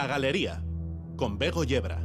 La 0.00 0.06
Galería, 0.06 0.62
con 1.14 1.36
Bego 1.36 1.62
Yebra. 1.62 2.00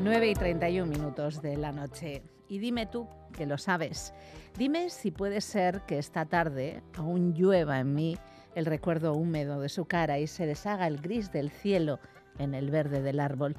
9 0.00 0.30
y 0.30 0.34
31 0.34 0.86
minutos 0.88 1.42
de 1.42 1.56
la 1.56 1.72
noche. 1.72 2.22
Y 2.46 2.60
dime 2.60 2.86
tú, 2.86 3.08
que 3.32 3.44
lo 3.44 3.58
sabes, 3.58 4.14
dime 4.56 4.88
si 4.88 5.10
puede 5.10 5.40
ser 5.40 5.80
que 5.80 5.98
esta 5.98 6.26
tarde 6.26 6.84
aún 6.94 7.34
llueva 7.34 7.80
en 7.80 7.92
mí 7.92 8.18
el 8.54 8.66
recuerdo 8.66 9.14
húmedo 9.14 9.58
de 9.58 9.68
su 9.68 9.84
cara 9.86 10.20
y 10.20 10.28
se 10.28 10.46
deshaga 10.46 10.86
el 10.86 10.98
gris 10.98 11.32
del 11.32 11.50
cielo 11.50 11.98
en 12.38 12.54
el 12.54 12.70
verde 12.70 13.02
del 13.02 13.18
árbol. 13.18 13.56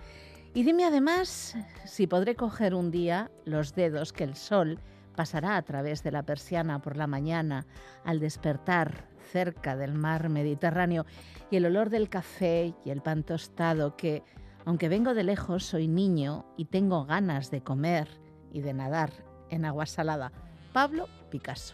Y 0.53 0.63
dime 0.63 0.85
además 0.85 1.57
si 1.83 2.07
podré 2.07 2.35
coger 2.35 2.73
un 2.73 2.91
día 2.91 3.29
los 3.43 3.75
dedos 3.75 4.13
que 4.13 4.23
el 4.23 4.37
sol 4.37 4.79
pasará 5.17 5.57
a 5.57 5.61
través 5.63 6.01
de 6.01 6.11
la 6.11 6.23
persiana 6.23 6.81
por 6.81 6.95
la 6.95 7.07
mañana 7.07 7.67
al 8.05 8.21
despertar 8.21 9.11
cerca 9.33 9.75
del 9.75 9.95
mar 9.95 10.29
Mediterráneo 10.29 11.05
y 11.49 11.57
el 11.57 11.65
olor 11.65 11.89
del 11.89 12.07
café 12.07 12.75
y 12.85 12.91
el 12.91 13.01
pan 13.01 13.23
tostado 13.23 13.97
que, 13.97 14.23
aunque 14.63 14.89
vengo 14.89 15.15
de 15.15 15.23
lejos, 15.23 15.65
soy 15.65 15.87
niño 15.87 16.45
y 16.55 16.65
tengo 16.65 17.03
ganas 17.05 17.49
de 17.49 17.63
comer 17.63 18.07
y 18.51 18.61
de 18.61 18.73
nadar 18.73 19.11
en 19.49 19.65
agua 19.65 19.87
salada. 19.87 20.31
Pablo 20.71 21.09
Picasso. 21.31 21.73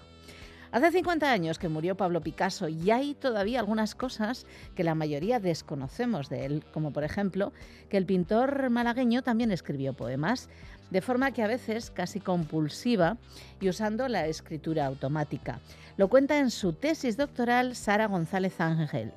Hace 0.71 0.91
50 0.91 1.31
años 1.31 1.57
que 1.57 1.67
murió 1.67 1.97
Pablo 1.97 2.21
Picasso 2.21 2.69
y 2.69 2.91
hay 2.91 3.15
todavía 3.15 3.59
algunas 3.59 3.95
cosas 3.95 4.45
que 4.75 4.83
la 4.83 4.93
mayoría 4.95 5.39
desconocemos 5.39 6.29
de 6.29 6.45
él, 6.45 6.63
como 6.71 6.93
por 6.93 7.03
ejemplo 7.03 7.51
que 7.89 7.97
el 7.97 8.05
pintor 8.05 8.69
malagueño 8.69 9.23
también 9.23 9.51
escribió 9.51 9.93
poemas, 9.93 10.47
de 10.89 11.01
forma 11.01 11.31
que 11.31 11.43
a 11.43 11.47
veces 11.47 11.91
casi 11.91 12.19
compulsiva 12.19 13.17
y 13.59 13.69
usando 13.69 14.07
la 14.07 14.27
escritura 14.27 14.85
automática. 14.85 15.59
Lo 15.97 16.07
cuenta 16.07 16.39
en 16.39 16.49
su 16.49 16.73
tesis 16.73 17.17
doctoral 17.17 17.75
Sara 17.75 18.07
González 18.07 18.59
Ángel. 18.61 19.11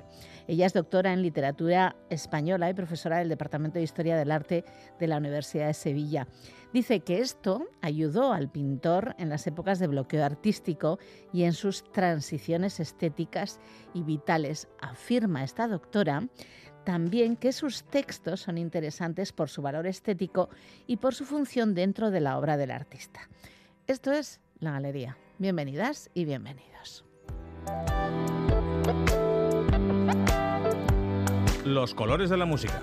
Ella 0.47 0.65
es 0.65 0.73
doctora 0.73 1.13
en 1.13 1.21
literatura 1.21 1.95
española 2.09 2.69
y 2.69 2.73
profesora 2.73 3.19
del 3.19 3.29
Departamento 3.29 3.79
de 3.79 3.83
Historia 3.83 4.17
del 4.17 4.31
Arte 4.31 4.65
de 4.99 5.07
la 5.07 5.17
Universidad 5.17 5.67
de 5.67 5.73
Sevilla. 5.73 6.27
Dice 6.73 7.01
que 7.01 7.19
esto 7.19 7.67
ayudó 7.81 8.33
al 8.33 8.49
pintor 8.49 9.15
en 9.19 9.29
las 9.29 9.47
épocas 9.47 9.79
de 9.79 9.87
bloqueo 9.87 10.25
artístico 10.25 10.99
y 11.31 11.43
en 11.43 11.53
sus 11.53 11.89
transiciones 11.91 12.79
estéticas 12.79 13.59
y 13.93 14.01
vitales. 14.01 14.67
Afirma 14.81 15.43
esta 15.43 15.67
doctora 15.67 16.27
también 16.83 17.35
que 17.35 17.51
sus 17.51 17.83
textos 17.83 18.41
son 18.41 18.57
interesantes 18.57 19.31
por 19.31 19.49
su 19.49 19.61
valor 19.61 19.87
estético 19.87 20.49
y 20.87 20.97
por 20.97 21.15
su 21.15 21.25
función 21.25 21.73
dentro 21.73 22.11
de 22.11 22.21
la 22.21 22.37
obra 22.37 22.57
del 22.57 22.71
artista. 22.71 23.29
Esto 23.87 24.11
es 24.11 24.39
La 24.59 24.71
Galería. 24.71 25.17
Bienvenidas 25.37 26.09
y 26.13 26.25
bienvenidos. 26.25 27.05
Los 31.65 31.93
colores 31.93 32.29
de 32.29 32.37
la 32.37 32.45
música. 32.45 32.81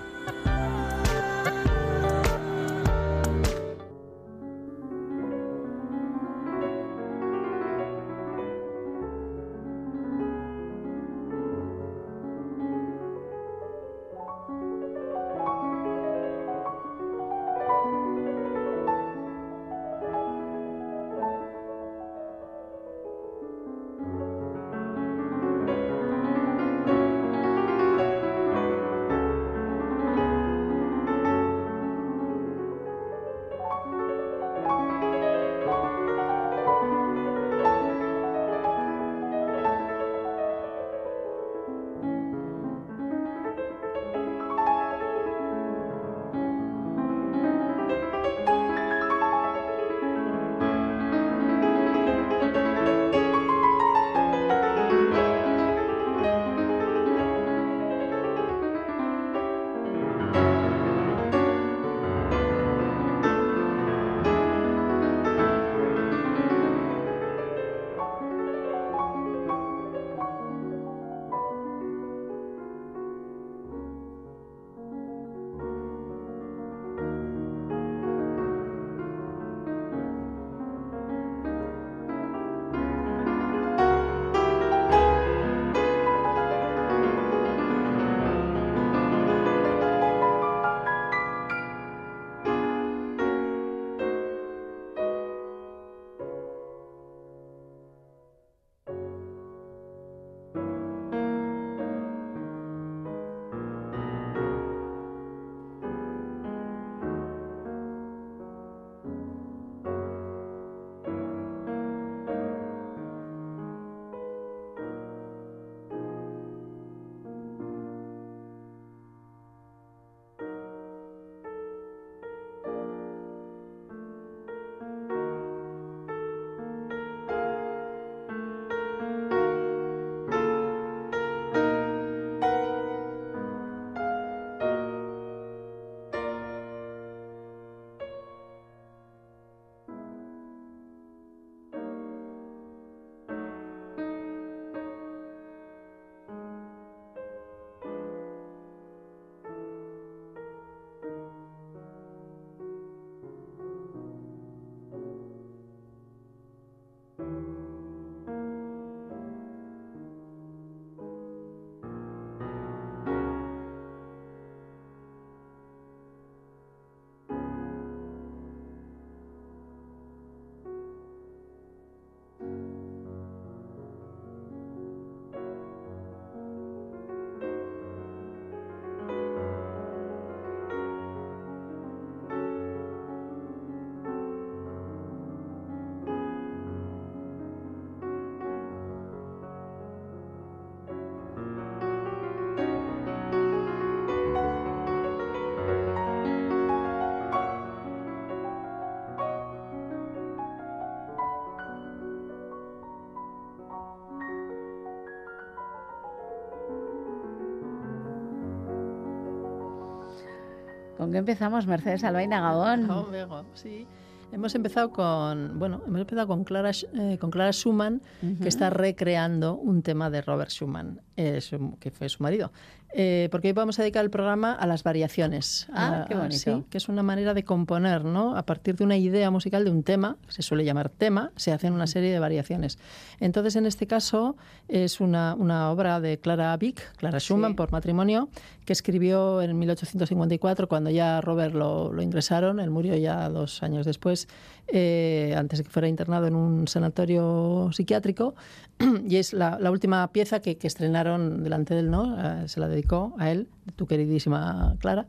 ¿Con 211.10 211.16
empezamos, 211.16 211.66
Mercedes 211.66 212.04
Albaina 212.04 212.40
Gabón? 212.40 212.86
Gabón. 212.86 213.46
Hemos 214.32 214.54
empezado 214.54 214.90
con, 214.90 215.58
bueno, 215.58 215.82
hemos 215.86 216.00
empezado 216.00 216.28
con 216.28 216.44
Clara, 216.44 216.70
eh, 216.70 217.18
con 217.20 217.30
Clara 217.30 217.52
Schumann, 217.52 218.00
que 218.40 218.48
está 218.48 218.70
recreando 218.70 219.56
un 219.56 219.82
tema 219.82 220.08
de 220.10 220.22
Robert 220.22 220.50
Schumann, 220.50 221.00
eh, 221.16 221.40
que 221.80 221.90
fue 221.90 222.08
su 222.08 222.22
marido. 222.22 222.52
Eh, 222.92 223.28
porque 223.30 223.48
hoy 223.48 223.52
vamos 223.52 223.78
a 223.78 223.82
dedicar 223.82 224.04
el 224.04 224.10
programa 224.10 224.52
a 224.52 224.66
las 224.66 224.82
variaciones. 224.82 225.68
Ah, 225.72 226.06
qué 226.08 226.14
bonito. 226.16 226.64
que 226.70 226.78
es 226.78 226.88
una 226.88 227.02
manera 227.02 227.34
de 227.34 227.44
componer, 227.44 228.04
¿no? 228.04 228.36
A 228.36 228.44
partir 228.44 228.74
de 228.74 228.84
una 228.84 228.96
idea 228.96 229.30
musical 229.30 229.64
de 229.64 229.70
un 229.70 229.84
tema, 229.84 230.16
se 230.28 230.42
suele 230.42 230.64
llamar 230.64 230.88
tema, 230.88 231.30
se 231.36 231.52
hacen 231.52 231.72
una 231.72 231.86
serie 231.86 232.12
de 232.12 232.18
variaciones. 232.18 232.78
Entonces, 233.20 233.54
en 233.54 233.66
este 233.66 233.86
caso, 233.86 234.36
es 234.66 235.00
una, 235.00 235.36
una 235.38 235.70
obra 235.70 236.00
de 236.00 236.18
Clara 236.18 236.56
Vick, 236.56 236.96
Clara 236.96 237.20
Schumann, 237.20 237.54
por 237.54 237.70
matrimonio, 237.70 238.28
que 238.64 238.72
escribió 238.72 239.40
en 239.40 239.56
1854, 239.58 240.68
cuando 240.68 240.90
ya 240.90 241.20
Robert 241.20 241.54
lo, 241.54 241.92
lo 241.92 242.02
ingresaron, 242.02 242.58
él 242.58 242.70
murió 242.70 242.96
ya 242.96 243.28
dos 243.28 243.62
años 243.62 243.86
después, 243.86 244.19
eh, 244.68 245.34
antes 245.36 245.58
de 245.58 245.64
que 245.64 245.70
fuera 245.70 245.88
internado 245.88 246.26
en 246.26 246.34
un 246.34 246.68
sanatorio 246.68 247.70
psiquiátrico, 247.72 248.34
y 249.08 249.16
es 249.16 249.32
la, 249.32 249.58
última 249.70 250.06
pieza 250.12 250.40
que, 250.40 250.56
estrenaron 250.62 251.42
delante 251.42 251.74
de 251.74 251.80
él, 251.80 251.90
¿no? 251.90 252.16
Eh, 252.18 252.48
se 252.48 252.60
la 252.60 252.68
dedicó 252.68 253.14
a 253.18 253.30
él, 253.30 253.48
tu 253.76 253.86
queridísima 253.86 254.76
Clara. 254.78 255.06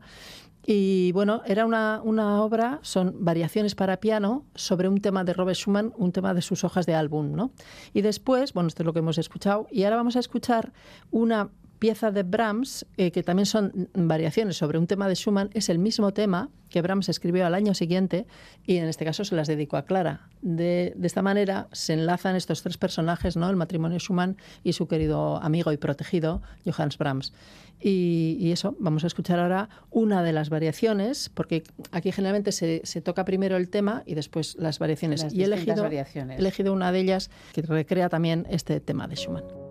Y 0.64 1.10
bueno, 1.12 1.42
era 1.44 1.66
una, 1.66 2.00
una, 2.04 2.40
obra, 2.42 2.78
son 2.82 3.16
variaciones 3.24 3.74
para 3.74 3.98
piano 3.98 4.44
sobre 4.54 4.88
un 4.88 5.00
tema 5.00 5.24
de 5.24 5.32
Robert 5.32 5.58
Schumann, 5.58 5.92
un 5.96 6.12
tema 6.12 6.34
de 6.34 6.42
sus 6.42 6.62
hojas 6.62 6.86
de 6.86 6.94
álbum, 6.94 7.32
¿no? 7.32 7.50
Y 7.92 8.02
después, 8.02 8.52
bueno, 8.52 8.68
esto 8.68 8.82
es 8.82 8.86
lo 8.86 8.92
que 8.92 9.00
hemos 9.00 9.18
escuchado, 9.18 9.66
y 9.72 9.82
ahora 9.84 9.96
vamos 9.96 10.14
a 10.14 10.20
escuchar 10.20 10.72
una 11.10 11.50
pieza 11.82 12.12
de 12.12 12.22
Brahms, 12.22 12.86
eh, 12.96 13.10
que 13.10 13.24
también 13.24 13.44
son 13.44 13.88
variaciones 13.92 14.56
sobre 14.56 14.78
un 14.78 14.86
tema 14.86 15.08
de 15.08 15.16
Schumann, 15.16 15.50
es 15.52 15.68
el 15.68 15.80
mismo 15.80 16.12
tema 16.12 16.48
que 16.68 16.80
Brahms 16.80 17.08
escribió 17.08 17.44
al 17.44 17.56
año 17.56 17.74
siguiente 17.74 18.24
y 18.64 18.76
en 18.76 18.86
este 18.86 19.04
caso 19.04 19.24
se 19.24 19.34
las 19.34 19.48
dedicó 19.48 19.76
a 19.76 19.84
Clara. 19.84 20.28
De, 20.42 20.94
esta 21.02 21.22
manera 21.22 21.66
se 21.72 21.94
enlazan 21.94 22.36
estos 22.36 22.62
tres 22.62 22.78
personajes, 22.78 23.36
¿no? 23.36 23.50
el 23.50 23.56
matrimonio 23.56 23.98
Schumann 23.98 24.36
y 24.62 24.74
su 24.74 24.86
querido 24.86 25.42
amigo 25.42 25.72
y 25.72 25.76
protegido 25.76 26.40
Johannes 26.64 26.98
Brahms. 26.98 27.32
Y, 27.80 28.52
eso, 28.52 28.76
vamos 28.78 29.02
a 29.02 29.08
escuchar 29.08 29.40
ahora 29.40 29.68
una 29.90 30.22
de 30.22 30.32
las 30.32 30.50
variaciones, 30.50 31.30
porque 31.30 31.64
aquí 31.90 32.12
generalmente 32.12 32.52
se, 32.52 33.00
toca 33.00 33.24
primero 33.24 33.56
el 33.56 33.68
tema 33.70 34.04
y 34.06 34.14
después 34.14 34.54
las 34.54 34.78
variaciones. 34.78 35.26
y 35.34 35.42
he 35.42 35.46
elegido, 35.46 35.82
variaciones. 35.82 36.38
he 36.38 36.40
elegido 36.40 36.72
una 36.72 36.92
de 36.92 37.00
ellas 37.00 37.28
que 37.52 37.62
recrea 37.62 38.08
también 38.08 38.46
este 38.50 38.78
tema 38.78 39.08
de 39.08 39.16
Schumann. 39.16 39.61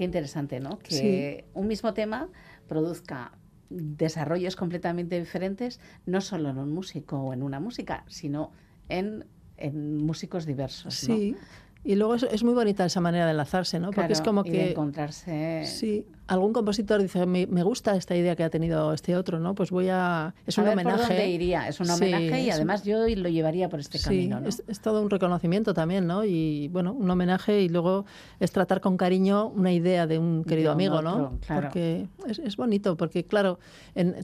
Qué 0.00 0.04
interesante, 0.04 0.60
¿no? 0.60 0.78
Que 0.78 1.44
un 1.52 1.66
mismo 1.66 1.92
tema 1.92 2.30
produzca 2.66 3.32
desarrollos 3.68 4.56
completamente 4.56 5.18
diferentes, 5.18 5.78
no 6.06 6.22
solo 6.22 6.48
en 6.48 6.56
un 6.56 6.72
músico 6.72 7.18
o 7.18 7.34
en 7.34 7.42
una 7.42 7.60
música, 7.60 8.04
sino 8.08 8.50
en, 8.88 9.26
músicos 9.74 10.46
diversos. 10.46 10.94
Sí. 10.94 11.36
Y 11.84 11.96
luego 11.96 12.14
es, 12.14 12.42
muy 12.42 12.54
bonita 12.54 12.86
esa 12.86 13.02
manera 13.02 13.26
de 13.26 13.32
enlazarse, 13.32 13.78
¿no? 13.78 13.90
Porque 13.90 14.14
es 14.14 14.22
como 14.22 14.42
que. 14.42 14.70
encontrarse. 14.70 15.66
Sí, 15.66 16.06
algún 16.30 16.52
compositor 16.52 17.02
dice, 17.02 17.26
me, 17.26 17.44
gusta 17.64 17.96
esta 17.96 18.14
idea 18.14 18.36
que 18.36 18.44
ha 18.44 18.50
tenido 18.50 18.92
este 18.92 19.16
otro, 19.16 19.40
¿no? 19.40 19.56
Pues 19.56 19.70
voy 19.70 19.88
a... 19.90 20.32
Es 20.46 20.56
un 20.58 20.68
homenaje. 20.68 20.96
Por 20.96 21.08
dónde 21.08 21.28
iría, 21.28 21.66
es 21.66 21.80
un 21.80 21.90
homenaje 21.90 22.42
y 22.42 22.50
además 22.50 22.84
yo 22.84 22.98
lo 23.08 23.28
llevaría 23.28 23.68
por 23.68 23.80
este 23.80 23.98
camino, 23.98 24.38
¿no? 24.38 24.48
Es, 24.48 24.62
es, 24.68 24.80
todo 24.80 25.02
un 25.02 25.10
reconocimiento 25.10 25.74
también, 25.74 26.06
¿no? 26.06 26.24
Y 26.24 26.68
bueno, 26.68 26.92
un 26.92 27.10
homenaje 27.10 27.62
y 27.62 27.68
luego 27.68 28.04
es 28.38 28.52
tratar 28.52 28.80
con 28.80 28.96
cariño 28.96 29.48
una 29.48 29.72
idea 29.72 30.06
de 30.06 30.20
un 30.20 30.44
querido 30.44 30.70
amigo, 30.70 31.02
¿no? 31.02 31.36
Porque 31.48 32.06
es, 32.28 32.56
bonito, 32.56 32.96
porque 32.96 33.24
claro, 33.24 33.58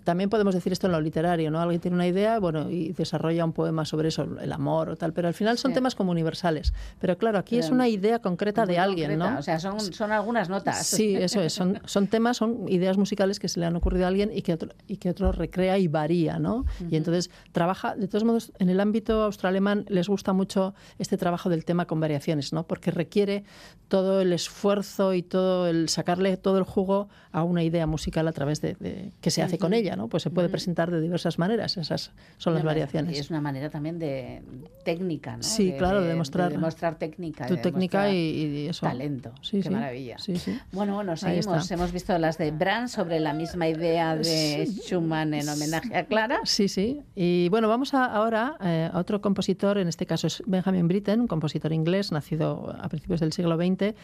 también 0.05 0.31
podemos 0.31 0.55
decir 0.55 0.73
esto 0.73 0.87
en 0.87 0.93
lo 0.93 1.01
literario, 1.01 1.51
¿no? 1.51 1.61
Alguien 1.61 1.81
tiene 1.81 1.97
una 1.97 2.07
idea, 2.07 2.39
bueno, 2.39 2.71
y 2.71 2.93
desarrolla 2.93 3.45
un 3.45 3.53
poema 3.53 3.85
sobre 3.85 4.09
eso, 4.09 4.23
el 4.41 4.53
amor 4.53 4.91
o 4.91 4.97
tal, 4.97 5.13
pero 5.13 5.27
al 5.27 5.35
final 5.35 5.59
son 5.59 5.73
temas 5.73 5.97
como 5.97 6.13
universales. 6.13 6.73
Pero 7.01 7.19
claro, 7.19 7.39
aquí 7.39 7.59
es 7.59 7.71
una 7.71 7.89
idea 7.89 8.21
concreta 8.21 8.65
de 8.65 8.79
alguien, 8.79 9.19
¿no? 9.19 9.39
O 9.39 9.43
sea, 9.43 9.59
son, 9.59 9.81
son 9.81 10.13
algunas 10.13 10.49
notas. 10.49 10.87
Sí, 10.87 11.17
eso 11.17 11.41
es, 11.41 11.53
son, 11.53 11.81
son 11.97 12.09
temas, 12.09 12.37
son 12.37 12.69
ideas 12.69 12.99
musicales 12.99 13.41
que 13.41 13.49
se 13.49 13.59
le 13.59 13.65
han 13.65 13.75
ocurrido 13.75 14.05
a 14.05 14.09
alguien 14.09 14.31
y 14.31 14.43
que 14.43 14.53
otro, 14.53 14.69
y 14.87 14.99
que 14.99 15.09
otro 15.09 15.33
recrea 15.33 15.79
y 15.79 15.89
varía, 15.89 16.39
¿no? 16.39 16.67
Y 16.91 16.97
entonces 16.97 17.31
trabaja, 17.53 17.97
de 17.97 18.07
todos 18.07 18.23
modos, 18.23 18.53
en 18.59 18.69
el 18.69 18.81
ámbito 18.81 19.23
austroalemán 19.23 19.87
les 19.89 20.07
gusta 20.07 20.35
mucho 20.35 20.75
este 20.99 21.17
trabajo 21.17 21.49
del 21.49 21.65
tema 21.65 21.87
con 21.87 21.99
variaciones, 21.99 22.53
¿no? 22.53 22.67
Porque 22.67 22.91
requiere 22.91 23.45
todo 23.89 24.21
el 24.21 24.35
esfuerzo 24.35 25.15
y 25.15 25.23
todo 25.23 25.69
el 25.69 25.89
sacarle 25.89 26.37
todo 26.37 26.59
el 26.59 26.65
jugo 26.65 27.09
a 27.33 27.45
una 27.45 27.63
idea 27.63 27.87
musical 27.87 28.29
a 28.29 28.33
través 28.33 28.61
de, 28.61 29.13
que 29.23 29.31
se 29.31 29.41
hace 29.41 29.57
con 29.57 29.73
ella, 29.73 29.97
¿no? 29.97 30.09
Pues 30.09 30.23
se 30.23 30.29
puede 30.29 30.51
presentar 30.51 30.91
de 30.91 31.01
diversas 31.01 31.39
maneras, 31.39 31.79
esas 31.79 32.13
son 32.37 32.53
las 32.53 32.63
variaciones. 32.63 33.17
Y 33.17 33.21
es 33.21 33.31
una 33.31 33.41
manera 33.41 33.71
también 33.71 33.99
de 33.99 34.43
técnica, 34.85 35.39
¿no? 35.39 35.43
Sí, 35.43 35.73
claro, 35.79 36.03
de 36.03 36.09
demostrar, 36.09 36.53
demostrar 36.53 36.99
técnica. 36.99 37.47
Tu 37.47 37.57
técnica 37.57 38.11
y, 38.11 38.67
eso. 38.69 38.85
Talento. 38.85 39.33
Sí, 39.41 39.61
Qué 39.63 39.71
maravilla. 39.71 40.19
Sí, 40.19 40.37
sí. 40.37 40.59
Bueno, 40.73 40.95
bueno, 40.95 41.17
seguimos. 41.17 41.71
Hemos 41.71 41.86
visto 41.93 42.17
las 42.19 42.39
de 42.39 42.51
Brand 42.51 42.89
sobre 42.89 43.21
la 43.21 43.33
misma 43.33 43.69
idea 43.69 44.17
de 44.17 44.67
Schumann 44.67 45.35
en 45.35 45.49
homenaje 45.49 45.97
a 45.97 46.05
Clara. 46.05 46.41
Sí, 46.45 46.69
sí. 46.69 47.03
Y 47.15 47.49
bueno, 47.49 47.69
vamos 47.69 47.95
ahora 47.95 48.57
eh, 48.63 48.91
a 48.93 48.99
otro 48.99 49.21
compositor, 49.21 49.79
en 49.79 49.89
este 49.89 50.07
caso 50.07 50.27
es 50.27 50.43
Benjamin 50.47 50.89
Britten, 50.89 51.21
un 51.21 51.27
compositor 51.27 51.73
inglés 51.73 52.13
nacido 52.13 52.75
a 52.81 52.89
principios 52.89 53.21
del 53.21 53.33
siglo 53.33 53.57
XX. 53.57 53.95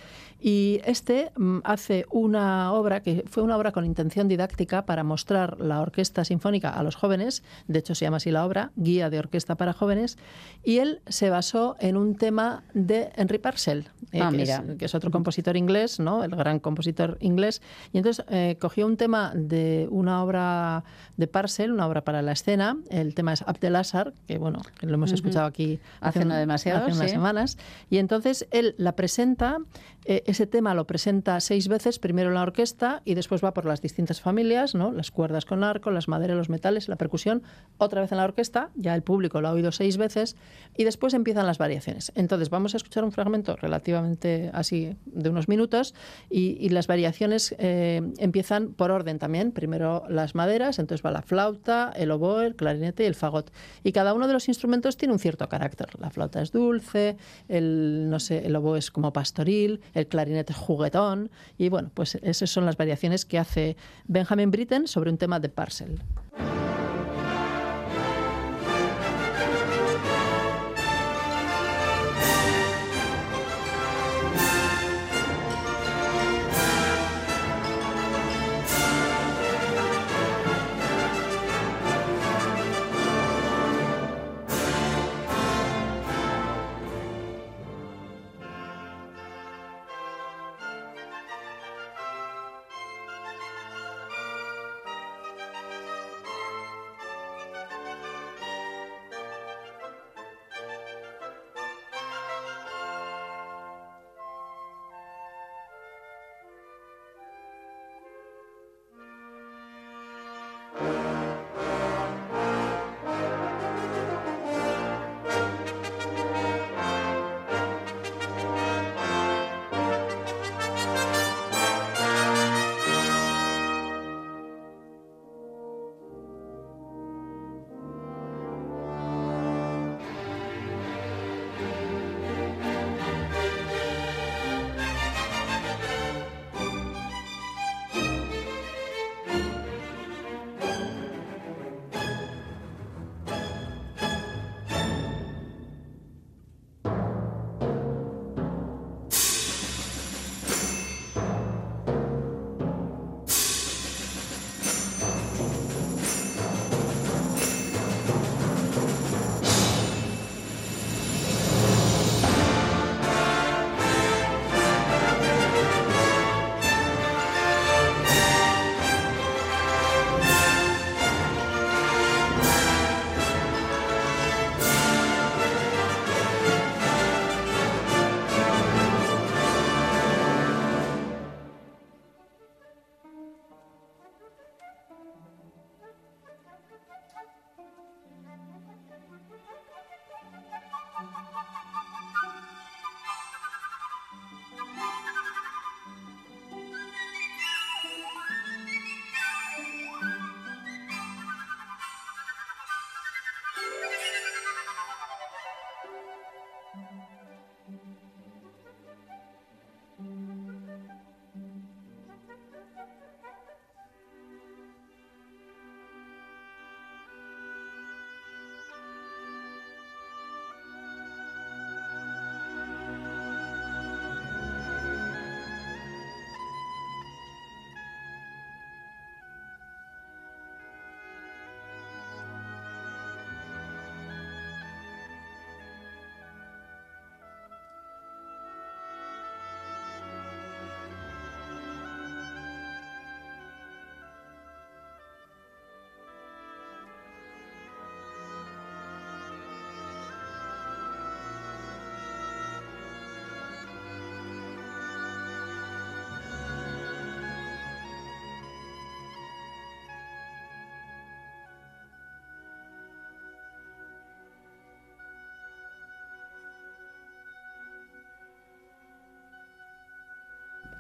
Y 0.40 0.80
este 0.84 1.32
mm, 1.36 1.58
hace 1.64 2.06
una 2.10 2.72
obra 2.72 3.00
que 3.00 3.24
fue 3.28 3.42
una 3.42 3.56
obra 3.56 3.72
con 3.72 3.84
intención 3.84 4.28
didáctica 4.28 4.84
para 4.84 5.04
mostrar 5.04 5.60
la 5.60 5.80
orquesta 5.80 6.24
sinfónica 6.24 6.70
a 6.70 6.82
los 6.82 6.96
jóvenes. 6.96 7.42
De 7.68 7.78
hecho, 7.78 7.94
se 7.94 8.04
llama 8.04 8.18
así 8.18 8.30
la 8.30 8.44
obra, 8.44 8.72
Guía 8.76 9.10
de 9.10 9.18
Orquesta 9.18 9.56
para 9.56 9.72
Jóvenes. 9.72 10.18
Y 10.62 10.78
él 10.78 11.00
se 11.06 11.30
basó 11.30 11.76
en 11.80 11.96
un 11.96 12.16
tema 12.16 12.64
de 12.74 13.10
Henry 13.16 13.38
Purcell, 13.38 13.88
eh, 14.12 14.20
ah, 14.20 14.30
que, 14.78 14.84
Es, 14.84 14.94
otro 14.94 15.10
compositor 15.10 15.56
inglés, 15.56 16.00
¿no? 16.00 16.24
el 16.24 16.30
gran 16.30 16.58
compositor 16.58 17.16
inglés. 17.20 17.62
Y 17.92 17.98
entonces 17.98 18.24
eh, 18.28 18.56
cogió 18.60 18.86
un 18.86 18.96
tema 18.96 19.32
de 19.34 19.88
una 19.90 20.22
obra 20.22 20.84
de 21.16 21.26
Parcel, 21.26 21.72
una 21.72 21.86
obra 21.86 22.02
para 22.04 22.22
la 22.22 22.32
escena. 22.32 22.76
El 22.90 23.14
tema 23.14 23.32
es 23.32 23.42
Abdelazar, 23.42 24.12
que 24.26 24.38
bueno, 24.38 24.60
lo 24.80 24.94
hemos 24.94 25.12
escuchado 25.12 25.46
aquí 25.46 25.80
hace, 26.00 26.24
no 26.24 26.34
demasiado, 26.34 26.84
hace 26.84 26.96
unas 26.96 27.10
semanas. 27.10 27.58
Y 27.90 27.98
entonces 27.98 28.46
él 28.50 28.74
la 28.78 28.96
presenta, 28.96 29.58
eh, 30.04 30.22
ese 30.26 30.46
tema 30.46 30.74
lo 30.74 30.86
presenta 30.86 31.40
seis 31.40 31.68
veces, 31.68 31.98
primero 31.98 32.28
en 32.28 32.34
la 32.34 32.42
orquesta 32.42 33.02
y 33.04 33.14
después 33.14 33.42
va 33.44 33.54
por 33.54 33.64
las 33.64 33.80
distintas 33.80 34.20
familias, 34.20 34.74
¿no? 34.74 34.92
las 34.92 35.10
cuerdas 35.10 35.44
con 35.44 35.64
arco, 35.64 35.90
las 35.90 36.08
maderas, 36.08 36.36
los 36.36 36.48
metales, 36.48 36.88
la 36.88 36.96
percusión, 36.96 37.42
otra 37.78 38.00
vez 38.00 38.12
en 38.12 38.18
la 38.18 38.24
orquesta, 38.24 38.70
ya 38.74 38.94
el 38.94 39.02
público 39.02 39.40
lo 39.40 39.48
ha 39.48 39.52
oído 39.52 39.72
seis 39.72 39.96
veces, 39.96 40.36
y 40.76 40.84
después 40.84 41.14
empiezan 41.14 41.46
las 41.46 41.58
variaciones. 41.58 42.12
Entonces 42.14 42.50
vamos 42.50 42.74
a 42.74 42.78
escuchar 42.78 43.04
un 43.04 43.12
fragmento 43.12 43.56
relativamente 43.56 44.50
así 44.52 44.96
de 45.06 45.30
unos 45.30 45.48
minutos 45.48 45.94
y, 46.30 46.68
las 46.72 46.86
variaciones 46.86 47.51
eh, 47.58 48.02
empiezan 48.18 48.72
por 48.74 48.90
orden 48.90 49.18
también. 49.18 49.52
Primero 49.52 50.04
las 50.08 50.34
maderas, 50.34 50.78
entonces 50.78 51.04
va 51.04 51.10
la 51.10 51.22
flauta, 51.22 51.92
el 51.96 52.10
oboe, 52.10 52.46
el 52.46 52.56
clarinete 52.56 53.04
y 53.04 53.06
el 53.06 53.14
fagot. 53.14 53.52
Y 53.82 53.92
cada 53.92 54.14
uno 54.14 54.26
de 54.26 54.32
los 54.32 54.48
instrumentos 54.48 54.96
tiene 54.96 55.12
un 55.12 55.18
cierto 55.18 55.48
carácter. 55.48 55.88
La 55.98 56.10
flauta 56.10 56.42
es 56.42 56.52
dulce, 56.52 57.16
el, 57.48 58.08
no 58.10 58.20
sé, 58.20 58.46
el 58.46 58.56
oboe 58.56 58.78
es 58.78 58.90
como 58.90 59.12
pastoril, 59.12 59.80
el 59.94 60.06
clarinete 60.06 60.52
es 60.52 60.58
juguetón. 60.58 61.30
Y 61.58 61.68
bueno, 61.68 61.90
pues 61.94 62.16
esas 62.22 62.50
son 62.50 62.66
las 62.66 62.76
variaciones 62.76 63.24
que 63.24 63.38
hace 63.38 63.76
Benjamin 64.06 64.50
Britten 64.50 64.86
sobre 64.86 65.10
un 65.10 65.18
tema 65.18 65.40
de 65.40 65.48
Parcel. 65.48 66.00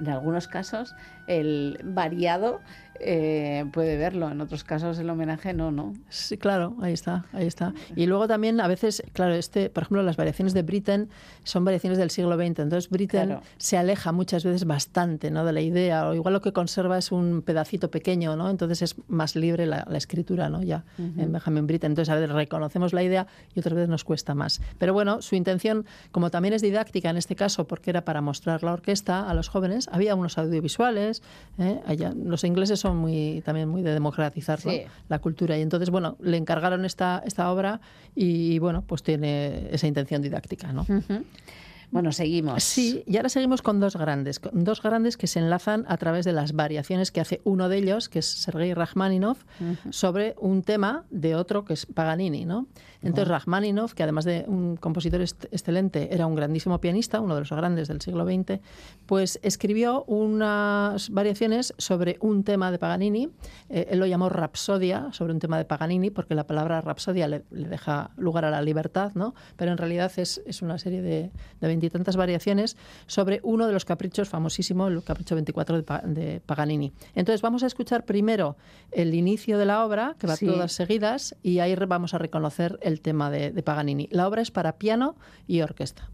En 0.02 0.12
algunos 0.12 0.48
casos 0.48 0.94
el 1.26 1.80
variado 1.84 2.60
eh, 3.04 3.64
puede 3.72 3.96
verlo. 3.96 4.30
En 4.30 4.40
otros 4.40 4.64
casos 4.64 4.98
el 4.98 5.10
homenaje 5.10 5.52
no, 5.52 5.70
¿no? 5.70 5.92
Sí, 6.08 6.38
claro, 6.38 6.76
ahí 6.80 6.92
está, 6.92 7.24
ahí 7.32 7.46
está. 7.46 7.74
Y 7.96 8.06
luego 8.06 8.28
también 8.28 8.60
a 8.60 8.68
veces, 8.68 9.02
claro, 9.12 9.34
este, 9.34 9.70
por 9.70 9.82
ejemplo, 9.82 10.02
las 10.02 10.16
variaciones 10.16 10.54
de 10.54 10.62
Britten 10.62 11.08
son 11.44 11.64
variaciones 11.64 11.98
del 11.98 12.10
siglo 12.10 12.36
XX. 12.36 12.60
Entonces 12.60 12.88
Britten 12.88 13.38
se 13.58 13.76
aleja 13.76 14.12
muchas 14.12 14.44
veces 14.44 14.64
bastante, 14.64 15.30
¿no? 15.30 15.44
De 15.44 15.52
la 15.52 15.60
idea. 15.60 16.08
O 16.08 16.14
igual 16.14 16.34
lo 16.34 16.40
que 16.40 16.52
conserva 16.52 16.98
es 16.98 17.12
un 17.12 17.42
pedacito 17.42 17.90
pequeño, 17.90 18.36
¿no? 18.36 18.48
Entonces 18.48 18.82
es 18.82 18.96
más 19.08 19.36
libre 19.36 19.66
la, 19.66 19.86
escritura, 19.92 20.48
¿no? 20.48 20.62
Ya 20.62 20.84
en 20.98 21.32
Benjamin 21.32 21.66
Britten. 21.66 21.92
Entonces 21.92 22.10
a 22.10 22.14
veces 22.14 22.30
reconocemos 22.30 22.92
la 22.92 23.02
idea 23.02 23.26
y 23.54 23.60
otras 23.60 23.74
veces 23.74 23.88
nos 23.88 24.04
cuesta 24.04 24.34
más. 24.34 24.60
Pero 24.78 24.92
bueno, 24.92 25.22
su 25.22 25.34
intención, 25.34 25.86
como 26.10 26.30
también 26.30 26.54
es 26.54 26.62
didáctica 26.62 27.10
en 27.10 27.16
este 27.16 27.36
caso, 27.36 27.66
porque 27.66 27.90
era 27.90 28.04
para 28.04 28.20
mostrar 28.20 28.62
la 28.62 28.72
orquesta 28.72 29.28
a 29.28 29.34
los 29.34 29.48
jóvenes, 29.48 29.88
había 29.92 30.14
unos 30.14 30.38
audiovisuales. 30.38 31.22
¿eh? 31.58 31.80
Allá, 31.86 32.12
los 32.14 32.44
ingleses 32.44 32.80
son 32.80 32.91
muy 32.96 33.42
también 33.44 33.68
muy 33.68 33.82
de 33.82 33.92
democratizar 33.92 34.58
la 35.08 35.18
cultura. 35.18 35.58
Y 35.58 35.62
entonces, 35.62 35.90
bueno, 35.90 36.16
le 36.20 36.36
encargaron 36.36 36.84
esta, 36.84 37.22
esta 37.24 37.50
obra 37.50 37.80
y, 38.14 38.58
bueno, 38.58 38.82
pues 38.86 39.02
tiene 39.02 39.68
esa 39.70 39.86
intención 39.86 40.22
didáctica, 40.22 40.72
¿no? 40.72 40.86
Bueno, 41.92 42.10
seguimos. 42.10 42.64
Sí, 42.64 43.04
y 43.06 43.18
ahora 43.18 43.28
seguimos 43.28 43.60
con 43.60 43.78
dos 43.78 43.96
grandes, 43.96 44.40
con 44.40 44.64
dos 44.64 44.80
grandes 44.82 45.18
que 45.18 45.26
se 45.26 45.40
enlazan 45.40 45.84
a 45.88 45.98
través 45.98 46.24
de 46.24 46.32
las 46.32 46.54
variaciones 46.54 47.12
que 47.12 47.20
hace 47.20 47.42
uno 47.44 47.68
de 47.68 47.76
ellos, 47.76 48.08
que 48.08 48.20
es 48.20 48.26
Sergei 48.26 48.72
Rachmaninov, 48.72 49.36
sobre 49.90 50.34
un 50.40 50.62
tema 50.62 51.04
de 51.10 51.34
otro 51.34 51.66
que 51.66 51.74
es 51.74 51.84
Paganini, 51.84 52.46
¿no? 52.46 52.66
Entonces 53.02 53.28
uh. 53.28 53.32
Rachmaninov, 53.32 53.92
que 53.92 54.02
además 54.02 54.24
de 54.24 54.46
un 54.48 54.76
compositor 54.76 55.20
excelente, 55.20 56.14
era 56.14 56.26
un 56.26 56.34
grandísimo 56.34 56.80
pianista, 56.80 57.20
uno 57.20 57.34
de 57.34 57.42
los 57.42 57.50
grandes 57.50 57.88
del 57.88 58.00
siglo 58.00 58.24
XX, 58.24 58.60
pues 59.04 59.38
escribió 59.42 60.04
unas 60.04 61.10
variaciones 61.10 61.74
sobre 61.76 62.16
un 62.20 62.42
tema 62.42 62.70
de 62.70 62.78
Paganini. 62.78 63.28
Eh, 63.68 63.88
él 63.90 63.98
lo 63.98 64.06
llamó 64.06 64.30
Rapsodia, 64.30 65.08
sobre 65.12 65.34
un 65.34 65.40
tema 65.40 65.58
de 65.58 65.66
Paganini, 65.66 66.08
porque 66.08 66.34
la 66.34 66.46
palabra 66.46 66.80
Rapsodia 66.80 67.28
le, 67.28 67.44
deja 67.50 68.12
lugar 68.16 68.46
a 68.46 68.50
la 68.50 68.62
libertad, 68.62 69.12
¿no? 69.14 69.34
Pero 69.56 69.72
en 69.72 69.76
realidad 69.76 70.10
es, 70.16 70.40
es 70.46 70.62
una 70.62 70.78
serie 70.78 71.02
de, 71.02 71.30
de 71.60 71.66
20 71.66 71.81
veintitantas 71.82 72.16
variaciones 72.16 72.76
sobre 73.06 73.40
uno 73.42 73.66
de 73.66 73.72
los 73.72 73.84
caprichos 73.84 74.28
famosísimo, 74.28 74.86
el 74.86 75.02
capricho 75.02 75.34
24 75.34 75.82
de, 75.82 76.40
Paganini. 76.46 76.92
Entonces 77.14 77.42
vamos 77.42 77.62
a 77.62 77.66
escuchar 77.66 78.04
primero 78.04 78.56
el 78.92 79.14
inicio 79.14 79.58
de 79.58 79.66
la 79.66 79.84
obra, 79.84 80.14
que 80.18 80.26
va 80.26 80.36
todas 80.36 80.72
seguidas, 80.72 81.34
y 81.42 81.58
ahí 81.58 81.74
vamos 81.74 82.14
a 82.14 82.18
reconocer 82.18 82.78
el 82.82 83.00
tema 83.00 83.30
de 83.30 83.62
Paganini. 83.62 84.08
La 84.10 84.28
obra 84.28 84.42
es 84.42 84.50
para 84.50 84.78
piano 84.78 85.16
y 85.46 85.62
orquesta. 85.62 86.08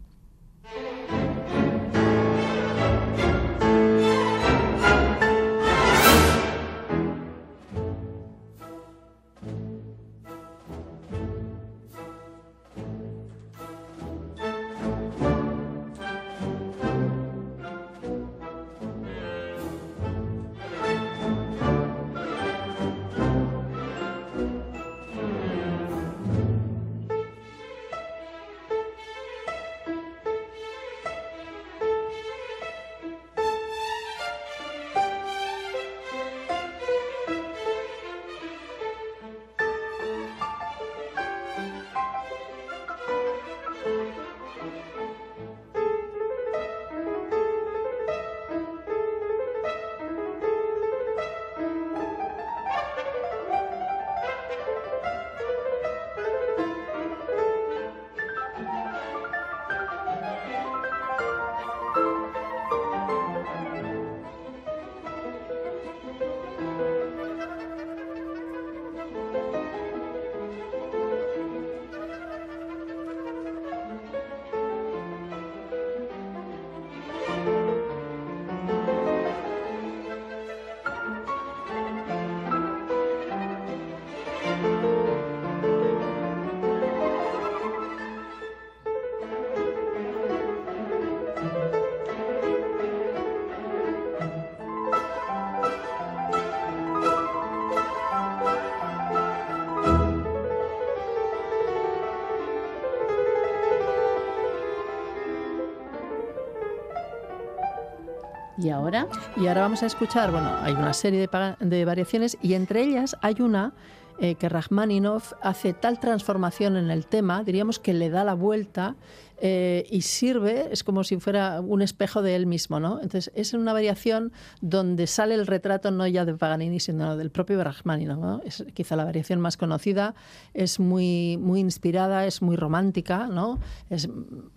¿Y 108.61 108.69
ahora? 108.69 109.07
Y 109.37 109.47
ahora 109.47 109.61
vamos 109.61 109.83
a 109.83 109.85
escuchar, 109.85 110.31
bueno, 110.31 110.53
hay 110.61 110.73
una 110.73 110.93
serie 110.93 111.29
de, 111.61 111.85
variaciones 111.85 112.37
y 112.41 112.55
entre 112.55 112.83
ellas 112.83 113.15
hay 113.21 113.35
una 113.39 113.73
eh, 114.19 114.35
que 114.35 114.49
Rachmaninoff 114.49 115.31
hace 115.41 115.73
tal 115.73 115.99
transformación 115.99 116.75
en 116.75 116.91
el 116.91 117.05
tema, 117.05 117.43
diríamos 117.45 117.79
que 117.79 117.93
le 117.93 118.09
da 118.09 118.25
la 118.25 118.33
vuelta 118.33 118.97
eh, 119.39 119.85
y 119.89 120.01
sirve, 120.01 120.67
es 120.73 120.83
como 120.83 121.05
si 121.05 121.17
fuera 121.21 121.61
un 121.61 121.81
espejo 121.81 122.21
de 122.21 122.35
él 122.35 122.47
mismo, 122.47 122.81
¿no? 122.81 122.95
Entonces 122.95 123.31
es 123.33 123.53
una 123.53 123.71
variación 123.71 124.33
donde 124.59 125.07
sale 125.07 125.35
el 125.35 125.47
retrato 125.47 125.89
no 125.91 126.05
ya 126.05 126.25
de 126.25 126.33
Paganini, 126.33 126.81
sino 126.81 127.15
del 127.15 127.31
propio 127.31 127.63
Rachmaninoff, 127.63 128.17
¿no? 128.19 128.41
Es 128.43 128.65
quizá 128.73 128.97
la 128.97 129.05
variación 129.05 129.39
más 129.39 129.55
conocida, 129.55 130.15
es 130.53 130.81
muy, 130.81 131.37
muy 131.37 131.61
inspirada, 131.61 132.25
es 132.25 132.41
muy 132.41 132.57
romántica, 132.57 133.27
¿no? 133.27 133.57
Es, 133.89 134.09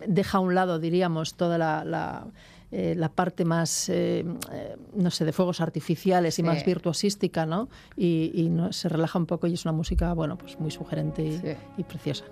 deja 0.05 0.39
a 0.39 0.41
un 0.41 0.55
lado, 0.55 0.77
diríamos, 0.79 1.35
toda 1.35 1.57
la 1.57 2.25
eh, 2.75 2.95
la 2.97 3.09
parte 3.09 3.45
más, 3.45 3.87
eh, 3.87 4.25
eh, 4.51 4.75
no 4.95 5.11
sé, 5.11 5.25
de 5.25 5.31
fuegos 5.31 5.61
artificiales 5.61 6.39
y 6.39 6.43
más 6.43 6.65
virtuosística, 6.65 7.45
¿no? 7.45 7.69
Y, 7.95 8.47
no, 8.49 8.73
se 8.73 8.89
relaja 8.89 9.19
un 9.19 9.27
poco 9.27 9.45
y 9.45 9.53
es 9.53 9.63
una 9.63 9.73
música, 9.73 10.11
bueno, 10.13 10.39
pues 10.39 10.59
muy 10.59 10.71
sugerente 10.71 11.57
y 11.77 11.83
preciosa. 11.83 12.25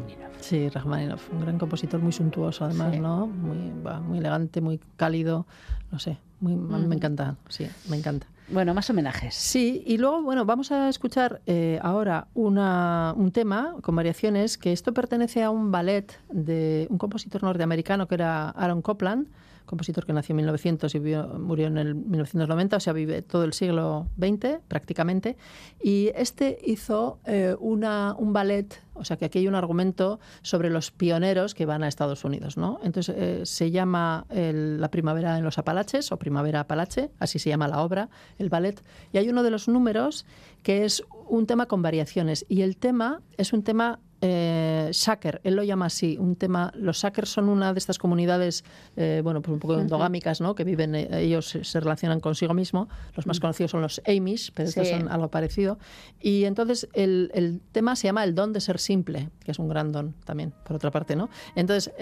Rachmaninoff. 0.00 0.40
Sí, 0.40 0.68
Rachmaninoff, 0.68 1.32
un 1.32 1.40
gran 1.40 1.58
compositor 1.58 2.00
muy 2.00 2.12
suntuoso 2.12 2.64
además, 2.64 2.98
¿no? 2.98 3.26
Muy, 3.26 3.58
muy 4.06 4.18
elegante, 4.18 4.60
muy 4.60 4.80
cálido, 4.96 5.46
no 5.90 5.98
sé, 5.98 6.18
muy, 6.40 6.56
me 6.56 6.96
encanta, 6.96 7.36
sí, 7.48 7.66
me 7.88 7.96
encanta. 7.96 8.26
Bueno, 8.48 8.74
más 8.74 8.90
homenajes. 8.90 9.34
Sí, 9.34 9.82
y 9.86 9.98
luego, 9.98 10.22
bueno, 10.22 10.44
vamos 10.44 10.72
a 10.72 10.88
escuchar 10.88 11.40
eh, 11.46 11.78
ahora 11.82 12.26
una, 12.34 13.14
un 13.16 13.32
tema 13.32 13.76
con 13.82 13.96
variaciones, 13.96 14.58
que 14.58 14.72
esto 14.72 14.92
pertenece 14.92 15.42
a 15.42 15.50
un 15.50 15.70
ballet 15.70 16.18
de 16.30 16.86
un 16.90 16.98
compositor 16.98 17.42
norteamericano 17.42 18.08
que 18.08 18.16
era 18.16 18.50
Aaron 18.50 18.82
Copland, 18.82 19.28
compositor 19.64 20.04
que 20.04 20.12
nació 20.12 20.34
en 20.34 20.38
1900 20.38 20.94
y 20.94 21.00
murió 21.00 21.66
en 21.66 21.78
el 21.78 21.94
1990, 21.94 22.76
o 22.76 22.80
sea, 22.80 22.92
vive 22.92 23.22
todo 23.22 23.44
el 23.44 23.54
siglo 23.54 24.06
XX 24.18 24.58
prácticamente. 24.68 25.36
Y 25.82 26.10
este 26.14 26.58
hizo 26.62 27.20
eh, 27.24 27.56
una, 27.58 28.14
un 28.18 28.32
ballet, 28.32 28.82
o 28.94 29.04
sea, 29.04 29.16
que 29.16 29.24
aquí 29.24 29.38
hay 29.38 29.48
un 29.48 29.54
argumento 29.54 30.20
sobre 30.42 30.70
los 30.70 30.90
pioneros 30.90 31.54
que 31.54 31.66
van 31.66 31.82
a 31.82 31.88
Estados 31.88 32.24
Unidos, 32.24 32.56
¿no? 32.56 32.80
Entonces 32.82 33.14
eh, 33.18 33.46
se 33.46 33.70
llama 33.70 34.26
La 34.30 34.90
primavera 34.90 35.38
en 35.38 35.44
los 35.44 35.58
Apalaches 35.58 36.12
o 36.12 36.18
Primavera 36.18 36.60
Apalache, 36.60 37.10
así 37.18 37.38
se 37.38 37.50
llama 37.50 37.68
la 37.68 37.82
obra, 37.82 38.08
el 38.38 38.48
ballet. 38.48 38.82
Y 39.12 39.18
hay 39.18 39.28
uno 39.28 39.42
de 39.42 39.50
los 39.50 39.68
números 39.68 40.26
que 40.62 40.84
es 40.84 41.04
un 41.28 41.46
tema 41.46 41.66
con 41.66 41.82
variaciones. 41.82 42.44
Y 42.48 42.62
el 42.62 42.76
tema 42.76 43.22
es 43.36 43.52
un 43.52 43.62
tema 43.62 44.00
eh, 44.24 44.88
shaker, 44.92 45.40
él 45.42 45.56
lo 45.56 45.64
llama 45.64 45.86
así, 45.86 46.16
un 46.16 46.36
tema, 46.36 46.72
los 46.76 46.98
Shakers 46.98 47.28
son 47.28 47.48
una 47.48 47.72
de 47.72 47.78
estas 47.80 47.98
comunidades, 47.98 48.64
eh, 48.96 49.20
bueno, 49.24 49.42
pues 49.42 49.52
un 49.52 49.58
poco 49.58 49.80
endogámicas, 49.80 50.40
¿no? 50.40 50.54
Que 50.54 50.62
viven, 50.62 50.94
eh, 50.94 51.08
ellos 51.20 51.58
se 51.60 51.80
relacionan 51.80 52.20
consigo 52.20 52.54
mismo, 52.54 52.88
los 53.16 53.26
más 53.26 53.40
conocidos 53.40 53.72
son 53.72 53.82
los 53.82 54.00
Amish, 54.06 54.52
pero 54.54 54.68
estos 54.68 54.88
son 54.88 55.08
algo 55.08 55.28
parecido, 55.28 55.76
y 56.20 56.44
entonces 56.44 56.88
el, 56.92 57.60
tema 57.72 57.96
se 57.96 58.06
llama 58.06 58.22
el 58.22 58.36
don 58.36 58.52
de 58.52 58.60
ser 58.60 58.78
simple, 58.78 59.28
que 59.44 59.50
es 59.50 59.58
un 59.58 59.68
gran 59.68 59.90
don 59.90 60.14
también, 60.24 60.54
por 60.64 60.76
otra 60.76 60.92
parte, 60.92 61.16
¿no? 61.16 61.28
Entonces, 61.56 61.92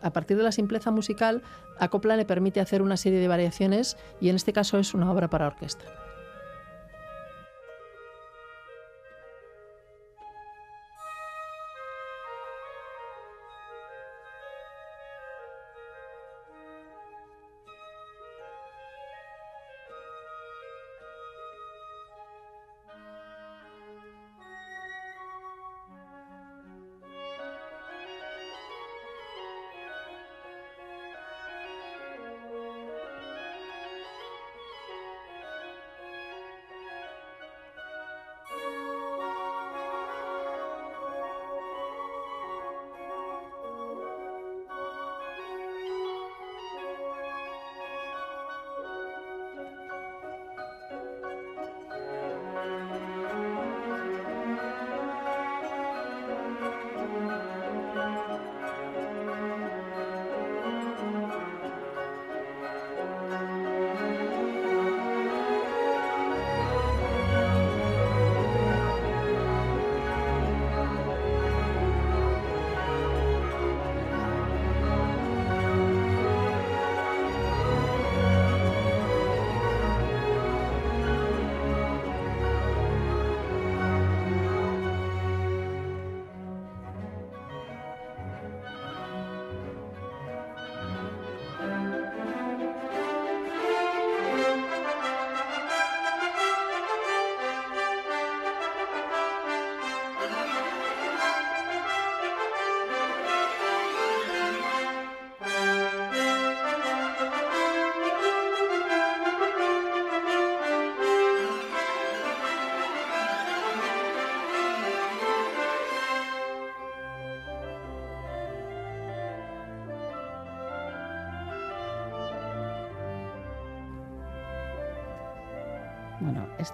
a 0.00 0.12
partir 0.12 0.36
de 0.36 0.44
la 0.44 0.52
simpleza 0.52 0.92
musical, 0.92 1.42
a 1.80 1.88
Copla 1.88 2.16
le 2.16 2.24
permite 2.24 2.60
hacer 2.60 2.80
una 2.80 2.96
serie 2.96 3.18
de 3.18 3.26
variaciones, 3.26 3.96
y 4.20 4.28
en 4.28 4.36
este 4.36 4.52
caso 4.52 4.78
es 4.78 4.94
una 4.94 5.10
obra 5.10 5.28
para 5.28 5.48
orquesta. 5.48 6.05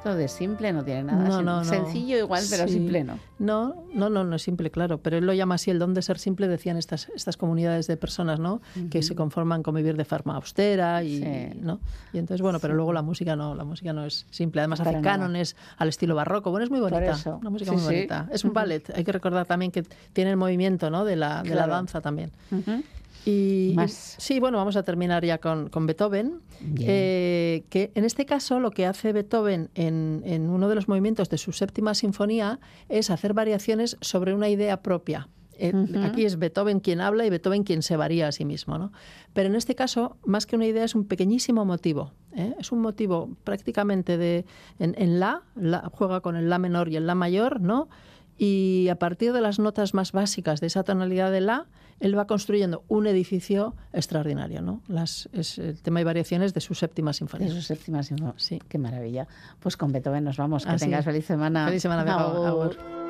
Esto 0.02 0.16
de 0.16 0.26
simple 0.26 0.72
no 0.72 0.82
tiene 0.82 1.04
nada. 1.04 1.42
No, 1.42 1.62
Sencillo 1.62 2.18
igual, 2.18 2.42
pero 2.50 2.66
simple 2.66 3.04
no. 3.04 3.20
No, 3.38 3.84
no, 3.94 4.10
no, 4.10 4.24
no 4.24 4.34
es 4.34 4.42
simple, 4.42 4.68
claro. 4.72 4.98
Pero 4.98 5.16
él 5.16 5.26
lo 5.26 5.32
llama 5.32 5.54
así, 5.54 5.70
el 5.70 5.78
don 5.78 5.94
de 5.94 6.02
ser 6.02 6.18
simple, 6.18 6.48
decían 6.48 6.76
estas, 6.76 7.08
estas 7.14 7.36
comunidades 7.36 7.86
de 7.86 7.96
personas, 7.96 8.40
¿no? 8.40 8.60
Que 8.90 9.04
se 9.04 9.14
conforman 9.14 9.62
con 9.62 9.76
vivir 9.76 9.96
de 9.96 10.04
forma 10.04 10.34
austera 10.34 11.04
y, 11.04 11.54
¿no? 11.60 11.78
Y 12.12 12.18
entonces, 12.18 12.42
bueno, 12.42 12.58
pero 12.58 12.74
luego 12.74 12.92
la 12.92 13.02
música 13.02 13.36
no, 13.36 13.54
la 13.54 13.62
música 13.62 13.92
no 13.92 14.04
es 14.04 14.26
simple. 14.30 14.62
Además 14.62 14.80
hace 14.80 15.00
cánones 15.02 15.54
al 15.78 15.88
estilo 15.88 16.16
barroco. 16.16 16.50
Bueno, 16.50 16.64
es 16.64 16.70
muy 16.70 16.80
bonita. 16.80 17.16
Una 17.40 17.50
música 17.50 17.70
muy 17.70 17.82
bonita. 17.82 18.28
Es 18.32 18.42
un 18.44 18.52
ballet. 18.52 18.90
Hay 18.96 19.04
que 19.04 19.12
recordar 19.12 19.46
también 19.46 19.70
que 19.70 19.84
tiene 20.12 20.32
el 20.32 20.36
movimiento, 20.36 20.90
¿no? 20.90 21.04
De 21.04 21.14
la, 21.14 21.44
de 21.44 21.54
la 21.54 21.68
danza 21.68 22.00
también. 22.00 22.32
Y 23.24 23.76
sí, 23.88 24.40
bueno, 24.40 24.58
vamos 24.58 24.76
a 24.76 24.82
terminar 24.82 25.24
ya 25.24 25.38
con, 25.38 25.70
Beethoven, 25.86 26.40
eh, 26.80 27.64
que 27.70 27.92
en 27.94 28.04
este 28.04 28.26
caso 28.26 28.58
lo 28.58 28.70
que 28.70 28.86
hace 28.86 29.12
Beethoven 29.12 29.70
en, 29.74 30.22
en, 30.24 30.50
uno 30.50 30.68
de 30.68 30.74
los 30.74 30.88
movimientos 30.88 31.28
de 31.28 31.38
su 31.38 31.52
séptima 31.52 31.94
sinfonía 31.94 32.58
es 32.88 33.10
hacer 33.10 33.32
variaciones 33.32 33.96
sobre 34.00 34.34
una 34.34 34.48
idea 34.48 34.82
propia. 34.82 35.28
Eh, 35.58 35.72
aquí 36.02 36.24
es 36.24 36.38
Beethoven 36.38 36.80
quien 36.80 37.00
habla 37.00 37.24
y 37.24 37.30
Beethoven 37.30 37.62
quien 37.62 37.82
se 37.82 37.96
varía 37.96 38.26
a 38.26 38.32
sí 38.32 38.44
mismo, 38.44 38.78
¿no? 38.78 38.92
Pero 39.32 39.48
en 39.48 39.54
este 39.54 39.74
caso, 39.74 40.16
más 40.24 40.46
que 40.46 40.56
una 40.56 40.66
idea, 40.66 40.82
es 40.82 40.94
un 40.94 41.04
pequeñísimo 41.04 41.64
motivo. 41.64 42.12
¿eh? 42.34 42.54
Es 42.58 42.72
un 42.72 42.80
motivo 42.80 43.30
prácticamente 43.44 44.16
de 44.16 44.44
en, 44.78 44.94
en 44.98 45.20
la, 45.20 45.42
la, 45.54 45.90
juega 45.92 46.20
con 46.20 46.36
el 46.36 46.48
la 46.48 46.58
menor 46.58 46.88
y 46.88 46.96
el 46.96 47.06
la 47.06 47.14
mayor, 47.14 47.60
¿no? 47.60 47.88
Y 48.44 48.88
a 48.88 48.96
partir 48.96 49.32
de 49.32 49.40
las 49.40 49.60
notas 49.60 49.94
más 49.94 50.10
básicas 50.10 50.60
de 50.60 50.66
esa 50.66 50.82
tonalidad 50.82 51.30
de 51.30 51.40
la, 51.40 51.66
él 52.00 52.18
va 52.18 52.26
construyendo 52.26 52.82
un 52.88 53.06
edificio 53.06 53.76
extraordinario, 53.92 54.62
¿no? 54.62 54.80
Las, 54.88 55.28
es 55.32 55.58
el 55.58 55.80
tema 55.80 56.00
y 56.00 56.04
variaciones 56.04 56.52
de 56.52 56.60
su 56.60 56.74
séptima 56.74 57.12
sinfonía. 57.12 57.46
De 57.46 57.54
su 57.54 57.62
séptima 57.62 58.02
sinfonía, 58.02 58.34
sí. 58.38 58.60
Qué 58.68 58.78
maravilla. 58.78 59.28
Pues 59.60 59.76
con 59.76 59.92
Beethoven 59.92 60.24
nos 60.24 60.38
vamos. 60.38 60.66
Que 60.66 60.74
tengas 60.74 61.04
feliz 61.04 61.24
semana. 61.24 61.66
Feliz 61.66 61.82
semana. 61.82 62.04
La 62.04 63.01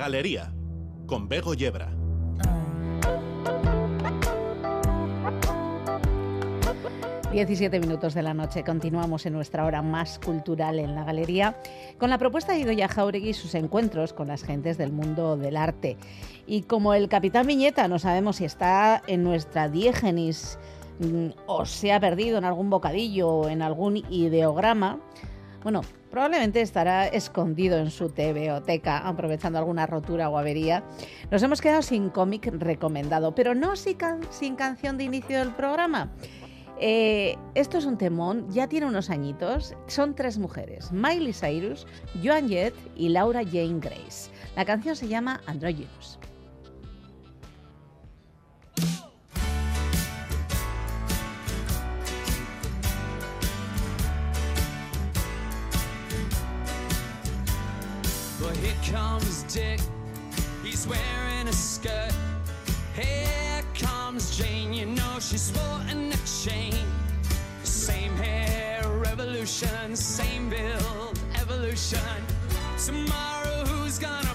Galería, 0.00 0.50
con 1.04 1.28
Bego 1.28 1.52
Yebra. 1.52 1.92
17 7.30 7.78
minutos 7.80 8.14
de 8.14 8.22
la 8.22 8.32
noche. 8.32 8.64
Continuamos 8.64 9.26
en 9.26 9.34
nuestra 9.34 9.66
hora 9.66 9.82
más 9.82 10.18
cultural 10.18 10.78
en 10.78 10.94
la 10.94 11.04
galería 11.04 11.54
con 11.98 12.08
la 12.08 12.16
propuesta 12.16 12.54
de 12.54 12.60
Idoya 12.60 12.88
Jauregui 12.88 13.28
y 13.28 13.34
sus 13.34 13.54
encuentros 13.54 14.14
con 14.14 14.28
las 14.28 14.42
gentes 14.42 14.78
del 14.78 14.90
mundo 14.90 15.36
del 15.36 15.58
arte. 15.58 15.98
Y 16.46 16.62
como 16.62 16.94
el 16.94 17.10
capitán 17.10 17.46
Viñeta 17.46 17.86
no 17.86 17.98
sabemos 17.98 18.36
si 18.36 18.46
está 18.46 19.02
en 19.06 19.22
nuestra 19.22 19.68
diégenis 19.68 20.58
mm, 21.00 21.28
o 21.44 21.66
se 21.66 21.92
ha 21.92 22.00
perdido 22.00 22.38
en 22.38 22.46
algún 22.46 22.70
bocadillo 22.70 23.28
o 23.28 23.48
en 23.50 23.60
algún 23.60 23.98
ideograma, 24.08 24.98
bueno, 25.62 25.82
probablemente 26.10 26.60
estará 26.60 27.06
escondido 27.06 27.78
en 27.78 27.90
su 27.90 28.10
TVOteca, 28.10 28.98
aprovechando 28.98 29.58
alguna 29.58 29.86
rotura 29.86 30.28
o 30.28 30.38
avería. 30.38 30.82
Nos 31.30 31.42
hemos 31.42 31.60
quedado 31.60 31.82
sin 31.82 32.10
cómic 32.10 32.46
recomendado, 32.52 33.34
pero 33.34 33.54
no 33.54 33.76
sin, 33.76 33.96
sin 34.30 34.56
canción 34.56 34.98
de 34.98 35.04
inicio 35.04 35.38
del 35.38 35.54
programa. 35.54 36.10
Eh, 36.82 37.36
esto 37.54 37.76
es 37.76 37.84
un 37.84 37.98
temón, 37.98 38.50
ya 38.50 38.66
tiene 38.66 38.86
unos 38.86 39.10
añitos. 39.10 39.74
Son 39.86 40.14
tres 40.14 40.38
mujeres: 40.38 40.90
Miley 40.92 41.34
Cyrus, 41.34 41.86
Joan 42.24 42.48
Jett 42.48 42.74
y 42.96 43.10
Laura 43.10 43.42
Jane 43.44 43.80
Grace. 43.80 44.30
La 44.56 44.64
canción 44.64 44.96
se 44.96 45.06
llama 45.06 45.42
Androgynous. 45.46 46.18
Comes 58.90 59.44
Dick. 59.44 59.80
He's 60.64 60.86
wearing 60.86 61.48
a 61.48 61.52
skirt. 61.52 62.12
Here 62.94 63.62
comes 63.74 64.36
Jane. 64.36 64.72
You 64.72 64.86
know 64.86 65.14
she's 65.20 65.42
sporting 65.42 66.12
a 66.12 66.20
chain. 66.44 66.74
Same 67.62 68.14
hair, 68.16 68.82
revolution. 68.88 69.94
Same 69.94 70.50
build, 70.50 71.18
evolution. 71.40 72.00
Tomorrow, 72.84 73.64
who's 73.66 73.98
gonna 73.98 74.34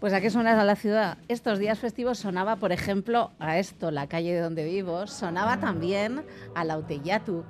Pues 0.00 0.12
a 0.12 0.20
qué 0.20 0.28
suena 0.28 0.62
la 0.62 0.76
ciudad. 0.76 1.16
Estos 1.28 1.58
días 1.58 1.78
festivos 1.78 2.18
sonaba, 2.18 2.56
por 2.56 2.70
ejemplo, 2.70 3.30
a 3.38 3.58
esto, 3.58 3.90
la 3.90 4.06
calle 4.06 4.34
de 4.34 4.40
donde 4.40 4.64
vivo, 4.64 5.06
sonaba 5.06 5.58
también 5.58 6.22
a 6.54 6.64
Lauteyatu, 6.64 7.44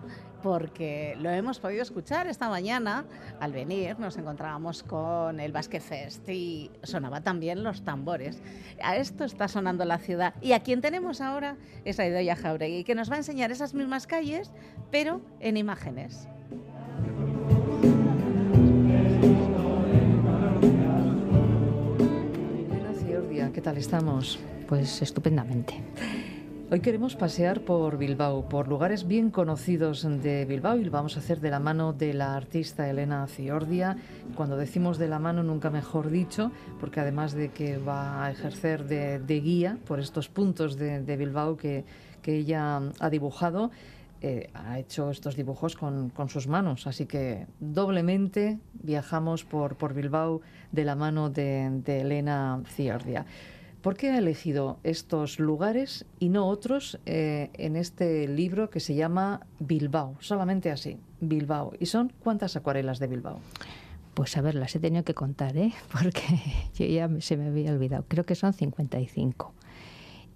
porque 0.45 1.17
lo 1.19 1.29
hemos 1.29 1.59
podido 1.59 1.83
escuchar 1.83 2.29
esta 2.29 2.49
mañana 2.49 3.05
al 3.41 3.51
venir, 3.51 3.99
nos 3.99 4.17
encontrábamos 4.17 4.85
con 4.85 5.41
el 5.41 5.51
Basque 5.51 5.81
Fest 5.81 6.29
y 6.29 6.71
sonaba 6.85 7.21
también 7.21 7.65
los 7.65 7.83
tambores. 7.83 8.41
A 8.81 8.95
esto 8.95 9.25
está 9.25 9.49
sonando 9.49 9.85
la 9.85 9.99
ciudad. 9.99 10.35
Y 10.41 10.53
a 10.53 10.61
quien 10.61 10.81
tenemos 10.81 11.21
ahora 11.21 11.57
es 11.85 11.99
a 11.99 12.07
Idoia 12.07 12.37
Jauregui, 12.37 12.85
que 12.85 12.95
nos 12.95 13.11
va 13.11 13.17
a 13.17 13.19
enseñar 13.19 13.51
esas 13.51 13.75
mismas 13.75 14.07
calles, 14.07 14.53
pero 14.93 15.21
en 15.41 15.57
imágenes. 15.57 16.29
Tal 23.67 23.79
estamos? 23.79 24.39
Pues 24.69 25.03
estupendamente. 25.03 25.83
Hoy 26.71 26.79
queremos 26.79 27.17
pasear 27.17 27.63
por 27.63 27.99
Bilbao, 27.99 28.49
por 28.49 28.69
lugares 28.69 29.09
bien 29.09 29.33
conocidos 29.33 30.07
de 30.23 30.45
Bilbao 30.45 30.77
y 30.77 30.85
lo 30.85 30.93
vamos 30.93 31.17
a 31.17 31.19
hacer 31.19 31.41
de 31.41 31.51
la 31.51 31.59
mano 31.59 31.93
de 31.93 32.15
la 32.15 32.37
artista 32.37 32.89
Elena 32.89 33.27
Ciordia. 33.27 33.97
Cuando 34.37 34.57
decimos 34.57 34.99
de 34.99 35.09
la 35.09 35.19
mano, 35.19 35.43
nunca 35.43 35.71
mejor 35.71 36.11
dicho, 36.11 36.53
porque 36.79 37.01
además 37.01 37.33
de 37.33 37.49
que 37.51 37.77
va 37.79 38.25
a 38.25 38.31
ejercer 38.31 38.85
de, 38.85 39.19
de 39.19 39.41
guía 39.41 39.79
por 39.85 39.99
estos 39.99 40.29
puntos 40.29 40.77
de, 40.77 41.03
de 41.03 41.17
Bilbao 41.17 41.57
que, 41.57 41.85
que 42.23 42.37
ella 42.37 42.81
ha 43.01 43.11
dibujado, 43.11 43.73
eh, 44.23 44.49
ha 44.55 44.79
hecho 44.79 45.11
estos 45.11 45.37
dibujos 45.37 45.77
con, 45.77 46.11
sus 46.29 46.49
manos, 46.49 46.87
así 46.87 47.05
que 47.05 47.47
doblemente 47.61 48.59
viajamos 48.73 49.45
por, 49.45 49.77
por 49.77 49.93
Bilbao 49.93 50.41
de 50.73 50.85
la 50.85 50.97
mano 50.97 51.29
de, 51.29 51.83
Elena 51.87 52.63
Ciordia. 52.67 53.27
¿Por 53.87 53.97
qué 53.97 54.11
ha 54.11 54.19
elegido 54.19 54.79
estos 54.83 55.39
lugares 55.39 56.07
y 56.19 56.29
no 56.29 56.49
otros 56.49 56.99
eh, 57.07 57.51
en 57.53 57.77
este 57.77 58.27
libro 58.27 58.69
que 58.69 58.81
se 58.81 58.97
llama 58.97 59.47
Bilbao? 59.61 60.17
Solamente 60.19 60.73
así, 60.73 60.99
Bilbao. 61.21 61.73
¿Y 61.79 61.87
son 61.87 62.13
cuántas 62.19 62.57
acuarelas 62.57 62.99
de 62.99 63.07
Bilbao? 63.07 63.39
Pues 64.15 64.37
a 64.37 64.41
ver, 64.41 64.57
las 64.57 64.75
he 64.75 64.81
tenido 64.81 65.05
que 65.05 65.15
contar, 65.15 65.57
¿eh? 65.57 65.73
porque 65.93 66.21
yo 66.75 66.85
ya 66.85 67.09
se 67.21 67.37
me 67.37 67.47
había 67.47 67.71
olvidado. 67.71 68.05
Creo 68.09 68.27
que 68.27 68.35
son 68.35 68.55
55. 68.55 69.55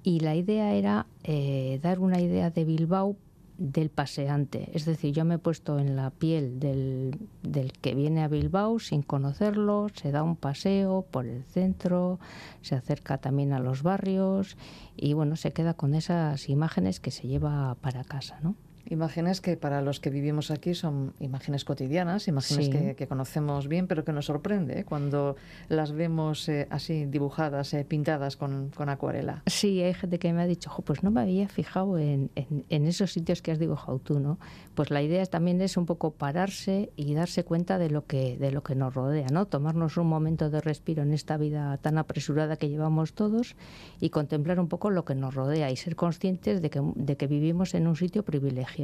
Y 0.05 0.21
la 0.21 0.37
idea 0.37 0.73
era 0.75 1.07
eh, 1.25 1.81
dar 1.83 1.99
una 1.99 2.21
idea 2.21 2.51
de 2.51 2.65
Bilbao 2.65 3.17
del 3.61 3.91
paseante. 3.91 4.71
Es 4.73 4.87
decir, 4.87 5.13
yo 5.13 5.27
me 5.27 5.35
he 5.35 5.39
puesto 5.39 5.79
en 5.79 5.95
la 5.95 6.11
piel 6.11 6.59
del, 6.59 7.15
del, 7.43 7.73
que 7.73 7.95
viene 7.95 8.23
a 8.23 8.29
Bilbao 8.29 8.79
sin 8.79 9.03
conocerlo, 9.03 9.89
se 9.95 10.11
da 10.11 10.23
un 10.23 10.35
paseo 10.35 11.05
por 11.11 11.27
el 11.27 11.45
centro, 11.45 12.19
se 12.63 12.75
acerca 12.75 13.19
también 13.19 13.53
a 13.53 13.61
los 13.61 13.83
barrios 13.83 14.57
y 14.97 15.13
bueno, 15.13 15.37
se 15.37 15.53
queda 15.53 15.75
con 15.75 15.95
esas 15.95 16.49
imágenes 16.49 17.01
que 17.01 17.11
se 17.11 17.29
lleva 17.29 17.75
para 17.83 18.03
casa, 18.03 18.41
¿no? 18.43 18.57
Imágenes 18.91 19.41
que 19.41 19.57
para 19.57 19.83
los 19.83 20.01
que 20.01 20.11
vivimos 20.11 20.51
aquí 20.51 20.75
son 20.75 21.15
imágenes 21.21 21.65
cotidianas, 21.65 22.27
imágenes 22.27 22.69
que, 22.69 23.07
conocemos 23.07 23.69
bien, 23.69 23.87
pero 23.87 24.05
que 24.05 24.13
nos 24.13 24.27
sorprende 24.27 24.81
¿eh? 24.81 24.85
cuando 24.85 25.37
las 25.69 25.93
vemos 25.93 26.49
eh, 26.49 26.67
así 26.71 27.07
dibujadas, 27.07 27.73
eh, 27.73 27.85
pintadas 27.85 28.37
con, 28.37 28.73
acuarela. 28.77 29.45
Sí, 29.47 29.81
hay 29.81 29.95
gente 29.95 30.19
que 30.19 30.33
me 30.33 30.43
ha 30.43 30.47
dicho, 30.47 30.73
pues 30.85 31.05
no 31.05 31.13
me 31.13 31.21
había 31.21 31.49
fijado 31.49 31.99
en, 31.99 32.33
en, 32.35 32.87
esos 32.87 33.13
sitios 33.13 33.43
que 33.43 33.53
has 33.53 33.61
dibujado 33.61 34.01
tú, 34.01 34.19
¿no? 34.19 34.41
Pues 34.75 34.91
la 34.91 35.03
idea 35.03 35.25
también 35.27 35.61
es 35.61 35.77
un 35.77 35.87
poco 35.87 36.11
pararse 36.11 36.91
y 36.97 37.15
darse 37.15 37.45
cuenta 37.45 37.79
de 37.79 37.91
lo 37.91 38.07
que, 38.07 38.37
de 38.39 38.51
lo 38.51 38.65
que 38.65 38.75
nos 38.75 38.93
rodea, 38.93 39.29
¿no? 39.31 39.47
Tomarnos 39.47 39.99
un 39.99 40.09
momento 40.09 40.51
de 40.51 40.61
respiro 40.61 41.05
en 41.05 41.13
esta 41.13 41.37
vida 41.37 41.77
tan 41.79 41.97
apresurada 41.97 42.57
que 42.57 42.69
llevamos 42.69 43.13
todos 43.13 43.55
y 44.01 44.11
contemplar 44.11 44.59
un 44.59 44.67
poco 44.67 44.91
lo 44.91 45.05
que 45.05 45.15
nos 45.15 45.33
rodea 45.33 45.71
y 45.71 45.77
ser 45.77 45.95
conscientes 45.95 46.61
de 46.61 46.71
que, 46.71 46.83
de 46.97 47.17
que 47.17 47.29
vivimos 47.29 47.75
en 47.75 47.87
un 47.87 47.95
sitio 47.95 48.25
privilegiado 48.25 48.80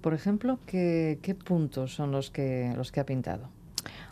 por 0.00 0.14
ejemplo, 0.14 0.58
¿qué, 0.66 1.36
puntos 1.44 1.94
son 1.94 2.10
los 2.10 2.30
que, 2.30 2.72
los 2.76 2.90
que 2.90 3.00
ha 3.00 3.06
pintado? 3.06 3.48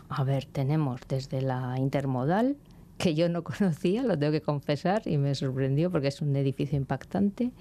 A 0.09 0.25
ver, 0.25 0.45
tenemos 0.45 1.01
desde 1.09 1.41
la 1.43 1.79
intermodal, 1.79 2.57
que 2.99 3.15
yo 3.15 3.29
no 3.29 3.43
conocía, 3.45 4.03
lo 4.03 4.19
tengo 4.19 4.33
que 4.33 4.43
confesar, 4.43 5.03
y 5.07 5.17
me 5.17 5.35
sorprendió 5.35 5.91
porque 5.91 6.09
es 6.09 6.21
un 6.21 6.37
edificio 6.37 6.77
impactante. 6.77 7.53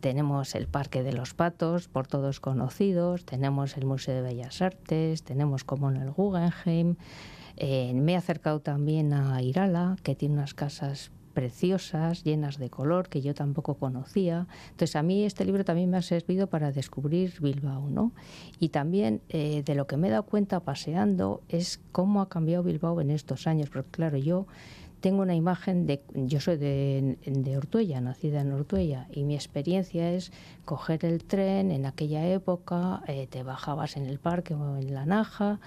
Tenemos 0.00 0.54
el 0.54 0.66
Parque 0.66 1.02
de 1.02 1.12
los 1.12 1.34
Patos, 1.34 1.88
por 1.88 2.06
todos 2.06 2.40
conocidos, 2.40 3.24
tenemos 3.24 3.76
el 3.76 3.84
Museo 3.84 4.16
de 4.16 4.22
Bellas 4.22 4.62
Artes, 4.62 5.22
tenemos 5.22 5.64
como 5.64 5.90
en 5.90 5.96
el 5.96 6.10
Guggenheim. 6.10 6.96
Eh, 7.56 7.92
me 7.94 8.12
he 8.12 8.16
acercado 8.16 8.60
también 8.60 9.12
a 9.12 9.42
Irala, 9.42 9.96
que 10.02 10.14
tiene 10.14 10.34
unas 10.34 10.54
casas 10.54 11.10
preciosas, 11.30 12.24
llenas 12.24 12.58
de 12.58 12.70
color, 12.70 13.08
que 13.08 13.20
yo 13.20 13.34
tampoco 13.34 13.74
conocía. 13.74 14.46
Entonces, 14.70 14.96
a 14.96 15.02
mí 15.02 15.24
este 15.24 15.44
libro 15.44 15.64
también 15.64 15.90
me 15.90 15.96
ha 15.96 16.02
servido 16.02 16.46
para 16.48 16.72
descubrir 16.72 17.40
Bilbao, 17.40 17.88
¿no? 17.90 18.12
Y 18.58 18.70
también 18.70 19.20
eh, 19.28 19.62
de 19.64 19.74
lo 19.74 19.86
que 19.86 19.96
me 19.96 20.08
he 20.08 20.10
dado 20.10 20.24
cuenta 20.24 20.60
paseando 20.60 21.42
es 21.48 21.80
cómo 21.92 22.20
ha 22.20 22.28
cambiado 22.28 22.62
Bilbao 22.62 23.00
en 23.00 23.10
estos 23.10 23.46
años, 23.46 23.70
porque 23.70 23.90
claro, 23.90 24.18
yo 24.18 24.46
tengo 25.00 25.22
una 25.22 25.34
imagen 25.34 25.86
de, 25.86 26.02
yo 26.14 26.40
soy 26.40 26.56
de, 26.56 27.16
de, 27.24 27.56
Ortuella, 27.56 28.00
nacida 28.00 28.42
en 28.42 28.52
Ortuella, 28.52 29.06
y 29.10 29.24
mi 29.24 29.34
experiencia 29.34 30.12
es 30.12 30.30
coger 30.64 31.04
el 31.04 31.24
tren 31.24 31.70
en 31.70 31.86
aquella 31.86 32.26
época, 32.28 33.02
eh, 33.06 33.26
te 33.28 33.42
bajabas 33.42 33.96
en 33.96 34.06
el 34.06 34.18
parque 34.18 34.54
o 34.54 34.76
en 34.76 34.94
la 34.94 35.06
Naja 35.06 35.58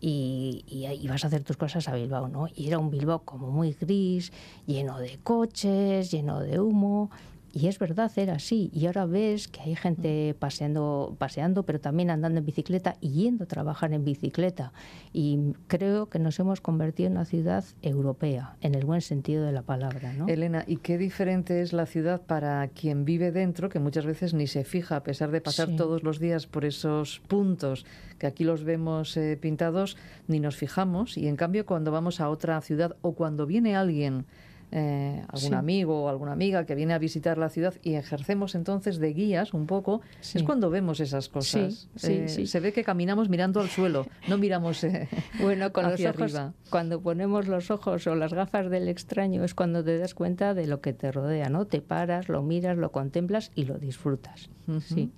y, 0.00 0.64
y, 0.68 1.08
vas 1.08 1.24
a 1.24 1.26
hacer 1.26 1.42
tus 1.42 1.56
cosas 1.56 1.88
a 1.88 1.94
Bilbao, 1.94 2.28
¿no? 2.28 2.46
Y 2.54 2.68
era 2.68 2.78
un 2.78 2.90
Bilbao 2.90 3.20
como 3.20 3.50
muy 3.50 3.72
gris, 3.72 4.32
lleno 4.66 4.98
de 4.98 5.18
coches, 5.22 6.10
lleno 6.10 6.40
de 6.40 6.60
humo. 6.60 7.10
Y 7.58 7.66
es 7.66 7.80
verdad, 7.80 8.12
era 8.14 8.34
así. 8.34 8.70
Y 8.72 8.86
ahora 8.86 9.04
ves 9.04 9.48
que 9.48 9.60
hay 9.60 9.74
gente 9.74 10.36
paseando, 10.38 11.16
paseando, 11.18 11.64
pero 11.64 11.80
también 11.80 12.08
andando 12.08 12.38
en 12.38 12.46
bicicleta 12.46 12.96
y 13.00 13.24
yendo 13.24 13.44
a 13.44 13.46
trabajar 13.48 13.92
en 13.92 14.04
bicicleta. 14.04 14.72
Y 15.12 15.54
creo 15.66 16.08
que 16.08 16.20
nos 16.20 16.38
hemos 16.38 16.60
convertido 16.60 17.08
en 17.08 17.14
una 17.14 17.24
ciudad 17.24 17.64
europea, 17.82 18.54
en 18.60 18.76
el 18.76 18.84
buen 18.84 19.00
sentido 19.00 19.44
de 19.44 19.50
la 19.50 19.62
palabra. 19.62 20.12
¿no? 20.12 20.28
Elena, 20.28 20.62
¿y 20.68 20.76
qué 20.76 20.98
diferente 20.98 21.60
es 21.60 21.72
la 21.72 21.86
ciudad 21.86 22.22
para 22.22 22.68
quien 22.68 23.04
vive 23.04 23.32
dentro, 23.32 23.68
que 23.68 23.80
muchas 23.80 24.06
veces 24.06 24.34
ni 24.34 24.46
se 24.46 24.62
fija, 24.62 24.94
a 24.94 25.02
pesar 25.02 25.32
de 25.32 25.40
pasar 25.40 25.74
todos 25.74 26.04
los 26.04 26.20
días 26.20 26.46
por 26.46 26.64
esos 26.64 27.20
puntos 27.26 27.86
que 28.20 28.28
aquí 28.28 28.44
los 28.44 28.62
vemos 28.62 29.16
eh, 29.16 29.36
pintados, 29.40 29.96
ni 30.28 30.38
nos 30.38 30.56
fijamos? 30.56 31.18
Y 31.18 31.26
en 31.26 31.34
cambio, 31.34 31.66
cuando 31.66 31.90
vamos 31.90 32.20
a 32.20 32.28
otra 32.28 32.60
ciudad 32.60 32.94
o 33.00 33.14
cuando 33.14 33.46
viene 33.46 33.74
alguien 33.74 34.26
eh, 34.70 35.24
algún 35.28 35.54
amigo 35.54 36.04
o 36.04 36.08
alguna 36.08 36.32
amiga 36.32 36.66
que 36.66 36.74
viene 36.74 36.92
a 36.92 36.98
visitar 36.98 37.38
la 37.38 37.48
ciudad 37.48 37.74
y 37.82 37.94
ejercemos 37.94 38.54
entonces 38.54 38.98
de 38.98 39.12
guías 39.14 39.54
un 39.54 39.66
poco, 39.66 40.02
es 40.20 40.42
cuando 40.42 40.68
vemos 40.68 41.00
esas 41.00 41.28
cosas. 41.28 41.88
Eh, 42.02 42.28
se 42.28 42.60
ve 42.60 42.72
que 42.72 42.84
caminamos 42.84 43.28
mirando 43.28 43.60
al 43.60 43.68
suelo, 43.68 44.06
no 44.28 44.36
miramos 44.36 44.84
eh, 44.84 45.08
bueno, 45.40 45.72
con 45.72 45.90
los 45.90 46.04
ojos, 46.04 46.34
Cuando 46.70 47.00
ponemos 47.00 47.48
los 47.48 47.70
ojos 47.70 48.06
o 48.06 48.14
las 48.14 48.34
gafas 48.34 48.70
del 48.70 48.88
extraño 48.88 49.42
es 49.42 49.54
cuando 49.54 49.82
te 49.82 49.96
das 49.96 50.14
cuenta 50.14 50.52
de 50.52 50.66
lo 50.66 50.80
que 50.80 50.92
te 50.92 51.12
rodea, 51.12 51.48
¿no? 51.48 51.66
Te 51.66 51.80
paras, 51.80 52.28
lo 52.28 52.42
miras, 52.42 52.76
lo 52.76 52.92
contemplas 52.92 53.52
y 53.54 53.64
lo 53.64 53.78
disfrutas. 53.78 54.50
Sí. 54.80 55.10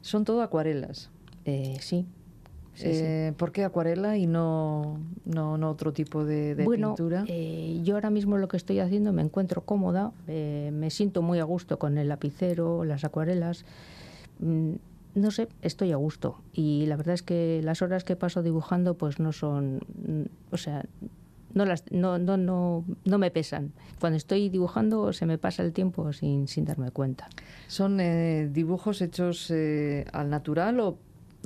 Son 0.00 0.24
todo 0.24 0.42
acuarelas. 0.42 1.10
sí. 1.80 2.06
Eh, 2.80 3.32
¿Por 3.36 3.52
qué 3.52 3.64
acuarela 3.64 4.16
y 4.16 4.26
no, 4.26 4.98
no, 5.24 5.70
otro 5.70 5.92
tipo 5.92 6.24
de, 6.24 6.56
pintura? 6.56 7.24
Eh, 7.28 7.80
yo 7.82 7.94
ahora 7.94 8.10
mismo 8.10 8.38
lo 8.38 8.48
que 8.48 8.56
estoy 8.56 8.80
haciendo 8.80 9.12
me 9.12 9.22
encuentro 9.22 9.62
cómoda, 9.62 10.12
eh, 10.26 10.70
me 10.72 10.90
siento 10.90 11.22
muy 11.22 11.38
a 11.38 11.44
gusto 11.44 11.78
con 11.78 11.98
el 11.98 12.08
lapicero, 12.08 12.84
las 12.84 13.04
acuarelas. 13.04 13.64
Mm, 14.40 14.72
no 15.14 15.30
sé, 15.30 15.48
estoy 15.60 15.92
a 15.92 15.96
gusto. 15.96 16.40
Y 16.54 16.86
la 16.86 16.96
verdad 16.96 17.14
es 17.14 17.22
que 17.22 17.60
las 17.62 17.82
horas 17.82 18.04
que 18.04 18.16
paso 18.16 18.42
dibujando 18.42 18.94
pues 18.94 19.18
no 19.18 19.32
son, 19.32 19.80
mm, 20.06 20.22
o 20.52 20.56
sea, 20.56 20.86
no, 21.52 21.66
las, 21.66 21.84
no, 21.92 22.18
no, 22.18 22.38
no, 22.38 22.84
no 23.04 23.18
me 23.18 23.30
pesan. 23.30 23.72
Cuando 24.00 24.16
estoy 24.16 24.48
dibujando 24.48 25.12
se 25.12 25.26
me 25.26 25.36
pasa 25.36 25.62
el 25.62 25.74
tiempo 25.74 26.10
sin, 26.14 26.48
sin 26.48 26.64
darme 26.64 26.90
cuenta. 26.90 27.28
¿Son 27.66 27.98
dibujos 28.54 29.02
hechos 29.02 29.52
al 30.12 30.30
natural 30.30 30.80
o 30.80 30.96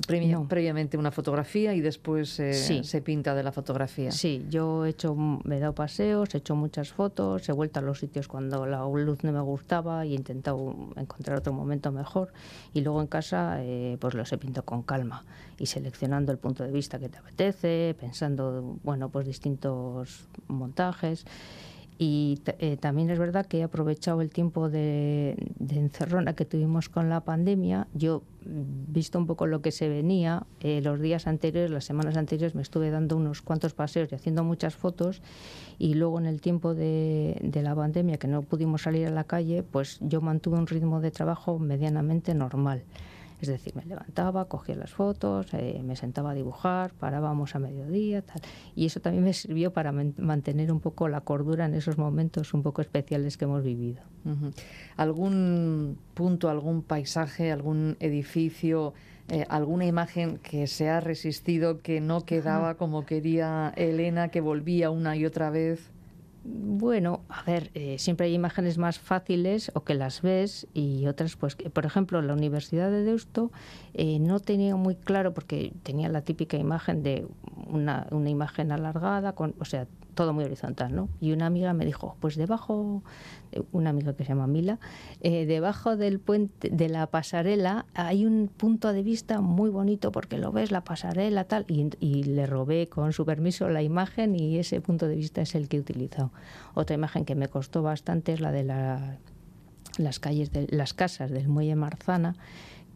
previamente 0.05 0.99
una 0.99 1.11
fotografía 1.11 1.75
y 1.75 1.81
después 1.81 2.39
eh, 2.39 2.83
se 2.85 3.03
pinta 3.03 3.35
de 3.35 3.43
la 3.43 3.53
fotografía. 3.53 4.11
Sí, 4.11 4.45
yo 4.49 4.85
he 4.85 4.91
hecho, 4.91 5.15
me 5.15 5.57
he 5.57 5.61
dado 5.61 5.75
paseos, 5.75 6.35
he 6.35 6.39
hecho 6.39 6.55
muchas 6.55 6.93
fotos, 6.93 7.49
he 7.49 7.53
vuelto 7.53 7.81
a 7.81 7.83
los 7.83 7.99
sitios 7.99 8.29
cuando 8.29 8.67
la 8.67 8.85
luz 8.85 9.25
no 9.25 9.33
me 9.33 9.41
gustaba 9.41 10.05
y 10.05 10.13
he 10.13 10.17
intentado 10.17 10.93
encontrar 10.97 11.39
otro 11.39 11.53
momento 11.53 11.91
mejor. 11.93 12.33
Y 12.75 12.83
luego 12.83 13.01
en 13.01 13.07
casa, 13.07 13.57
eh, 13.61 13.97
pues 13.99 14.15
los 14.15 14.31
he 14.33 14.39
pintado 14.39 14.65
con 14.65 14.83
calma 14.83 15.25
y 15.59 15.67
seleccionando 15.67 16.33
el 16.33 16.39
punto 16.39 16.63
de 16.63 16.71
vista 16.71 16.99
que 16.99 17.09
te 17.09 17.19
apetece, 17.19 17.97
pensando, 17.99 18.79
bueno, 18.83 19.09
pues 19.09 19.27
distintos 19.27 20.27
montajes. 20.49 21.25
Y 21.99 22.41
eh, 22.59 22.77
también 22.77 23.09
es 23.09 23.19
verdad 23.19 23.47
que 23.47 23.59
he 23.59 23.63
aprovechado 23.63 24.21
el 24.21 24.31
tiempo 24.31 24.69
de, 24.69 25.35
encerrona 25.71 26.35
que 26.35 26.45
tuvimos 26.45 26.91
con 26.91 27.09
la 27.09 27.21
pandemia. 27.21 27.87
Yo, 27.95 28.23
mm, 28.45 28.93
visto 28.93 29.19
un 29.19 29.27
poco 29.27 29.47
lo 29.47 29.63
que 29.63 29.73
se 29.73 29.89
venía, 29.89 30.45
eh, 30.61 30.83
los 30.83 31.01
días 31.01 31.27
anteriores, 31.27 31.71
las 31.71 31.85
semanas 31.85 32.19
anteriores, 32.19 32.55
me 32.55 32.61
estuve 32.61 32.91
dando 32.91 33.17
unos 33.17 33.41
cuantos 33.41 33.73
paseos 33.73 34.13
y 34.13 34.15
haciendo 34.15 34.45
muchas 34.45 34.75
fotos. 34.75 35.23
Y 35.79 35.95
luego, 35.95 36.19
en 36.19 36.27
el 36.27 36.43
tiempo 36.43 36.75
de, 36.75 37.39
de 37.43 37.63
la 37.63 37.75
pandemia, 37.75 38.19
que 38.19 38.29
no 38.29 38.43
pudimos 38.43 38.83
salir 38.83 39.07
a 39.07 39.11
la 39.11 39.25
calle, 39.25 39.63
pues 39.63 39.99
yo 40.03 40.21
mantuve 40.21 40.59
un 40.59 40.67
ritmo 40.67 41.01
de 41.01 41.11
trabajo 41.11 41.59
medianamente 41.59 42.35
normal. 42.35 42.83
Es 43.41 43.49
decir, 43.49 43.77
me 43.77 43.85
levantaba, 43.85 44.47
cogía 44.47 44.75
las 44.77 44.93
fotos, 44.93 45.53
eh, 45.53 45.83
me 45.85 45.95
sentaba 45.95 46.31
a 46.31 46.35
dibujar, 46.35 46.93
parábamos 46.95 47.55
a 47.55 47.59
mediodía, 47.59 48.23
tal. 48.23 48.41
Y 48.75 48.87
eso 48.87 49.01
también 49.01 49.25
me 49.25 49.33
sirvió 49.33 49.73
para 49.73 49.93
mantener 49.93 50.73
un 50.73 50.81
poco 50.81 51.09
la 51.09 51.21
cordura 51.21 51.67
en 51.67 51.75
esos 51.75 51.99
momentos 51.99 52.55
un 52.55 52.63
poco 52.63 52.81
especiales 52.81 53.37
que 53.37 53.45
hemos 53.45 53.63
vivido. 53.63 54.03
¿Algún 54.97 55.99
punto, 56.15 56.49
algún 56.49 56.83
paisaje, 56.83 57.53
algún 57.53 57.97
edificio, 58.01 58.95
eh, 59.29 59.45
alguna 59.49 59.87
imagen 59.87 60.39
que 60.39 60.67
se 60.67 60.89
ha 60.89 61.01
resistido, 61.01 61.81
que 61.81 62.01
no 62.01 62.25
quedaba 62.25 62.75
como 62.75 63.05
quería 63.05 63.73
Elena, 63.77 64.29
que 64.29 64.41
volvía 64.41 64.91
una 64.91 65.15
y 65.17 65.27
otra 65.27 65.51
vez? 65.51 65.93
Bueno, 66.49 67.25
a 67.29 67.43
ver, 67.43 67.73
eh, 67.75 67.99
siempre 67.99 68.27
hay 68.27 68.35
imágenes 68.35 68.79
más 68.79 69.01
fáciles 69.01 69.73
o 69.75 69.83
que 69.83 69.95
las 69.95 70.23
ves 70.23 70.69
y 70.75 71.07
otras, 71.09 71.35
pues, 71.35 71.57
por 71.57 71.85
ejemplo, 71.85 72.23
la 72.23 72.35
Universidad 72.35 72.89
de 72.89 73.03
Deusto 73.03 73.51
eh, 73.95 74.21
no 74.21 74.39
tenía 74.39 74.77
muy 74.77 74.95
claro 74.95 75.35
porque 75.35 75.73
tenía 75.83 76.09
la 76.09 76.23
típica 76.23 76.57
imagen 76.57 77.03
de 77.03 77.27
una, 77.67 78.07
una 78.13 78.31
imagen 78.31 78.71
alargada, 78.71 79.33
con, 79.33 79.57
o 79.59 79.65
sea, 79.65 79.89
todo 80.17 80.33
muy 80.33 80.45
horizontal, 80.45 80.97
¿no? 80.97 81.09
Y 81.21 81.33
una 81.33 81.47
amiga 81.47 81.75
me 81.75 81.85
dijo, 81.85 82.17
pues 82.21 82.37
debajo, 82.37 83.03
eh, 83.53 83.63
una 83.71 83.91
amiga 83.91 84.15
que 84.15 84.25
se 84.25 84.31
llama 84.31 84.47
Mila, 84.47 84.81
eh, 85.21 85.45
debajo 85.47 85.97
del 85.97 86.19
puente, 86.19 86.71
de 86.71 86.89
la 86.89 87.07
pasarela 87.07 87.85
hay 87.95 88.25
un 88.25 88.49
punto 88.49 88.93
de 88.93 89.03
vista 89.03 89.43
muy 89.43 89.69
bonito 89.69 90.11
porque 90.11 90.39
lo 90.39 90.51
ves, 90.53 90.73
la 90.73 90.83
pasarela, 90.83 91.45
tal, 91.45 91.67
y, 91.69 92.25
le 92.25 92.47
robé 92.47 92.89
con 92.89 93.13
su 93.13 93.27
permiso 93.27 93.69
la 93.69 93.83
imagen 93.83 94.35
y 94.35 94.59
ese 94.59 94.81
punto 94.81 95.07
de 95.07 95.17
vista 95.17 95.43
es 95.43 95.55
el 95.55 95.69
que 95.69 95.77
he 95.77 95.81
utilizado. 95.81 96.33
Otra 96.75 96.95
imagen 96.95 97.27
que 97.27 97.35
me 97.35 97.49
costó 97.49 97.83
bastante 97.83 98.33
es 98.33 98.41
la 98.41 98.53
de 98.53 98.65
la, 98.65 99.19
las 99.99 100.19
calles, 100.19 100.51
de, 100.51 100.67
las 100.71 100.95
casas 100.95 101.31
del 101.31 101.47
muelle 101.47 101.77
Marzana, 101.77 102.37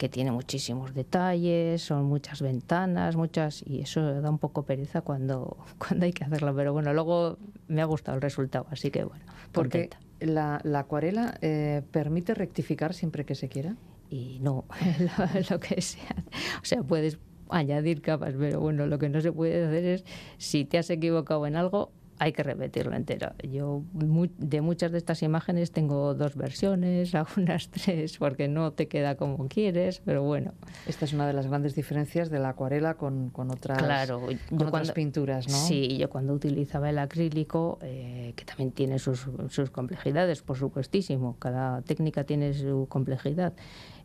que 0.01 0.09
tiene 0.09 0.33
muchísimos 0.33 0.95
detalles, 0.95 1.83
son 1.83 2.07
muchas 2.07 2.41
ventanas, 2.41 3.17
muchas 3.17 3.63
y 3.67 3.83
eso 3.83 4.23
da 4.23 4.31
un 4.31 4.39
poco 4.39 4.63
pereza 4.63 5.03
cuando, 5.03 5.59
cuando 5.79 6.07
hay 6.07 6.13
que 6.15 6.25
hacerlo, 6.25 6.57
pero 6.57 6.73
bueno, 6.73 6.95
luego 6.95 7.37
me 7.69 7.83
ha 7.83 7.85
gustado 7.85 8.17
el 8.17 8.23
resultado, 8.23 8.67
así 8.71 8.91
que 8.91 9.05
bueno, 9.05 9.23
Porque 9.53 9.91
contenta. 9.91 10.01
la, 10.21 10.61
la 10.65 10.79
acuarela 10.79 11.37
eh, 11.43 11.83
permite 11.91 12.33
rectificar 12.33 12.95
siempre 12.95 13.27
que 13.27 13.35
se 13.35 13.51
quiera. 13.51 13.77
Y 14.09 14.39
no, 14.41 14.65
lo, 15.19 15.41
lo 15.51 15.61
que 15.61 15.83
sea, 15.83 16.17
o 16.63 16.65
sea, 16.65 16.83
puedes 16.83 17.19
añadir 17.51 18.01
capas, 18.01 18.35
pero 18.39 18.59
bueno, 18.59 18.87
lo 18.87 18.99
que 18.99 19.11
no 19.11 19.21
se 19.21 19.33
puede 19.33 19.67
hacer 19.67 19.85
es, 19.85 20.05
si 20.39 20.65
te 20.65 20.79
has 20.79 20.89
equivocado 20.89 21.47
en 21.47 21.57
algo, 21.57 21.93
hay 22.23 22.33
que 22.33 22.43
repetirlo 22.43 22.95
entero. 22.95 23.33
Yo 23.43 23.83
de 23.95 24.61
muchas 24.61 24.93
de 24.93 24.99
estas 24.99 25.23
imágenes 25.23 25.73
tengo 25.73 26.15
dos 26.15 26.37
versiones, 26.37 27.15
algunas 27.15 27.71
tres, 27.71 28.19
porque 28.19 28.47
no 28.47 28.73
te 28.73 28.89
queda 28.89 29.17
como 29.17 29.49
quieres, 29.49 30.03
pero 30.05 30.23
bueno, 30.23 30.53
Esta 30.87 31.07
es 31.07 31.15
una 31.15 31.27
de 31.27 31.33
las 31.33 31.47
grandes 31.47 31.75
diferencias 31.75 32.29
de 32.29 32.39
la 32.39 32.51
acuarela 32.51 32.95
con, 32.95 33.31
con 33.31 33.51
otras, 33.51 33.79
claro. 33.79 34.21
con 34.21 34.35
otras 34.57 34.71
cuando- 34.71 34.93
pinturas, 34.95 35.49
¿no? 35.49 35.57
Sí, 35.57 35.97
yo 35.97 36.11
cuando 36.11 36.35
utilizaba 36.35 36.91
el 36.91 36.99
acrílico, 36.99 37.79
eh, 37.81 38.35
que 38.37 38.45
también 38.45 38.73
tiene 38.73 38.99
sus, 38.99 39.27
sus 39.49 39.71
complejidades, 39.71 40.43
por 40.43 40.59
supuestísimo, 40.59 41.37
cada 41.39 41.81
técnica 41.83 42.25
tiene 42.25 42.53
su 42.53 42.87
complejidad, 42.91 43.55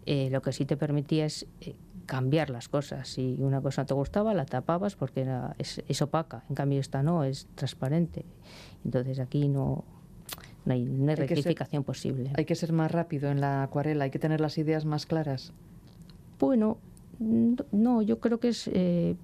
eh, 0.06 0.30
lo 0.32 0.42
que 0.42 0.52
sí 0.52 0.66
te 0.66 0.78
permitía 0.78 1.26
es 1.26 1.46
eh, 1.62 1.76
cambiar 2.06 2.50
las 2.50 2.70
cosas. 2.70 3.08
Si 3.10 3.36
una 3.40 3.62
cosa 3.62 3.82
no 3.84 3.86
te 3.88 3.94
gustaba, 3.94 4.34
la 4.34 4.46
tapabas 4.46 4.96
porque 4.96 5.22
era, 5.22 5.56
es, 5.58 5.82
es 5.88 6.02
opaca, 6.02 6.44
en 6.50 6.56
cambio 6.56 6.80
esta 6.80 7.02
no, 7.04 7.24
es 7.24 7.48
transparente. 7.56 8.26
Entonces 8.84 9.20
aquí 9.20 9.48
no, 9.48 9.84
no 10.66 10.74
hay, 10.74 10.84
no 10.84 11.04
hay 11.06 11.10
Hay 11.10 11.16
que 11.16 11.28
ser- 11.28 11.36
rectificación 11.38 11.84
posible. 11.84 12.32
Hay 12.38 12.46
que 12.46 12.56
ser 12.56 12.72
más 12.74 12.92
rápido 12.92 13.30
en 13.32 13.42
la 13.42 13.64
acuarela, 13.64 14.04
hay 14.06 14.12
que 14.12 14.20
tener 14.20 14.42
las 14.42 14.58
ideas 14.58 14.86
más 14.86 15.06
claras. 15.06 15.52
Bueno, 16.40 16.78
no, 17.72 18.02
yo 18.02 18.20
creo 18.20 18.40
que 18.40 18.50
es... 18.50 18.68
eh, 18.74 19.16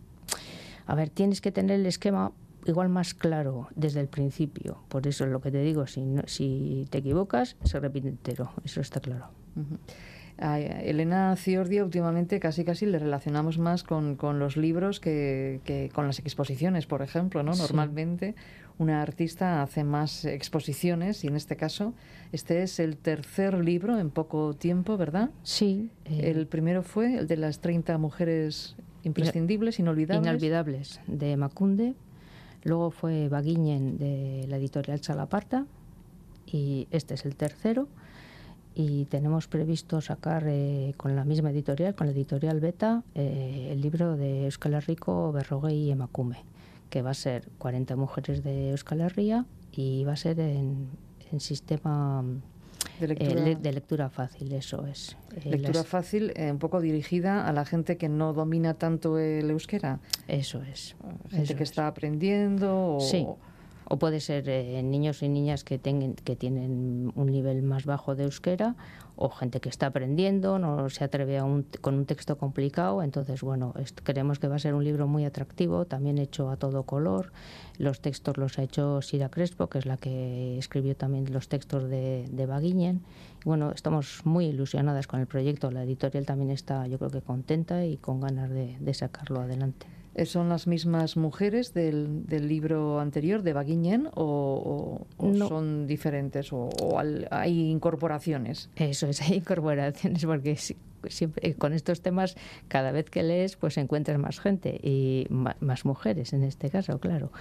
a 0.88 0.96
ver, 0.96 1.10
tienes 1.10 1.42
que 1.42 1.52
tener 1.52 1.80
el 1.80 1.86
esquema 1.86 2.32
igual 2.66 2.90
más 2.90 3.14
claro 3.14 3.68
desde 3.76 4.00
el 4.02 4.08
principio. 4.08 4.80
Por 4.88 5.06
eso 5.08 5.26
es 5.26 5.32
lo 5.32 5.42
que 5.42 5.52
te 5.52 5.62
digo, 5.62 5.86
si, 5.88 6.02
no- 6.02 6.24
si 6.26 6.88
te 6.90 6.98
equivocas, 7.00 7.56
se 7.64 7.80
repite 7.80 8.08
entero, 8.10 8.52
eso 8.64 8.82
está 8.82 9.00
claro. 9.00 9.28
Ujú. 9.56 9.78
A 10.42 10.60
Elena 10.60 11.36
Ciordia 11.36 11.84
últimamente 11.84 12.40
casi 12.40 12.64
casi 12.64 12.86
le 12.86 13.00
relacionamos 13.00 13.58
más 13.58 13.84
con, 13.84 14.16
con 14.16 14.40
los 14.40 14.58
libros 14.58 15.00
que, 15.00 15.62
que 15.64 15.90
con 15.94 16.08
las 16.08 16.20
exposiciones, 16.20 16.88
por 16.88 17.02
ejemplo, 17.02 17.44
¿no? 17.44 17.54
Sí. 17.54 17.62
Normalmente 17.62 18.36
una 18.78 19.02
artista 19.02 19.62
hace 19.62 19.84
más 19.84 20.26
exposiciones 20.26 21.24
y 21.24 21.28
en 21.28 21.36
este 21.36 21.56
caso 21.56 21.94
este 22.32 22.64
es 22.64 22.80
el 22.80 22.98
tercer 22.98 23.64
libro 23.64 24.00
en 24.00 24.10
poco 24.10 24.56
tiempo, 24.56 24.98
¿verdad? 24.98 25.30
Sí, 25.44 25.92
eh, 26.06 26.32
El 26.32 26.48
primero 26.48 26.82
fue 26.82 27.18
el 27.18 27.28
de 27.28 27.38
las 27.38 27.60
30 27.60 27.98
mujeres 28.00 28.76
imprescindibles, 29.04 29.80
inolvidables. 29.80 30.28
Inolvidables, 30.28 31.00
de 31.08 31.38
Macunde. 31.38 31.94
Luego 32.64 32.92
fue 32.92 33.28
Baguiñen, 33.30 33.98
de 33.98 34.46
la 34.48 34.58
editorial 34.58 35.00
Chalaparta. 35.02 35.66
Y 36.46 36.88
este 36.92 37.14
es 37.14 37.26
el 37.26 37.36
tercero. 37.36 37.88
Y 38.74 39.06
tenemos 39.06 39.48
previsto 39.48 40.00
sacar 40.00 40.46
eh, 40.48 40.94
con 40.98 41.16
la 41.16 41.26
misma 41.26 41.52
editorial, 41.52 41.94
con 41.94 42.08
la 42.08 42.14
editorial 42.14 42.60
Beta, 42.62 43.04
eh, 43.16 43.70
el 43.72 43.82
libro 43.82 44.16
de 44.16 44.46
Euskal 44.46 44.74
Herriko, 44.76 45.32
Berroguey 45.34 45.76
y 45.78 45.92
Emakume, 45.92 46.38
que 46.90 47.02
va 47.02 47.12
a 47.12 47.14
ser 47.16 47.50
40 47.58 47.96
mujeres 47.98 48.44
de 48.44 48.70
Euskal 48.72 49.02
Herria 49.02 49.46
y 49.74 50.06
va 50.06 50.14
a 50.14 50.16
ser 50.16 50.40
en, 50.40 50.88
en 51.32 51.40
sistema 51.42 52.24
De 53.00 53.06
eh, 53.06 53.08
lectura, 53.10 53.56
de 53.56 53.72
lectura 53.74 54.10
fácil, 54.10 54.54
eso 54.54 54.88
es. 54.88 55.18
Eh, 55.36 55.50
lectura 55.50 55.80
las- 55.80 55.88
fácil, 55.88 56.32
un 56.38 56.58
poco 56.58 56.80
dirigida 56.80 57.46
a 57.46 57.52
la 57.52 57.66
gente 57.66 57.98
que 57.98 58.08
no 58.08 58.32
domina 58.32 58.76
tanto 58.76 59.20
el 59.20 59.50
euskera. 59.50 60.00
Eso 60.30 60.62
es. 60.64 60.96
Gente 61.30 61.44
eso 61.44 61.56
que 61.58 61.64
es. 61.64 61.70
está 61.72 61.88
aprendiendo 61.88 62.96
o... 62.96 63.00
Sí. 63.02 63.28
O 63.94 64.00
puede 64.00 64.22
ser 64.22 64.48
eh, 64.48 64.82
niños 64.84 65.22
y 65.22 65.28
niñas 65.28 65.66
que, 65.66 65.78
que 65.78 66.36
tienen 66.38 67.12
un 67.14 67.28
nivel 67.28 67.62
más 67.62 67.84
bajo 67.84 68.16
de 68.16 68.24
euskera 68.24 68.78
o 69.18 69.28
gente 69.30 69.60
que 69.60 69.68
está 69.68 69.88
aprendiendo, 69.88 70.60
no 70.60 70.90
se 70.90 71.04
atreve 71.04 71.38
a 71.38 71.44
un, 71.44 71.64
con 71.82 71.96
un 71.96 72.06
texto 72.06 72.38
complicado. 72.38 73.04
Entonces, 73.04 73.42
bueno, 73.42 73.74
creemos 74.06 74.40
que 74.40 74.48
va 74.48 74.56
a 74.56 74.60
ser 74.60 74.76
un 74.76 74.86
libro 74.86 75.08
muy 75.08 75.26
atractivo, 75.26 75.84
también 75.84 76.20
hecho 76.20 76.50
a 76.50 76.56
todo 76.56 76.84
color. 76.84 77.34
Los 77.78 78.00
textos 78.00 78.38
los 78.38 78.58
ha 78.60 78.64
hecho 78.64 79.02
Sira 79.02 79.28
Crespo, 79.28 79.68
que 79.68 79.80
es 79.80 79.86
la 79.86 79.98
que 79.98 80.58
escribió 80.58 80.96
también 80.96 81.26
los 81.34 81.50
textos 81.50 81.90
de, 81.90 82.30
de 82.32 82.46
Baguiñen. 82.46 83.02
Bueno, 83.44 83.74
estamos 83.76 84.22
muy 84.24 84.46
ilusionadas 84.46 85.06
con 85.06 85.20
el 85.20 85.28
proyecto. 85.28 85.70
La 85.70 85.84
editorial 85.84 86.26
también 86.26 86.50
está, 86.50 86.88
yo 86.88 86.98
creo 86.98 87.12
que 87.12 87.22
contenta 87.22 87.86
y 87.86 87.98
con 87.98 88.22
ganas 88.22 88.50
de 88.50 88.94
sacarlo 88.94 89.42
adelante. 89.42 90.01
Eh, 90.14 90.26
¿Son 90.26 90.50
las 90.50 90.68
mismas 90.68 91.16
mujeres 91.16 91.74
del, 91.74 92.26
del 92.26 92.48
libro 92.50 93.00
anterior, 93.00 93.44
de 93.44 93.54
Baguiñen, 93.54 94.08
o, 94.16 95.06
o- 95.18 95.48
son 95.48 95.88
diferentes, 95.88 96.52
o, 96.52 96.68
o 96.82 97.00
al- 97.00 97.28
hay 97.32 97.70
incorporaciones? 97.70 98.70
Eso 98.76 99.08
es, 99.08 99.22
hay 99.22 99.36
incorporaciones 99.38 100.26
porque 100.26 100.58
si- 100.58 100.76
siempre 101.08 101.50
eh, 101.50 101.54
con 101.56 101.72
estos 101.74 102.02
temas 102.02 102.36
cada 102.68 102.92
vez 102.92 103.10
que 103.10 103.24
lees 103.24 103.56
pues 103.56 103.78
encuentras 103.78 104.20
más 104.20 104.40
gente 104.40 104.80
y 104.84 105.26
más 105.30 105.86
mujeres 105.86 106.34
en 106.34 106.44
este 106.44 106.70
caso, 106.70 107.00
claro. 107.00 107.32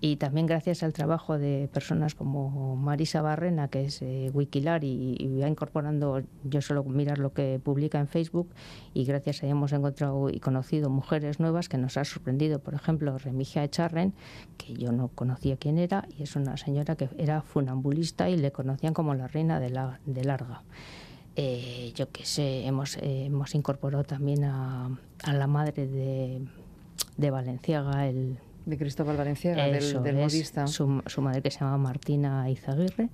Y 0.00 0.16
también 0.16 0.46
gracias 0.46 0.84
al 0.84 0.92
trabajo 0.92 1.38
de 1.38 1.68
personas 1.72 2.14
como 2.14 2.76
Marisa 2.76 3.20
Barrena, 3.20 3.66
que 3.66 3.86
es 3.86 4.00
eh, 4.00 4.30
Wikilar 4.32 4.84
y, 4.84 5.40
va 5.40 5.48
incorporando, 5.48 6.22
yo 6.44 6.62
solo 6.62 6.84
mirar 6.84 7.18
lo 7.18 7.32
que 7.32 7.60
publica 7.62 7.98
en 7.98 8.06
Facebook 8.06 8.48
y 8.94 9.04
gracias 9.04 9.42
a 9.42 9.46
ella 9.46 9.52
hemos 9.52 9.72
encontrado 9.72 10.30
y 10.30 10.38
conocido 10.38 10.88
mujeres 10.88 11.40
nuevas 11.40 11.68
que 11.68 11.78
nos 11.78 11.96
ha 11.96 12.04
sorprendido. 12.04 12.60
Por 12.60 12.74
ejemplo, 12.74 13.18
Remigia 13.18 13.64
Echarren, 13.64 14.14
que 14.56 14.72
yo 14.74 14.92
no 14.92 15.08
conocía 15.08 15.56
quién 15.56 15.78
era 15.78 16.06
y 16.16 16.22
es 16.22 16.36
una 16.36 16.56
señora 16.56 16.94
que 16.94 17.08
era 17.18 17.42
funambulista 17.42 18.30
y 18.30 18.36
le 18.36 18.52
conocían 18.52 18.94
como 18.94 19.14
la 19.14 19.26
reina 19.26 19.58
de, 19.58 19.70
la, 19.70 19.98
de 20.06 20.22
Larga. 20.22 20.62
Eh, 21.34 21.92
yo 21.96 22.08
qué 22.10 22.24
sé, 22.24 22.66
hemos, 22.66 22.96
eh, 22.98 23.26
hemos 23.26 23.52
incorporado 23.56 24.04
también 24.04 24.44
a, 24.44 24.96
a 25.24 25.32
la 25.32 25.46
madre 25.48 25.88
de, 25.88 26.40
de 27.16 27.30
Valenciaga, 27.30 28.06
el, 28.06 28.38
De 28.68 28.76
Cristóbal 28.76 29.16
Valenciaga, 29.16 29.64
del, 29.64 29.76
eso 29.76 30.00
del 30.02 30.16
es, 30.18 30.22
modista. 30.22 30.66
Su, 30.66 31.02
su 31.06 31.22
madre 31.22 31.40
que 31.40 31.50
se 31.50 31.60
llama 31.60 31.78
Martina 31.78 32.50
Izaguirre. 32.50 33.08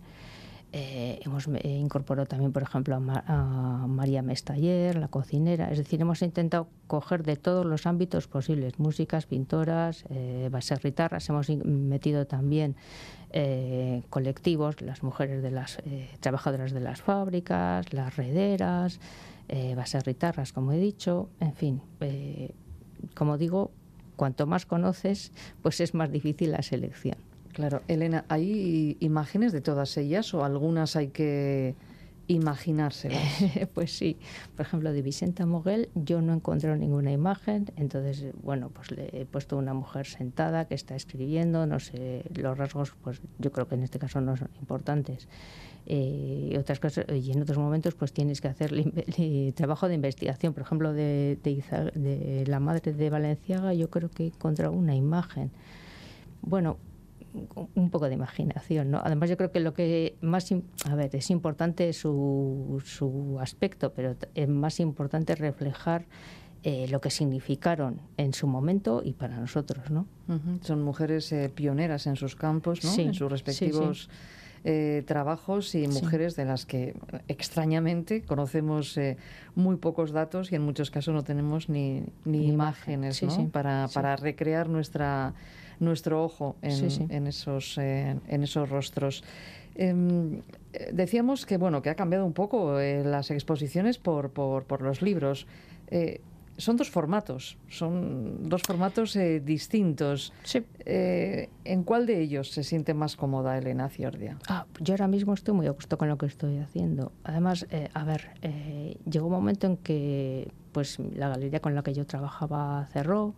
Eh, 0.73 1.21
hemos 1.25 1.47
eh, 1.47 1.69
incorporado 1.69 2.27
también, 2.27 2.51
por 2.53 2.65
ejemplo, 2.65 2.97
a, 2.97 2.99
Ma- 2.99 3.23
a 3.29 3.87
María 3.87 4.23
Mestaller, 4.23 4.97
la 4.97 5.07
cocinera. 5.07 5.71
Es 5.71 5.79
decir, 5.79 6.01
hemos 6.01 6.21
intentado 6.23 6.67
coger 6.89 7.23
de 7.23 7.37
todos 7.37 7.65
los 7.65 7.87
ámbitos 7.87 8.27
posibles, 8.27 8.81
músicas, 8.81 9.27
pintoras, 9.27 10.05
eh, 10.11 10.49
baserritarras. 10.51 11.29
Hemos 11.29 11.49
in- 11.49 11.89
metido 11.89 12.27
también 12.27 12.75
eh, 13.31 14.03
colectivos, 14.11 14.83
las 14.83 15.05
mujeres 15.05 15.41
de 15.45 15.53
las 15.53 15.79
trabajadoras 16.19 16.73
de 16.73 16.81
las 16.81 17.01
fábricas, 17.01 17.93
las 17.93 18.17
rederas, 18.17 18.99
eh, 19.47 19.77
baserritarras, 19.77 20.53
como 20.53 20.73
he 20.73 20.79
dicho. 20.79 21.29
En 21.39 21.55
fin, 21.55 21.81
como 23.15 23.39
digo, 23.39 23.71
cuanto 24.17 24.47
más 24.47 24.67
conoces, 24.67 25.33
pues 25.63 25.81
es 25.81 25.95
más 25.95 26.11
difícil 26.11 26.53
la 26.53 26.63
selección. 26.63 27.17
Claro, 27.53 27.83
Elena, 27.87 28.25
¿hay 28.29 28.97
imágenes 29.01 29.53
de 29.53 29.61
todas 29.61 29.97
ellas 29.97 30.35
o 30.35 30.45
algunas 30.45 30.97
hay 30.97 31.09
que 31.09 31.75
imaginárselas? 32.29 33.23
pues 33.75 33.97
sí, 33.97 34.19
por 34.57 34.67
ejemplo, 34.67 34.93
de 34.93 35.03
Vicenta 35.03 35.47
Moguel 35.47 35.89
yo 35.95 36.21
no 36.21 36.33
he 36.33 36.37
encontrado 36.37 36.77
ninguna 36.77 37.13
imagen, 37.13 37.67
entonces, 37.77 38.33
bueno, 38.43 38.71
pues 38.71 38.91
le 38.91 39.09
he 39.13 39.27
puesto 39.27 39.57
una 39.57 39.75
mujer 39.75 40.07
sentada 40.07 40.67
que 40.67 40.75
está 40.75 40.95
escribiendo, 40.97 41.67
no 41.67 41.81
sé, 41.81 42.25
los 42.35 42.57
rasgos, 42.59 42.93
pues 43.03 43.21
yo 43.39 43.53
creo 43.53 43.69
que 43.69 43.75
en 43.75 43.83
este 43.83 43.99
caso 43.99 44.21
no 44.21 44.37
son 44.37 44.49
importantes. 44.61 45.29
Eh, 45.87 46.51
y 46.53 46.57
otras 46.57 46.81
cosas, 46.81 47.05
y 47.15 47.31
en 47.33 47.43
otros 47.43 47.59
momentos 47.59 47.95
pues 47.95 48.11
tienes 48.15 48.41
que 48.41 48.49
hacer 48.49 48.73
el 48.73 49.05
el 49.19 49.53
trabajo 49.55 49.87
de 49.87 49.95
investigación. 49.95 50.55
Por 50.55 50.63
ejemplo, 50.63 50.95
de, 50.95 51.39
de 51.43 51.51
Iza- 51.51 51.93
de 51.93 52.45
la 52.47 52.59
madre 52.59 52.93
de 52.95 53.11
Valenciaga 53.11 53.75
yo 53.75 53.91
creo 53.91 54.09
que 54.11 54.25
he 54.25 54.27
encontrado 54.29 54.73
una 54.73 54.95
imagen. 54.97 55.51
Bueno, 56.41 56.79
un 57.75 57.91
poco 57.91 58.09
de 58.09 58.15
imaginación, 58.15 58.91
¿no? 58.91 59.01
Además 59.05 59.29
yo 59.29 59.37
creo 59.37 59.51
que 59.51 59.61
lo 59.61 59.75
que 59.75 60.17
más, 60.21 60.53
a 60.87 60.95
ver, 60.95 61.15
es 61.17 61.31
importante 61.31 61.93
su, 61.93 62.81
su 62.85 63.39
aspecto, 63.41 63.93
pero 63.93 64.17
es 64.35 64.49
más 64.49 64.79
importante 64.81 65.35
reflejar 65.35 66.07
eh, 66.63 66.87
lo 66.89 67.01
que 67.01 67.11
significaron 67.11 68.01
en 68.17 68.33
su 68.33 68.47
momento 68.47 69.03
y 69.05 69.13
para 69.13 69.37
nosotros, 69.39 69.91
¿no? 69.91 70.07
Son 70.63 70.83
mujeres 70.83 71.31
eh, 71.33 71.51
pioneras 71.55 72.07
en 72.07 72.17
sus 72.17 72.37
campos, 72.37 72.85
¿no? 72.85 72.91
Sí, 72.91 73.03
en 73.03 73.15
sus 73.15 73.27
sí, 73.27 73.33
respectivos 73.33 74.09
eh, 74.67 75.03
trabajos 75.07 75.75
y 75.75 75.87
mujeres 75.89 76.37
de 76.37 76.47
las 76.47 76.65
que 76.65 76.95
extrañamente 77.29 78.23
conocemos 78.23 78.97
eh, 78.97 79.19
muy 79.55 79.77
pocos 79.77 80.13
datos 80.13 80.53
y 80.53 80.55
en 80.55 80.63
muchos 80.63 80.91
casos 80.91 81.13
no 81.13 81.23
tenemos 81.23 81.69
ni, 81.69 82.01
ni 82.25 82.39
Ni 82.39 82.49
imagen, 82.49 82.95
imágenes 82.95 83.17
sí, 83.19 83.27
¿no? 83.27 83.33
sí, 83.33 83.43
para, 83.53 83.89
para 83.93 84.17
recrear 84.17 84.71
nuestra 84.71 85.35
nuestro 85.81 86.25
ojo 86.25 86.57
en, 86.63 86.73
Sí, 86.73 86.91
sí. 86.91 87.07
en 87.09 87.27
esos 87.27 87.77
eh, 87.79 88.17
en 88.29 88.43
esos 88.43 88.69
rostros. 88.69 89.23
Eh, 89.77 90.41
decíamos 90.93 91.47
que 91.47 91.57
bueno 91.57 91.83
que 91.83 91.91
ha 91.91 91.95
cambiado 91.97 92.25
un 92.27 92.33
poco 92.33 92.79
eh, 92.81 93.03
las 93.05 93.31
exposiciones 93.31 93.99
por, 93.99 94.31
por, 94.31 94.65
por 94.65 94.83
los 94.83 95.03
libros. 95.03 95.47
Eh, 95.89 96.21
son 96.57 96.77
dos 96.77 96.89
formatos, 96.89 97.59
son 97.69 98.49
dos 98.49 98.63
formatos 98.63 99.17
eh, 99.17 99.41
distintos. 99.41 100.33
Sí. 100.45 100.63
Eh, 100.87 101.49
¿En 101.65 101.83
cuál 101.83 102.07
de 102.07 102.21
ellos 102.21 102.53
se 102.53 102.63
siente 102.63 102.95
más 102.95 103.17
cómoda 103.17 103.59
Elena 103.59 103.89
Ciordia? 103.89 104.39
Ah, 104.49 104.65
yo 104.79 104.95
ahora 104.95 105.09
mismo 105.09 105.35
estoy 105.35 105.53
muy 105.53 105.67
a 105.67 105.71
gusto 105.71 105.99
con 105.99 106.09
lo 106.09 106.17
que 106.17 106.27
estoy 106.27 106.59
haciendo. 106.59 107.11
Además, 107.25 107.67
eh, 107.71 107.89
a 107.93 108.05
ver, 108.05 108.29
llegó 109.11 109.27
un 109.27 109.33
momento 109.33 109.67
en 109.67 109.77
que 109.79 110.47
pues 110.71 111.01
la 111.01 111.29
galería 111.29 111.59
con 111.59 111.75
la 111.75 111.83
que 111.83 111.93
yo 111.93 112.07
trabajaba 112.07 112.87
cerró. 112.93 113.35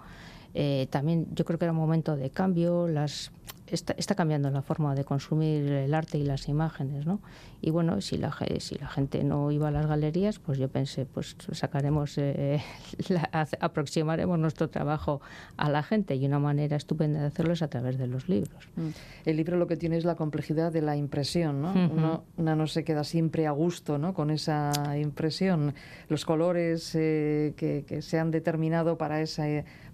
Eh, 0.58 0.86
también 0.88 1.26
yo 1.34 1.44
creo 1.44 1.58
que 1.58 1.66
era 1.66 1.72
un 1.72 1.78
momento 1.78 2.16
de 2.16 2.30
cambio. 2.30 2.88
Las 2.88 3.30
está, 3.66 3.94
está 3.98 4.14
cambiando 4.14 4.50
la 4.50 4.62
forma 4.62 4.94
de 4.94 5.04
consumir 5.04 5.70
el 5.70 5.94
arte 5.94 6.18
y 6.18 6.24
las 6.24 6.48
imágenes, 6.48 7.06
¿no? 7.06 7.20
Y 7.60 7.70
bueno, 7.70 8.00
si 8.00 8.16
la, 8.18 8.34
si 8.58 8.76
la 8.76 8.86
gente 8.88 9.24
no 9.24 9.50
iba 9.50 9.68
a 9.68 9.70
las 9.70 9.86
galerías, 9.86 10.38
pues 10.38 10.58
yo 10.58 10.68
pensé, 10.68 11.06
pues 11.06 11.36
sacaremos, 11.52 12.16
eh, 12.18 12.60
la- 13.08 13.28
aproximaremos 13.60 14.38
nuestro 14.38 14.68
trabajo 14.68 15.20
a 15.56 15.68
la 15.70 15.82
gente 15.82 16.14
y 16.16 16.26
una 16.26 16.38
manera 16.38 16.76
estupenda 16.76 17.20
de 17.20 17.26
hacerlo 17.26 17.52
es 17.54 17.62
a 17.62 17.68
través 17.68 17.98
de 17.98 18.06
los 18.06 18.28
libros. 18.28 18.68
Mm. 18.76 18.88
El 19.24 19.36
libro 19.36 19.56
lo 19.56 19.66
que 19.66 19.76
tiene 19.76 19.96
es 19.96 20.04
la 20.04 20.14
complejidad 20.14 20.72
de 20.72 20.82
la 20.82 20.96
impresión, 20.96 21.62
¿no? 21.62 21.70
Ujú. 21.70 21.94
Uno, 21.94 22.24
una 22.36 22.54
no 22.56 22.66
se 22.66 22.84
queda 22.84 23.04
siempre 23.04 23.46
a 23.46 23.50
gusto, 23.50 23.98
¿no? 23.98 24.14
Con 24.14 24.30
esa 24.30 24.72
impresión, 24.98 25.74
los 26.08 26.24
colores 26.24 26.92
eh, 26.94 27.54
que, 27.56 27.84
que 27.86 28.02
se 28.02 28.18
han 28.18 28.30
determinado 28.30 28.96
para 28.98 29.20
esa 29.20 29.44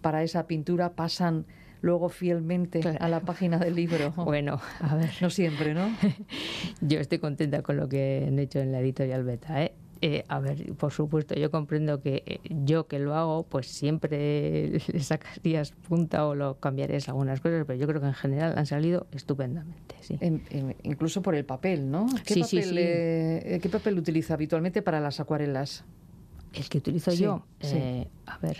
para 0.00 0.22
esa 0.22 0.46
pintura 0.46 0.92
pasan 0.94 1.44
luego 1.82 2.08
fielmente 2.08 2.80
Claro. 2.80 2.98
a 3.00 3.08
la 3.08 3.20
página 3.20 3.58
del 3.58 3.74
libro. 3.74 4.12
Bueno, 4.16 4.60
a 4.80 4.96
ver. 4.96 5.10
No 5.20 5.28
siempre, 5.30 5.74
¿no? 5.74 5.88
Yo 6.80 6.98
estoy 7.00 7.18
contenta 7.18 7.62
con 7.62 7.76
lo 7.76 7.88
que 7.88 8.24
han 8.26 8.38
hecho 8.38 8.58
en 8.60 8.72
la 8.72 8.80
editorial 8.80 9.24
Beta. 9.24 9.62
¿eh? 9.62 9.72
Eh, 10.04 10.24
a 10.26 10.40
ver, 10.40 10.72
por 10.74 10.90
supuesto, 10.92 11.36
yo 11.36 11.52
comprendo 11.52 12.00
que 12.00 12.24
eh, 12.26 12.40
yo 12.50 12.88
que 12.88 12.98
lo 12.98 13.14
hago, 13.14 13.44
pues 13.44 13.68
siempre 13.68 14.80
le 14.92 15.00
sacarías 15.00 15.70
punta 15.70 16.26
o 16.26 16.34
lo 16.34 16.58
cambiarías 16.58 17.08
algunas 17.08 17.40
cosas, 17.40 17.64
pero 17.68 17.78
yo 17.78 17.86
creo 17.86 18.00
que 18.00 18.08
en 18.08 18.14
general 18.14 18.58
han 18.58 18.66
salido 18.66 19.06
estupendamente. 19.12 19.94
Sí. 20.00 20.16
En- 20.20 20.42
en- 20.50 20.74
incluso 20.82 21.22
por 21.22 21.36
el 21.36 21.44
papel, 21.44 21.88
¿no? 21.88 22.06
¿Qué, 22.26 22.34
Sí, 22.34 22.40
papel, 22.40 22.62
sí, 22.64 22.68
sí. 22.70 22.74
eh, 22.78 23.60
¿Qué 23.62 23.68
papel 23.68 23.96
utiliza 23.96 24.34
habitualmente 24.34 24.82
para 24.82 24.98
las 24.98 25.20
acuarelas? 25.20 25.84
El 26.52 26.68
que 26.68 26.78
utilizo 26.78 27.12
yo, 27.14 27.44
a 28.26 28.38
ver, 28.38 28.56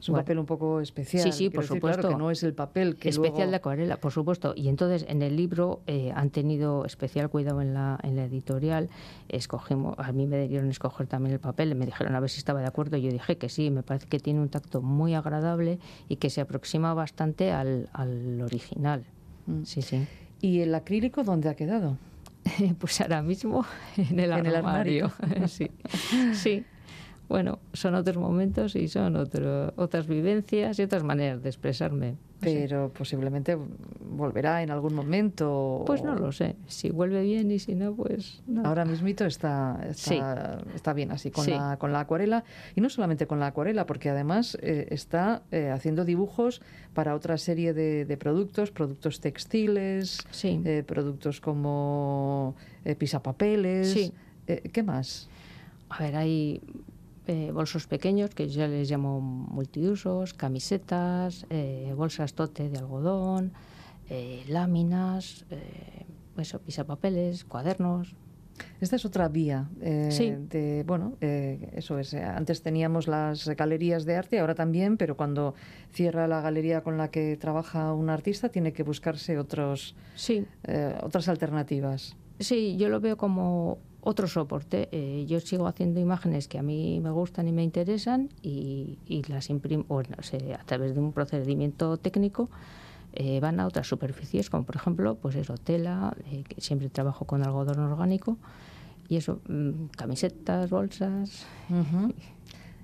Es 0.00 0.08
un 0.08 0.14
Bueno. 0.14 0.24
papel 0.24 0.38
un 0.38 0.46
poco 0.46 0.80
especial. 0.80 1.22
Sí, 1.24 1.32
sí, 1.32 1.50
por 1.50 1.62
decir, 1.64 1.78
claro, 1.78 1.94
supuesto. 1.94 2.08
que 2.08 2.16
no 2.22 2.30
es 2.30 2.42
el 2.42 2.54
papel 2.54 2.96
que 2.96 3.10
especial 3.10 3.34
luego... 3.34 3.50
de 3.50 3.56
acuarela, 3.56 3.96
por 3.98 4.12
supuesto. 4.12 4.54
Y 4.56 4.68
entonces 4.68 5.04
en 5.08 5.20
el 5.20 5.36
libro 5.36 5.82
eh, 5.86 6.10
han 6.14 6.30
tenido 6.30 6.86
especial 6.86 7.28
cuidado 7.28 7.60
en 7.60 7.74
la, 7.74 7.98
en 8.02 8.16
la 8.16 8.24
editorial. 8.24 8.88
Escogimos, 9.28 9.94
a 9.98 10.10
mí 10.12 10.26
me 10.26 10.48
dieron 10.48 10.70
escoger 10.70 11.06
también 11.06 11.34
el 11.34 11.40
papel, 11.40 11.74
me 11.74 11.84
dijeron 11.84 12.14
a 12.14 12.20
ver 12.20 12.30
si 12.30 12.38
estaba 12.38 12.60
de 12.60 12.66
acuerdo. 12.66 12.96
Yo 12.96 13.10
dije 13.12 13.36
que 13.36 13.48
sí, 13.50 13.70
me 13.70 13.82
parece 13.82 14.06
que 14.06 14.18
tiene 14.18 14.40
un 14.40 14.48
tacto 14.48 14.80
muy 14.80 15.14
agradable 15.14 15.78
y 16.08 16.16
que 16.16 16.30
se 16.30 16.40
aproxima 16.40 16.94
bastante 16.94 17.52
al, 17.52 17.90
al 17.92 18.40
original. 18.40 19.04
Mm. 19.46 19.64
Sí, 19.64 19.82
sí. 19.82 20.06
¿Y 20.40 20.60
el 20.60 20.74
acrílico 20.74 21.22
dónde 21.24 21.50
ha 21.50 21.54
quedado? 21.54 21.98
Pues 22.78 23.00
ahora 23.02 23.20
mismo 23.20 23.66
en 23.98 24.18
el 24.18 24.32
En 24.32 24.46
el 24.46 24.56
armario. 24.56 25.12
sí. 25.46 25.70
sí. 26.32 26.64
Bueno, 27.30 27.60
son 27.74 27.94
otros 27.94 28.16
momentos 28.16 28.74
y 28.74 28.88
son 28.88 29.14
otro, 29.14 29.72
otras 29.76 30.08
vivencias 30.08 30.76
y 30.80 30.82
otras 30.82 31.04
maneras 31.04 31.40
de 31.44 31.48
expresarme. 31.48 32.16
Pero 32.40 32.90
posiblemente 32.92 33.56
volverá 34.00 34.64
en 34.64 34.70
algún 34.72 34.94
momento. 34.94 35.84
Pues 35.86 36.02
no 36.02 36.16
lo 36.16 36.32
sé. 36.32 36.56
Si 36.66 36.90
vuelve 36.90 37.22
bien 37.22 37.52
y 37.52 37.60
si 37.60 37.76
no, 37.76 37.94
pues 37.94 38.42
no. 38.48 38.64
Ahora 38.66 38.84
mismito 38.84 39.26
está, 39.26 39.78
está, 39.88 40.60
está 40.74 40.92
bien 40.92 41.12
así 41.12 41.30
con, 41.30 41.44
Sí. 41.44 41.52
la, 41.52 41.76
con 41.78 41.92
la 41.92 42.00
acuarela. 42.00 42.42
Y 42.74 42.80
no 42.80 42.90
solamente 42.90 43.28
con 43.28 43.38
la 43.38 43.46
acuarela, 43.46 43.86
porque 43.86 44.10
además 44.10 44.58
eh, 44.60 44.88
está 44.90 45.42
eh, 45.52 45.70
haciendo 45.70 46.04
dibujos 46.04 46.62
para 46.94 47.14
otra 47.14 47.38
serie 47.38 47.74
de, 47.74 48.06
de 48.06 48.16
productos, 48.16 48.72
productos 48.72 49.20
textiles, 49.20 50.26
Sí. 50.32 50.60
eh, 50.64 50.82
productos 50.84 51.40
como 51.40 52.56
pisapapeles. 52.98 53.92
Sí. 53.92 54.12
¿Qué 54.72 54.82
más? 54.82 55.28
A 55.90 56.02
ver, 56.02 56.16
hay 56.16 56.60
eh, 57.30 57.52
bolsos 57.52 57.86
pequeños 57.86 58.30
que 58.34 58.48
yo 58.48 58.66
les 58.66 58.90
llamo 58.90 59.20
multiusos, 59.20 60.34
camisetas, 60.34 61.46
eh, 61.50 61.92
bolsas 61.96 62.34
tote 62.34 62.68
de 62.68 62.78
algodón, 62.78 63.52
eh, 64.08 64.42
láminas, 64.48 65.44
eso, 66.36 66.58
pisapapeles, 66.60 67.44
cuadernos. 67.44 68.16
Esta 68.80 68.96
es 68.96 69.04
otra 69.04 69.28
vía 69.28 69.68
eh, 69.80 70.08
Sí. 70.10 70.34
de, 70.54 70.82
bueno, 70.86 71.16
eh, 71.20 71.70
eso 71.76 71.98
es. 71.98 72.12
eh, 72.14 72.22
Antes 72.24 72.62
teníamos 72.62 73.06
las 73.06 73.48
galerías 73.56 74.04
de 74.04 74.16
arte, 74.16 74.38
ahora 74.40 74.54
también, 74.54 74.96
pero 74.96 75.16
cuando 75.16 75.54
cierra 75.92 76.26
la 76.26 76.40
galería 76.40 76.82
con 76.82 76.98
la 76.98 77.08
que 77.10 77.36
trabaja 77.36 77.92
un 77.94 78.10
artista, 78.10 78.48
tiene 78.48 78.72
que 78.72 78.82
buscarse 78.82 79.38
otros, 79.38 79.94
Sí, 80.16 80.44
eh, 80.64 80.94
otras 81.02 81.28
alternativas. 81.28 82.16
Sí, 82.38 82.76
yo 82.76 82.88
lo 82.88 83.00
veo 83.00 83.16
como 83.16 83.78
otro 84.02 84.26
soporte. 84.28 84.88
Eh, 84.92 85.26
yo 85.26 85.40
sigo 85.40 85.66
haciendo 85.66 86.00
imágenes 86.00 86.48
que 86.48 86.58
a 86.58 86.62
mí 86.62 87.00
me 87.00 87.10
gustan 87.10 87.48
y 87.48 87.52
me 87.52 87.62
interesan 87.62 88.30
y, 88.42 88.98
y 89.06 89.22
las 89.24 89.50
imprimo 89.50 89.84
bueno, 89.88 90.16
se- 90.22 90.54
a 90.54 90.64
través 90.64 90.94
de 90.94 91.00
un 91.00 91.12
procedimiento 91.12 91.96
técnico. 91.96 92.48
eh, 93.12 93.40
van 93.40 93.58
a 93.58 93.66
otras 93.66 93.88
superficies, 93.88 94.48
como 94.50 94.62
por 94.64 94.76
ejemplo, 94.76 95.16
pues 95.16 95.34
eso, 95.34 95.54
tela, 95.58 96.14
eh, 96.30 96.44
que 96.48 96.60
siempre 96.60 96.88
trabajo 96.90 97.24
con 97.24 97.42
algodón 97.42 97.80
orgánico, 97.80 98.38
y 99.08 99.16
eso, 99.16 99.40
mm, 99.48 99.86
camisetas, 99.96 100.70
bolsas. 100.70 101.44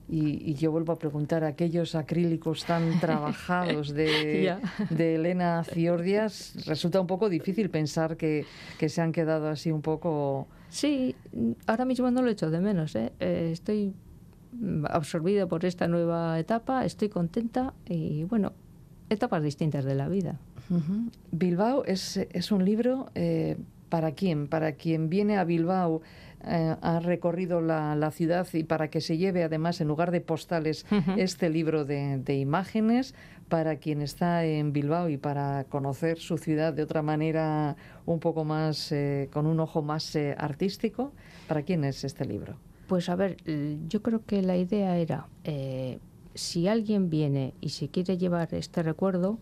Y, 0.08 0.50
y 0.50 0.54
yo 0.54 0.70
vuelvo 0.70 0.92
a 0.92 0.98
preguntar, 1.00 1.42
aquellos 1.42 1.96
acrílicos 1.96 2.64
tan 2.64 3.00
trabajados 3.00 3.92
de, 3.92 4.56
Elena 5.16 5.64
Ciordias, 5.64 6.64
resulta 6.66 7.00
un 7.00 7.08
poco 7.08 7.28
difícil 7.28 7.70
pensar 7.70 8.16
que, 8.16 8.46
que 8.78 8.88
se 8.88 9.00
han 9.02 9.12
quedado 9.12 9.48
así 9.48 9.70
un 9.72 9.82
poco... 9.82 10.46
Sí, 10.68 11.14
mm, 11.32 11.52
ahora 11.66 11.84
mismo 11.84 12.10
no 12.10 12.22
lo 12.22 12.30
echo 12.30 12.50
de 12.50 12.60
menos. 12.60 12.94
¿eh? 12.96 13.12
Eh, 13.20 13.50
estoy 13.52 13.94
mm, 14.52 14.86
absorbida 14.88 15.46
por 15.46 15.64
esta 15.64 15.88
nueva 15.88 16.38
etapa, 16.38 16.84
estoy 16.84 17.08
contenta 17.08 17.74
y 17.86 18.24
bueno, 18.24 18.52
etapas 19.10 19.42
distintas 19.42 19.84
de 19.84 19.94
la 19.94 20.08
vida. 20.08 20.38
Bilbao 21.30 21.84
es, 21.84 22.16
es 22.16 22.50
un 22.50 22.64
libro 22.64 23.06
eh, 23.14 23.56
para 23.88 24.12
quién, 24.12 24.48
para 24.48 24.72
quien 24.72 25.08
viene 25.08 25.36
a 25.36 25.44
Bilbao, 25.44 26.02
eh, 26.44 26.76
ha 26.80 27.00
recorrido 27.00 27.60
la, 27.60 27.94
la 27.96 28.10
ciudad 28.10 28.46
y 28.52 28.64
para 28.64 28.88
que 28.88 29.00
se 29.00 29.16
lleve 29.16 29.42
además 29.42 29.80
en 29.80 29.88
lugar 29.88 30.10
de 30.10 30.20
postales 30.20 30.86
este 31.16 31.50
libro 31.50 31.84
de, 31.84 32.18
de 32.18 32.36
imágenes, 32.36 33.14
para 33.48 33.76
quien 33.76 34.02
está 34.02 34.44
en 34.44 34.72
Bilbao 34.72 35.08
y 35.08 35.16
para 35.16 35.64
conocer 35.64 36.18
su 36.18 36.38
ciudad 36.38 36.72
de 36.72 36.82
otra 36.82 37.02
manera 37.02 37.76
un 38.04 38.20
poco 38.20 38.44
más, 38.44 38.90
eh, 38.92 39.28
con 39.32 39.46
un 39.46 39.60
ojo 39.60 39.82
más 39.82 40.14
eh, 40.16 40.34
artístico. 40.36 41.12
¿Para 41.48 41.62
quién 41.62 41.84
es 41.84 42.04
este 42.04 42.24
libro? 42.24 42.56
Pues 42.86 43.08
a 43.08 43.16
ver, 43.16 43.36
yo 43.88 44.02
creo 44.02 44.24
que 44.24 44.42
la 44.42 44.56
idea 44.56 44.96
era, 44.96 45.26
eh, 45.42 45.98
si 46.34 46.68
alguien 46.68 47.10
viene 47.10 47.54
y 47.60 47.70
se 47.70 47.88
quiere 47.88 48.16
llevar 48.16 48.54
este 48.54 48.82
recuerdo, 48.82 49.38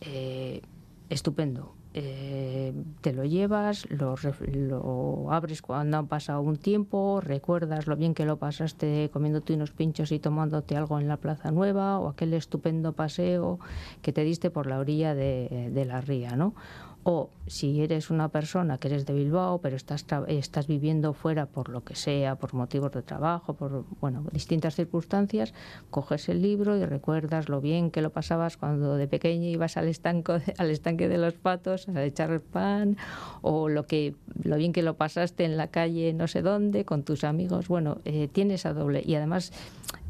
eh, 0.00 0.60
estupendo. 1.08 1.74
Eh, 1.94 2.72
te 3.02 3.12
lo 3.12 3.24
llevas, 3.24 3.86
lo, 3.90 4.14
lo 4.50 5.30
abres 5.30 5.60
cuando 5.60 5.98
ha 5.98 6.02
pasado 6.04 6.40
un 6.40 6.56
tiempo, 6.56 7.20
recuerdas 7.20 7.86
lo 7.86 7.96
bien 7.96 8.14
que 8.14 8.24
lo 8.24 8.38
pasaste 8.38 9.10
comiéndote 9.12 9.52
unos 9.52 9.72
pinchos 9.72 10.10
y 10.10 10.18
tomándote 10.18 10.74
algo 10.74 10.98
en 10.98 11.06
la 11.06 11.18
Plaza 11.18 11.50
Nueva 11.50 11.98
o 11.98 12.08
aquel 12.08 12.32
estupendo 12.32 12.94
paseo 12.94 13.58
que 14.00 14.12
te 14.12 14.24
diste 14.24 14.50
por 14.50 14.66
la 14.66 14.78
orilla 14.78 15.14
de, 15.14 15.70
de 15.70 15.84
la 15.84 16.00
ría, 16.00 16.34
¿no? 16.34 16.54
O 17.04 17.30
si 17.48 17.82
eres 17.82 18.10
una 18.10 18.28
persona 18.28 18.78
que 18.78 18.88
eres 18.88 19.06
de 19.06 19.12
Bilbao, 19.12 19.58
pero 19.58 19.74
estás, 19.74 20.06
estás 20.28 20.66
viviendo 20.68 21.14
fuera 21.14 21.46
por 21.46 21.68
lo 21.68 21.82
que 21.82 21.96
sea, 21.96 22.36
por 22.36 22.54
motivos 22.54 22.92
de 22.92 23.02
trabajo, 23.02 23.54
por 23.54 23.84
bueno, 24.00 24.24
distintas 24.32 24.76
circunstancias, 24.76 25.52
coges 25.90 26.28
el 26.28 26.42
libro 26.42 26.76
y 26.76 26.84
recuerdas 26.84 27.48
lo 27.48 27.60
bien 27.60 27.90
que 27.90 28.02
lo 28.02 28.10
pasabas 28.10 28.56
cuando 28.56 28.96
de 28.96 29.08
pequeño 29.08 29.48
ibas 29.48 29.76
al, 29.76 29.88
estanco, 29.88 30.34
al 30.58 30.70
estanque 30.70 31.08
de 31.08 31.18
los 31.18 31.34
patos 31.34 31.88
a 31.88 32.04
echar 32.04 32.30
el 32.30 32.40
pan, 32.40 32.96
o 33.40 33.68
lo, 33.68 33.86
que, 33.86 34.14
lo 34.42 34.56
bien 34.56 34.72
que 34.72 34.82
lo 34.82 34.94
pasaste 34.94 35.44
en 35.44 35.56
la 35.56 35.66
calle 35.66 36.12
no 36.12 36.28
sé 36.28 36.42
dónde 36.42 36.84
con 36.84 37.02
tus 37.02 37.24
amigos. 37.24 37.68
Bueno, 37.68 37.98
eh, 38.04 38.28
tiene 38.30 38.54
esa 38.54 38.72
doble. 38.72 39.02
Y 39.04 39.14
además, 39.14 39.52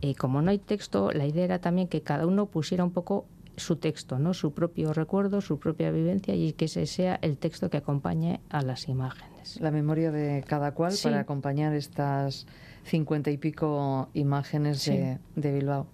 eh, 0.03 0.14
como 0.14 0.43
no 0.43 0.51
hay 0.51 0.59
texto, 0.59 1.11
la 1.12 1.26
idea 1.26 1.45
era 1.45 1.59
también 1.59 1.88
que 1.88 2.03
cada 2.03 2.26
uno 2.26 2.47
pusiera 2.47 2.84
un 2.84 2.90
poco 2.90 3.24
su 3.62 3.76
texto, 3.76 4.18
¿no? 4.18 4.34
su 4.34 4.52
propio 4.52 4.92
recuerdo, 4.92 5.40
su 5.40 5.58
propia 5.58 5.90
vivencia 5.90 6.34
y 6.34 6.52
que 6.52 6.66
ese 6.66 6.86
sea 6.86 7.18
el 7.22 7.38
texto 7.38 7.70
que 7.70 7.78
acompañe 7.78 8.40
a 8.50 8.62
las 8.62 8.88
imágenes. 8.88 9.60
La 9.60 9.70
memoria 9.70 10.10
de 10.10 10.44
cada 10.46 10.72
cual 10.72 10.92
Sí. 10.92 11.04
para 11.04 11.20
acompañar 11.20 11.74
estas 11.74 12.46
cincuenta 12.84 13.30
y 13.30 13.38
pico 13.38 14.08
imágenes 14.14 14.80
Sí. 14.80 14.92
de, 14.92 15.18
de 15.36 15.52
Bilbao. 15.52 15.86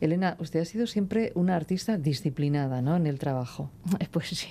Elena, 0.00 0.36
usted 0.38 0.60
ha 0.60 0.64
sido 0.64 0.86
siempre 0.86 1.32
una 1.34 1.56
artista 1.56 1.98
disciplinada 1.98 2.82
¿no? 2.82 2.94
en 2.96 3.06
el 3.06 3.18
trabajo. 3.18 3.70
Pues 4.12 4.28
sí, 4.28 4.48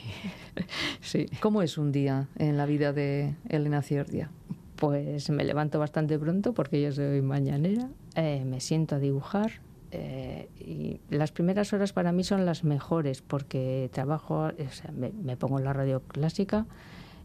sí. 1.02 1.26
¿Cómo 1.39 1.62
es 1.62 1.78
un 1.78 1.91
día 1.91 2.28
en 2.38 2.58
la 2.58 2.66
vida 2.66 2.91
de 2.93 3.36
Elena 3.48 3.82
Ciordia? 3.82 4.30
Pues 4.76 5.30
me 5.30 5.43
levanto 5.43 5.80
bastante 5.80 6.20
pronto 6.20 6.54
porque 6.54 6.82
yo 6.82 6.91
soy 6.91 7.22
mañanera, 7.22 7.89
eh, 8.16 8.43
me 8.45 8.60
siento 8.60 8.95
a 8.95 9.00
dibujar 9.00 9.52
eh, 9.92 10.50
y 10.60 11.00
las 11.10 11.32
primeras 11.32 11.72
horas 11.74 11.94
para 11.94 12.12
mí 12.12 12.24
son 12.24 12.46
las 12.46 12.64
mejores 12.64 13.22
porque 13.22 13.90
trabajo, 13.94 14.48
o 14.48 14.72
sea, 14.72 14.92
me, 14.92 15.38
pongo 15.38 15.60
en 15.60 15.66
la 15.66 15.74
radio 15.74 16.02
clásica 16.02 16.66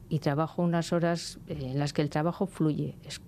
y 0.09 0.19
trabajo 0.21 0.63
unas 0.63 0.93
horas 0.93 1.39
eh, 1.49 1.59
en 1.73 1.79
las 1.79 1.93
que 1.93 2.03
el 2.03 2.11
trabajo 2.11 2.47
fluye, 2.47 2.97
es- 3.05 3.21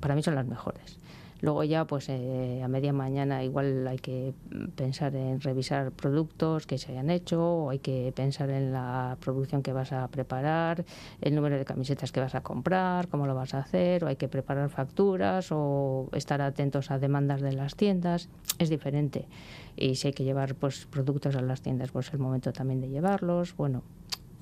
para 0.00 0.14
mí 0.14 0.22
son 0.22 0.34
las 0.34 0.46
mejores. 0.46 0.98
Luego 1.44 1.62
ya, 1.62 1.84
pues 1.84 2.08
eh, 2.08 2.62
a 2.64 2.68
media 2.68 2.94
mañana 2.94 3.44
igual 3.44 3.86
hay 3.86 3.98
que 3.98 4.32
pensar 4.76 5.14
en 5.14 5.42
revisar 5.42 5.92
productos 5.92 6.66
que 6.66 6.78
se 6.78 6.92
hayan 6.92 7.10
hecho, 7.10 7.44
o 7.44 7.68
hay 7.68 7.80
que 7.80 8.14
pensar 8.16 8.48
en 8.48 8.72
la 8.72 9.18
producción 9.20 9.62
que 9.62 9.74
vas 9.74 9.92
a 9.92 10.08
preparar, 10.08 10.86
el 11.20 11.34
número 11.34 11.58
de 11.58 11.66
camisetas 11.66 12.12
que 12.12 12.20
vas 12.20 12.34
a 12.34 12.42
comprar, 12.42 13.08
cómo 13.08 13.26
lo 13.26 13.34
vas 13.34 13.52
a 13.52 13.58
hacer, 13.58 14.04
o 14.04 14.06
hay 14.06 14.16
que 14.16 14.26
preparar 14.26 14.70
facturas, 14.70 15.48
o 15.50 16.08
estar 16.12 16.40
atentos 16.40 16.90
a 16.90 16.98
demandas 16.98 17.42
de 17.42 17.52
las 17.52 17.76
tiendas. 17.76 18.30
Es 18.58 18.70
diferente. 18.70 19.28
Y 19.76 19.96
si 19.96 20.06
hay 20.06 20.14
que 20.14 20.24
llevar 20.24 20.54
pues 20.54 20.86
productos 20.86 21.36
a 21.36 21.42
las 21.42 21.60
tiendas, 21.60 21.90
pues 21.90 22.06
es 22.06 22.14
el 22.14 22.20
momento 22.20 22.54
también 22.54 22.80
de 22.80 22.88
llevarlos. 22.88 23.54
Bueno, 23.54 23.82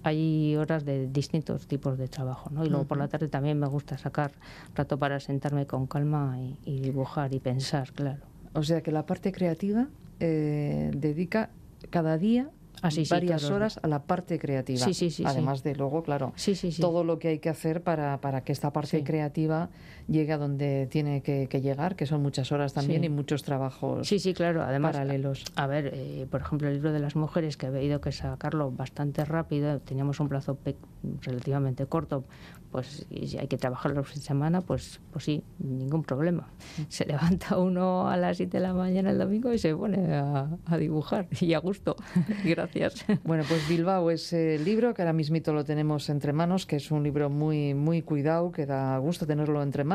hay 0.02 0.56
horas 0.56 0.84
de 0.84 1.06
distintos 1.08 1.66
tipos 1.66 1.98
de 1.98 2.08
trabajo, 2.08 2.50
¿no? 2.50 2.64
Y 2.64 2.68
luego 2.68 2.84
por 2.84 2.98
la 2.98 3.08
tarde 3.08 3.28
también 3.28 3.58
me 3.58 3.66
gusta 3.66 3.98
sacar 3.98 4.32
rato 4.74 4.98
para 4.98 5.20
sentarme 5.20 5.66
con 5.66 5.86
calma 5.86 6.36
y, 6.40 6.58
y 6.64 6.80
dibujar 6.80 7.32
y 7.34 7.40
pensar, 7.40 7.92
claro. 7.92 8.20
O 8.54 8.62
sea 8.62 8.82
que 8.82 8.92
la 8.92 9.06
parte 9.06 9.32
creativa 9.32 9.88
eh, 10.20 10.90
dedica 10.94 11.50
cada 11.90 12.18
día 12.18 12.50
Ah, 12.82 12.90
sí, 12.90 13.04
sí, 13.04 13.14
varias 13.14 13.44
horas 13.44 13.78
a 13.80 13.86
la 13.86 14.02
parte 14.02 14.40
creativa. 14.40 14.84
Sí, 14.84 14.92
sí, 14.92 15.10
sí. 15.10 15.22
Además 15.24 15.62
de 15.62 15.76
luego, 15.76 16.02
claro, 16.02 16.32
todo 16.80 17.04
lo 17.04 17.20
que 17.20 17.28
hay 17.28 17.38
que 17.38 17.48
hacer 17.48 17.82
para, 17.82 18.20
para 18.20 18.42
que 18.42 18.50
esta 18.50 18.72
parte 18.72 19.04
creativa 19.04 19.70
llegue 20.08 20.32
a 20.32 20.38
donde 20.38 20.86
tiene 20.90 21.22
que, 21.22 21.46
que 21.48 21.60
llegar, 21.60 21.96
que 21.96 22.06
son 22.06 22.22
muchas 22.22 22.52
horas 22.52 22.72
también 22.74 23.00
Sí. 23.02 23.06
y 23.06 23.08
muchos 23.10 23.42
trabajos 23.42 24.06
Sí, 24.08 24.18
sí, 24.18 24.34
claro. 24.34 24.62
Además, 24.62 24.92
paralelos. 24.92 25.44
A 25.56 25.66
ver, 25.66 25.90
eh, 25.94 26.26
por 26.30 26.40
ejemplo, 26.40 26.68
el 26.68 26.74
libro 26.74 26.92
de 26.92 27.00
las 27.00 27.16
mujeres, 27.16 27.56
que 27.56 27.66
había 27.66 27.82
ido 27.82 28.00
que 28.00 28.12
sacarlo 28.12 28.70
bastante 28.70 29.24
rápido, 29.24 29.80
teníamos 29.80 30.20
un 30.20 30.28
plazo 30.28 30.54
pe- 30.56 30.76
relativamente 31.22 31.86
corto, 31.86 32.24
pues 32.70 33.06
si 33.26 33.36
hay 33.38 33.48
que 33.48 33.58
trabajarlo 33.58 34.00
en 34.14 34.20
semana, 34.22 34.62
pues, 34.62 35.00
pues 35.12 35.24
sí, 35.26 35.42
ningún 35.58 36.02
problema. 36.04 36.48
Se 36.88 37.04
levanta 37.06 37.58
uno 37.58 38.08
a 38.08 38.16
las 38.16 38.38
7 38.38 38.56
de 38.58 38.62
la 38.62 38.72
mañana 38.72 39.10
el 39.10 39.18
domingo 39.18 39.52
y 39.52 39.58
se 39.58 39.74
pone 39.76 40.14
a, 40.14 40.48
a 40.64 40.76
dibujar 40.78 41.28
y 41.40 41.52
a 41.52 41.58
gusto. 41.58 41.96
Gracias. 42.44 43.04
Bueno, 43.24 43.44
pues 43.46 43.68
Bilbao 43.68 44.10
es 44.10 44.32
el 44.32 44.64
libro 44.64 44.94
que 44.94 45.02
ahora 45.02 45.12
mismito 45.12 45.52
lo 45.52 45.64
tenemos 45.64 46.08
entre 46.08 46.32
manos, 46.32 46.64
que 46.64 46.76
es 46.76 46.90
un 46.90 47.02
libro 47.02 47.28
muy, 47.28 47.74
muy 47.74 48.00
cuidado, 48.00 48.52
que 48.52 48.64
da 48.64 48.96
gusto 48.98 49.26
tenerlo 49.26 49.62
entre 49.62 49.84
manos. 49.84 49.91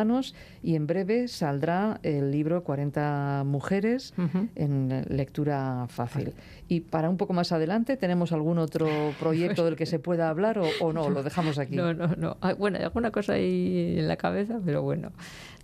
Y 0.64 0.76
en 0.76 0.88
breve 0.88 1.28
saldrá 1.28 2.00
el 2.04 2.32
libro 2.32 2.64
40 2.64 3.44
mujeres 3.46 4.14
Ujú. 4.18 4.48
en 4.56 5.06
lectura 5.10 5.86
fácil. 5.90 6.34
Y 6.68 6.82
para 6.82 7.10
un 7.10 7.18
poco 7.18 7.34
más 7.34 7.52
adelante, 7.52 7.98
¿tenemos 7.98 8.32
algún 8.32 8.58
otro 8.58 8.88
proyecto 9.20 9.64
del 9.66 9.76
que 9.76 9.86
se 9.86 10.00
pueda 10.00 10.30
hablar 10.30 10.60
o, 10.60 10.66
o 10.82 10.94
no? 10.94 11.10
Lo 11.10 11.24
dejamos 11.24 11.58
aquí. 11.60 11.76
No, 11.78 11.94
no, 11.94 12.08
no. 12.18 12.38
Ah, 12.42 12.54
Bueno, 12.54 12.78
hay 12.78 12.84
alguna 12.84 13.12
cosa 13.12 13.34
ahí 13.34 13.96
en 14.00 14.08
la 14.08 14.18
cabeza, 14.18 14.60
pero 14.66 14.82
bueno, 14.82 15.12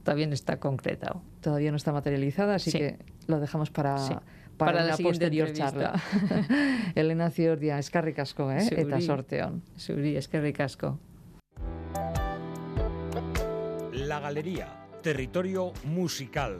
todavía 0.03 0.27
no 0.27 0.33
está 0.33 0.59
concretado. 0.59 1.21
Todavía 1.41 1.71
no 1.71 1.77
está 1.77 1.91
materializada, 1.91 2.55
así 2.55 2.71
Sí. 2.71 2.77
que 2.77 2.97
lo 3.27 3.39
dejamos 3.39 3.69
para, 3.71 3.97
Sí. 3.97 4.13
para, 4.57 4.73
Para 4.73 4.85
la 4.85 4.97
posterior 4.97 5.47
entrevista. 5.49 5.93
charla. 5.93 6.01
Elena 6.95 7.29
Ciordia, 7.31 7.79
eskarrik 7.79 8.19
asko, 8.19 8.51
eh? 8.51 8.67
eta 8.71 8.83
Zuri. 8.95 9.01
sorteon. 9.01 9.61
Suri, 9.75 10.15
es 10.15 10.27
que 10.27 10.39
ricasco. 10.39 10.99
La 14.07 14.19
Galería, 14.19 14.67
territorio 15.01 15.71
musical. 15.85 16.59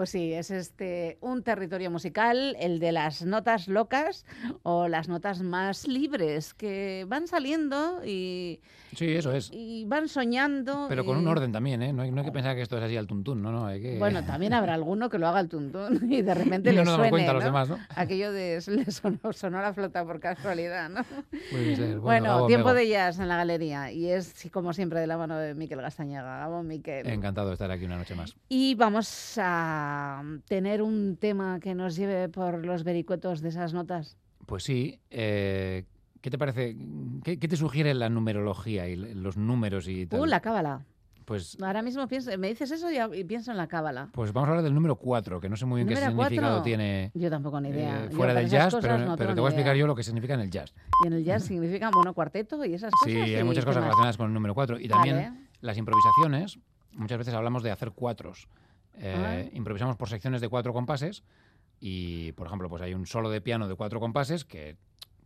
Pues 0.00 0.08
sí, 0.08 0.32
es 0.32 0.50
este 0.50 1.18
un 1.20 1.42
territorio 1.42 1.90
musical, 1.90 2.56
el 2.58 2.78
de 2.78 2.90
las 2.90 3.20
notas 3.22 3.68
locas 3.68 4.24
o 4.62 4.88
las 4.88 5.10
notas 5.10 5.42
más 5.42 5.86
libres 5.86 6.54
que 6.54 7.04
van 7.06 7.28
saliendo 7.28 8.00
y, 8.02 8.60
Sí, 8.96 9.12
eso 9.14 9.30
es. 9.34 9.50
y 9.52 9.84
van 9.84 10.08
soñando. 10.08 10.86
Pero 10.88 11.04
con 11.04 11.18
y- 11.18 11.20
un 11.20 11.28
orden 11.28 11.52
también, 11.52 11.82
¿eh? 11.82 11.92
No 11.92 12.00
hay, 12.00 12.10
no 12.10 12.20
hay 12.20 12.24
que 12.24 12.32
pensar 12.32 12.56
que 12.56 12.62
esto 12.62 12.78
es 12.78 12.82
así 12.82 12.96
al 12.96 13.06
tuntún, 13.06 13.42
no, 13.42 13.52
no. 13.52 13.66
Hay 13.66 13.82
que... 13.82 13.98
Bueno, 13.98 14.24
también 14.24 14.54
habrá 14.54 14.72
alguno 14.72 15.10
que 15.10 15.18
lo 15.18 15.28
haga 15.28 15.38
el 15.40 15.50
tuntún 15.50 16.00
y 16.10 16.22
de 16.22 16.32
repente 16.32 16.72
Y 16.72 16.76
no 16.76 16.80
le 16.82 16.84
damos 16.86 16.94
suene, 16.94 17.10
cuenta 17.10 17.30
a 17.32 17.34
los 17.34 17.42
¿no? 17.42 17.48
demás, 17.48 17.68
¿no? 17.68 17.78
Aquello 17.94 18.32
de 18.32 18.58
le 18.68 18.90
sonó, 18.90 19.18
sonó 19.34 19.60
la 19.60 19.74
flota 19.74 20.02
por 20.06 20.18
casualidad, 20.18 20.88
¿no? 20.88 21.04
Puede 21.50 21.76
ser. 21.76 21.98
Bueno, 21.98 22.24
Gabo, 22.36 22.46
tiempo 22.46 22.72
de 22.72 22.88
jazz 22.88 23.18
en 23.18 23.28
la 23.28 23.36
galería 23.36 23.92
y 23.92 24.08
es 24.08 24.48
como 24.50 24.72
siempre 24.72 24.98
de 24.98 25.06
la 25.06 25.18
mano 25.18 25.36
de 25.36 25.54
Miquel 25.54 25.82
Gastañaga. 25.82 26.38
Gabo, 26.38 26.62
Miquel. 26.62 27.06
Encantado 27.06 27.48
de 27.48 27.52
estar 27.52 27.70
aquí 27.70 27.84
una 27.84 27.98
noche 27.98 28.14
más. 28.14 28.34
Y 28.48 28.74
vamos 28.76 29.34
a 29.36 29.89
tener 30.46 30.82
un 30.82 31.16
tema 31.16 31.60
que 31.60 31.74
nos 31.74 31.96
lleve 31.96 32.28
por 32.28 32.64
los 32.64 32.84
vericuetos 32.84 33.40
de 33.40 33.48
esas 33.50 33.72
notas. 33.74 34.16
Pues 34.46 34.64
sí. 34.64 34.98
eh, 35.10 35.84
¿Qué 36.20 36.30
te 36.30 36.36
parece? 36.38 36.76
¿Qué, 37.24 37.38
qué 37.38 37.48
te 37.48 37.56
sugiere 37.56 37.94
la 37.94 38.08
numerología 38.10 38.88
y 38.88 38.96
los 38.96 39.36
números 39.36 39.88
y 39.88 40.06
tal? 40.06 40.20
Uh, 40.20 40.26
la 40.26 40.40
cábala. 40.40 40.84
Pues, 41.24 41.56
Ahora 41.62 41.80
mismo 41.80 42.08
pienso, 42.08 42.36
me 42.38 42.48
dices 42.48 42.72
eso 42.72 42.88
y, 43.14 43.22
pienso 43.24 43.52
en 43.52 43.56
la 43.56 43.68
cábala. 43.68 44.08
pues 44.12 44.32
vamos 44.32 44.48
a 44.48 44.50
hablar 44.50 44.64
del 44.64 44.74
número 44.74 44.96
4, 44.96 45.40
que 45.40 45.48
no 45.48 45.54
sé 45.56 45.64
muy 45.64 45.84
bien 45.84 45.88
qué 45.88 45.94
¿Número 45.94 46.10
significado 46.10 46.48
cuatro? 46.56 46.64
tiene 46.64 47.12
Yo 47.14 47.30
tampoco 47.30 47.60
ni 47.60 47.68
idea. 47.68 48.00
eh, 48.04 48.08
Yo 48.10 48.16
fuera 48.16 48.32
para 48.32 48.40
del 48.40 48.50
jazz, 48.50 48.74
pero, 48.80 48.98
no 48.98 49.16
pero 49.16 49.34
te 49.34 49.40
voy 49.40 49.46
a 49.46 49.50
explicar 49.50 49.74
idea. 49.76 49.80
yo 49.80 49.86
lo 49.86 49.94
que 49.94 50.02
significa 50.02 50.34
en 50.34 50.40
el 50.40 50.50
jazz. 50.50 50.74
Y 51.04 51.06
en 51.06 51.12
el 51.12 51.24
jazz 51.24 51.44
significa 51.44 51.88
bueno 51.94 52.14
cuarteto 52.14 52.64
y 52.64 52.74
esas 52.74 52.90
cosas. 52.90 53.14
Sí, 53.14 53.34
hay 53.34 53.44
muchas 53.44 53.64
cosas 53.64 53.82
relacionadas 53.84 54.16
con 54.16 54.26
el 54.26 54.34
número 54.34 54.54
4. 54.54 54.80
Y 54.80 54.88
también 54.88 55.16
Vale. 55.16 55.32
las 55.60 55.78
improvisaciones, 55.78 56.58
muchas 56.94 57.18
veces 57.18 57.32
hablamos 57.32 57.62
de 57.62 57.70
hacer 57.70 57.92
cuatros. 57.92 58.48
Eh, 58.98 59.48
Ah. 59.48 59.56
Improvisamos 59.56 59.96
por 59.96 60.08
secciones 60.08 60.40
de 60.40 60.48
cuatro 60.48 60.72
compases 60.72 61.22
y, 61.80 62.32
por 62.32 62.46
ejemplo, 62.46 62.68
pues 62.68 62.82
hay 62.82 62.94
un 62.94 63.06
solo 63.06 63.30
de 63.30 63.40
piano 63.40 63.68
de 63.68 63.74
cuatro 63.74 64.00
compases 64.00 64.44
que, 64.44 64.76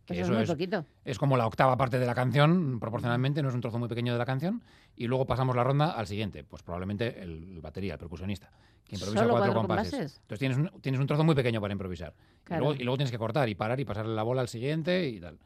que 0.05 0.13
Eso 0.13 0.23
es 0.23 0.29
muy 0.29 0.43
es, 0.43 0.49
poquito. 0.49 0.85
es 1.03 1.17
como 1.17 1.35
la 1.35 1.47
octava 1.47 1.75
parte 1.77 1.99
de 1.99 2.05
la 2.05 2.15
canción, 2.15 2.79
proporcionalmente, 2.79 3.41
no 3.41 3.49
es 3.49 3.55
un 3.55 3.61
trozo 3.61 3.79
muy 3.79 3.89
pequeño 3.89 4.13
de 4.13 4.19
la 4.19 4.25
canción, 4.25 4.61
y 4.95 5.07
luego 5.07 5.25
pasamos 5.25 5.55
la 5.55 5.63
ronda 5.63 5.91
al 5.91 6.07
siguiente, 6.07 6.43
pues 6.43 6.63
probablemente 6.63 7.21
el 7.21 7.59
batería, 7.61 7.93
el 7.93 7.99
percusionista, 7.99 8.49
que 8.85 8.95
improvisa 8.95 9.23
¿Solo 9.23 9.31
cuatro, 9.33 9.51
cuatro 9.53 9.67
compases. 9.67 9.91
compases? 9.91 10.19
Entonces 10.21 10.39
tienes 10.39 10.57
un, 10.57 10.81
tienes 10.81 11.01
un 11.01 11.07
trozo 11.07 11.23
muy 11.23 11.35
pequeño 11.35 11.59
para 11.59 11.73
improvisar. 11.73 12.13
Y, 12.13 12.43
Claro. 12.45 12.65
luego, 12.65 12.79
y 12.79 12.83
luego 12.83 12.97
tienes 12.97 13.11
que 13.11 13.17
cortar 13.17 13.49
y 13.49 13.55
parar 13.55 13.79
y 13.79 13.85
pasarle 13.85 14.13
la 14.15 14.23
bola 14.23 14.41
al 14.41 14.47
siguiente 14.47 15.09
y 15.09 15.19
tal. 15.19 15.39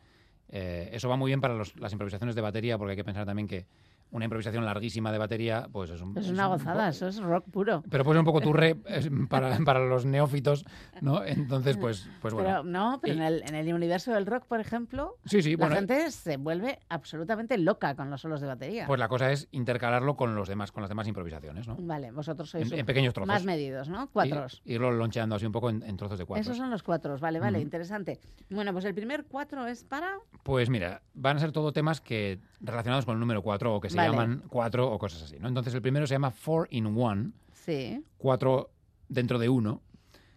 Eh, 0.49 0.89
eso 0.93 1.07
va 1.07 1.15
muy 1.15 1.29
bien 1.29 1.39
para 1.41 1.53
los- 1.55 1.75
las 1.77 1.91
improvisaciones 1.93 2.35
de 2.35 2.41
batería, 2.41 2.77
porque 2.77 2.91
hay 2.91 2.97
que 2.97 3.03
pensar 3.03 3.25
también 3.25 3.47
que 3.47 3.65
una 4.11 4.25
improvisación 4.25 4.65
larguísima 4.65 5.11
de 5.11 5.17
batería, 5.19 5.67
pues 5.71 5.89
es 5.91 6.01
un... 6.01 6.17
Es 6.17 6.25
es 6.25 6.31
una 6.31 6.47
un 6.47 6.53
gozada, 6.57 6.89
eso 6.89 7.07
es 7.07 7.17
rock 7.21 7.45
puro. 7.51 7.83
Pero 7.89 8.03
puede 8.03 8.15
ser 8.15 8.19
un 8.21 8.25
poco 8.25 8.41
turré 8.41 8.75
es 8.87 9.09
para, 9.29 9.57
para 9.65 9.79
los 9.85 10.05
neófitos, 10.05 10.65
¿no? 11.01 11.23
Entonces, 11.23 11.77
pues, 11.77 12.09
pues 12.21 12.33
bueno. 12.33 12.49
Pero 12.49 12.63
no, 12.63 12.99
pero 13.01 13.13
Y- 13.13 13.17
en 13.17 13.23
el, 13.23 13.43
en 13.47 13.55
el 13.55 13.73
universo 13.73 14.11
del 14.11 14.25
rock, 14.25 14.45
por 14.45 14.59
ejemplo, 14.59 15.15
sí, 15.25 15.41
sí, 15.43 15.51
la 15.51 15.57
bueno. 15.57 15.75
gente 15.75 16.09
se 16.11 16.37
vuelve 16.37 16.79
absolutamente 16.89 17.57
loca 17.57 17.95
con 17.95 18.09
los 18.09 18.21
solos 18.21 18.41
de 18.41 18.47
batería. 18.47 18.87
Pues 18.87 18.99
la 18.99 19.07
cosa 19.07 19.31
es 19.31 19.47
intercalarlo 19.51 20.15
con 20.15 20.33
los 20.35 20.47
demás, 20.47 20.71
con 20.71 20.81
las 20.81 20.89
demás 20.89 21.07
improvisaciones, 21.07 21.67
¿no? 21.67 21.75
Vale, 21.79 22.11
vosotros 22.11 22.49
sois 22.49 22.71
En, 22.71 22.79
en 22.79 22.85
pequeños 22.85 23.13
trozos. 23.13 23.27
más 23.27 23.43
medidos, 23.45 23.89
¿no? 23.89 24.07
Cuatros. 24.11 24.61
Y, 24.65 24.73
irlo 24.73 24.91
loncheando 24.91 25.35
así 25.35 25.45
un 25.45 25.51
poco 25.51 25.69
en, 25.69 25.83
en 25.83 25.97
trozos 25.97 26.17
de 26.17 26.25
cuatro. 26.25 26.41
Esos 26.41 26.57
son 26.57 26.69
los 26.71 26.81
cuatros, 26.83 27.21
vale, 27.21 27.39
vale, 27.39 27.59
interesante. 27.59 28.19
Bueno, 28.49 28.73
pues 28.73 28.85
el 28.85 28.93
primer 28.95 29.25
cuatro 29.25 29.67
es 29.67 29.83
para... 29.83 30.17
Pues 30.43 30.69
mira, 30.69 31.01
van 31.13 31.37
a 31.37 31.39
ser 31.39 31.51
todo 31.51 31.71
temas 31.71 32.01
que 32.01 32.39
relacionados 32.61 33.05
con 33.05 33.13
el 33.15 33.19
número 33.19 33.41
4 33.41 33.75
o 33.75 33.79
que 33.79 33.89
se 33.89 33.98
Vale. 33.99 34.11
llaman 34.11 34.43
4 34.49 34.91
o 34.91 34.99
cosas 34.99 35.23
así, 35.23 35.37
¿no? 35.39 35.47
Entonces 35.47 35.73
el 35.73 35.81
primero 35.81 36.05
se 36.07 36.15
llama 36.15 36.31
4 36.45 36.67
in 36.71 36.85
1, 36.87 37.31
Sí. 37.53 38.03
4 38.17 38.69
dentro 39.07 39.37
de 39.39 39.49
uno, 39.49 39.81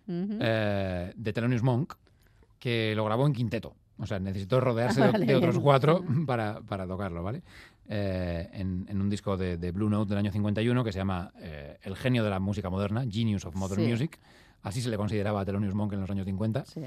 eh, 0.09 1.13
de 1.17 1.33
Thelonious 1.33 1.63
Monk, 1.63 1.95
que 2.59 2.95
lo 2.95 3.05
grabó 3.05 3.27
en 3.27 3.33
quinteto. 3.33 3.75
O 3.99 4.07
sea, 4.07 4.19
necesitó 4.19 4.61
rodearse 4.61 5.01
de- 5.03 5.11
Vale, 5.13 5.27
de, 5.27 5.35
otros 5.37 5.59
cuatro 5.59 6.05
para, 6.27 6.61
para 6.61 6.87
tocarlo, 6.87 7.23
¿vale? 7.23 7.43
Eh, 7.89 8.49
en, 8.53 8.87
en 8.89 9.01
un 9.01 9.11
disco 9.11 9.37
de, 9.37 9.59
de 9.59 9.71
Blue 9.73 9.91
Note 9.91 10.11
del 10.11 10.19
año 10.19 10.33
51 10.33 10.85
que 10.85 10.93
se 10.93 10.99
llama 10.99 11.33
eh, 11.41 11.79
El 11.83 11.97
genio 11.97 12.23
de 12.25 12.31
la 12.31 12.39
música 12.41 12.71
moderna, 12.71 13.05
Genius 13.09 13.45
of 13.45 13.55
Modern 13.57 13.83
Sí. 13.83 13.89
Music. 13.89 14.19
Así 14.63 14.81
se 14.81 14.89
le 14.89 14.97
consideraba 14.97 15.41
a 15.41 15.45
Thelonious 15.45 15.75
Monk 15.75 15.93
en 15.93 16.01
los 16.01 16.11
años 16.11 16.25
50. 16.25 16.65
Sí. 16.65 16.83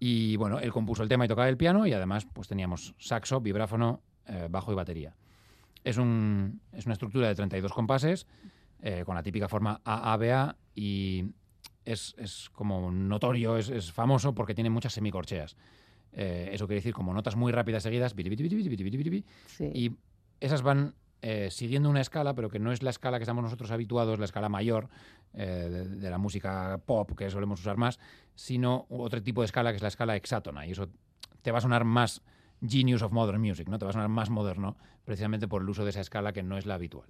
Y 0.00 0.36
bueno, 0.36 0.60
él 0.60 0.72
compuso 0.72 1.02
el 1.02 1.08
tema 1.08 1.24
y 1.24 1.28
tocaba 1.28 1.48
el 1.48 1.56
piano 1.56 1.86
y 1.86 1.92
además 1.92 2.26
pues 2.32 2.46
teníamos 2.48 2.94
saxo, 2.98 3.40
vibráfono, 3.40 4.00
eh, 4.26 4.46
bajo 4.48 4.72
y 4.72 4.76
batería. 4.76 5.14
Es, 5.84 5.96
un, 5.96 6.60
es 6.72 6.86
una 6.86 6.92
estructura 6.92 7.28
de 7.28 7.34
32 7.34 7.72
compases 7.72 8.26
eh, 8.80 9.02
con 9.04 9.14
la 9.14 9.22
típica 9.22 9.48
forma 9.48 9.80
AABA 9.84 10.56
y 10.74 11.24
es, 11.84 12.14
es 12.18 12.50
como 12.50 12.90
notorio, 12.90 13.56
es, 13.56 13.68
es 13.70 13.92
famoso 13.92 14.34
porque 14.34 14.54
tiene 14.54 14.70
muchas 14.70 14.92
semicorcheas. 14.92 15.56
Eh, 16.12 16.50
eso 16.52 16.66
quiere 16.66 16.78
decir 16.80 16.94
como 16.94 17.12
notas 17.12 17.36
muy 17.36 17.52
rápidas 17.52 17.82
seguidas, 17.82 18.14
sí. 19.46 19.70
y 19.74 19.96
esas 20.40 20.62
van 20.62 20.94
eh, 21.20 21.48
siguiendo 21.50 21.90
una 21.90 22.00
escala, 22.00 22.34
pero 22.34 22.48
que 22.48 22.58
no 22.58 22.72
es 22.72 22.82
la 22.82 22.90
escala 22.90 23.18
que 23.18 23.24
estamos 23.24 23.42
nosotros 23.42 23.70
habituados, 23.70 24.18
la 24.18 24.24
escala 24.24 24.48
mayor 24.48 24.88
eh, 25.34 25.68
de, 25.70 25.84
de 25.84 26.10
la 26.10 26.18
música 26.18 26.80
pop 26.86 27.10
que 27.16 27.28
solemos 27.30 27.60
usar 27.60 27.76
más, 27.76 27.98
sino 28.34 28.86
otro 28.88 29.22
tipo 29.22 29.40
de 29.40 29.46
escala 29.46 29.70
que 29.70 29.76
es 29.76 29.82
la 29.82 29.88
escala 29.88 30.14
hexátona. 30.14 30.66
Y 30.66 30.72
eso 30.72 30.88
te 31.42 31.50
va 31.50 31.58
a 31.58 31.60
sonar 31.60 31.84
más 31.84 32.22
genius 32.66 33.02
of 33.02 33.12
modern 33.12 33.40
music, 33.40 33.68
¿no? 33.68 33.78
Te 33.78 33.84
va 33.84 33.90
a 33.90 33.92
sonar 33.92 34.08
más 34.08 34.30
moderno, 34.30 34.76
precisamente 35.04 35.48
por 35.48 35.62
el 35.62 35.68
uso 35.68 35.84
de 35.84 35.90
esa 35.90 36.00
escala 36.00 36.32
que 36.32 36.42
no 36.42 36.58
es 36.58 36.66
la 36.66 36.74
habitual. 36.74 37.08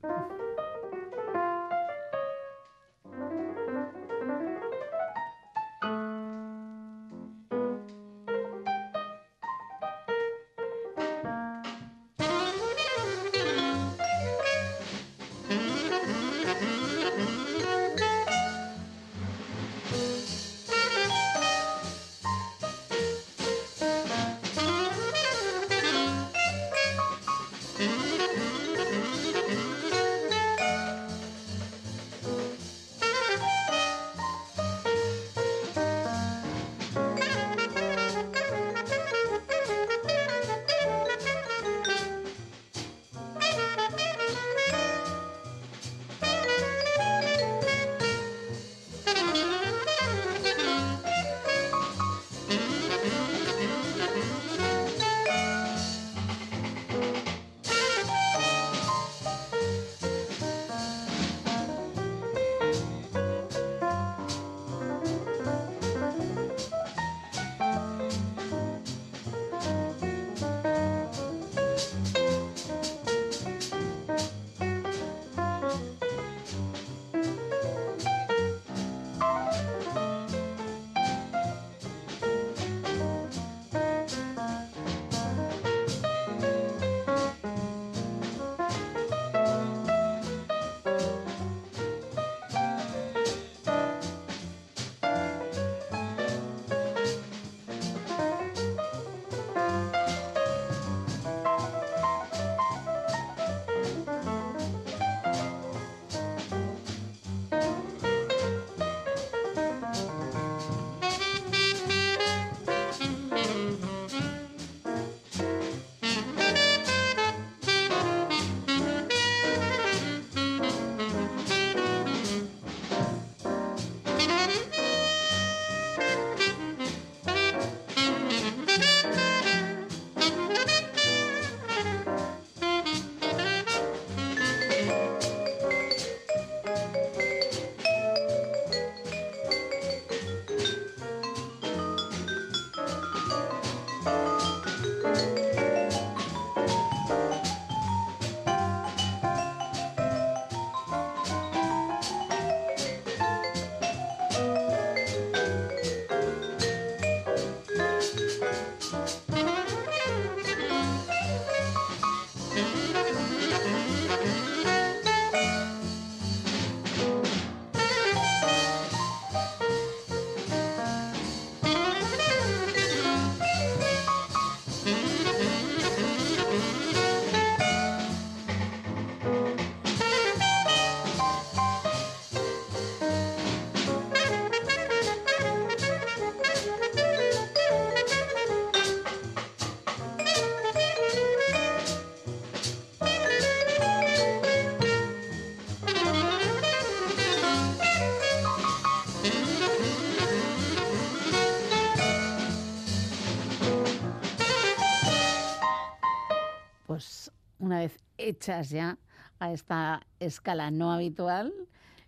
Hechas 208.29 208.70
ya 208.70 208.99
a 209.39 209.53
esta 209.53 210.01
escala 210.20 210.70
no 210.70 210.93
habitual. 210.93 211.53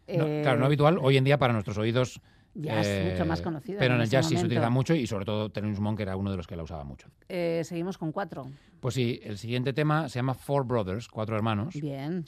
No, 0.09 0.27
eh, 0.27 0.41
claro, 0.43 0.59
no 0.59 0.67
habitual 0.67 0.99
hoy 1.01 1.17
en 1.17 1.25
día 1.25 1.39
para 1.39 1.53
nuestros 1.53 1.79
oídos. 1.79 2.21
Ya 2.55 2.81
es 2.81 2.89
eh, 2.89 3.11
mucho 3.13 3.25
más 3.27 3.43
conocida 3.43 3.79
Pero 3.79 3.95
en 3.95 4.01
el 4.01 4.05
ese 4.07 4.13
jazz 4.13 4.27
sí 4.27 4.37
se 4.37 4.45
utiliza 4.45 4.71
mucho 4.71 4.93
y 4.93 5.07
sobre 5.07 5.25
todo 5.25 5.51
Thelonious 5.51 5.79
Monk 5.79 6.01
era 6.01 6.17
uno 6.17 6.33
de 6.33 6.37
los 6.37 6.49
que 6.49 6.57
la 6.57 6.65
usaba 6.65 6.83
mucho. 6.83 7.09
eh, 7.29 7.63
seguimos 7.65 7.97
con 7.97 8.11
cuatro. 8.11 8.51
Pues 8.81 8.95
sí, 8.95 9.21
el 9.23 9.39
siguiente 9.39 9.73
tema 9.73 10.09
se 10.09 10.19
llama 10.19 10.35
Four 10.35 10.67
Brothers, 10.67 11.07
cuatro 11.09 11.37
hermanos. 11.37 11.75
Bien. 11.81 12.25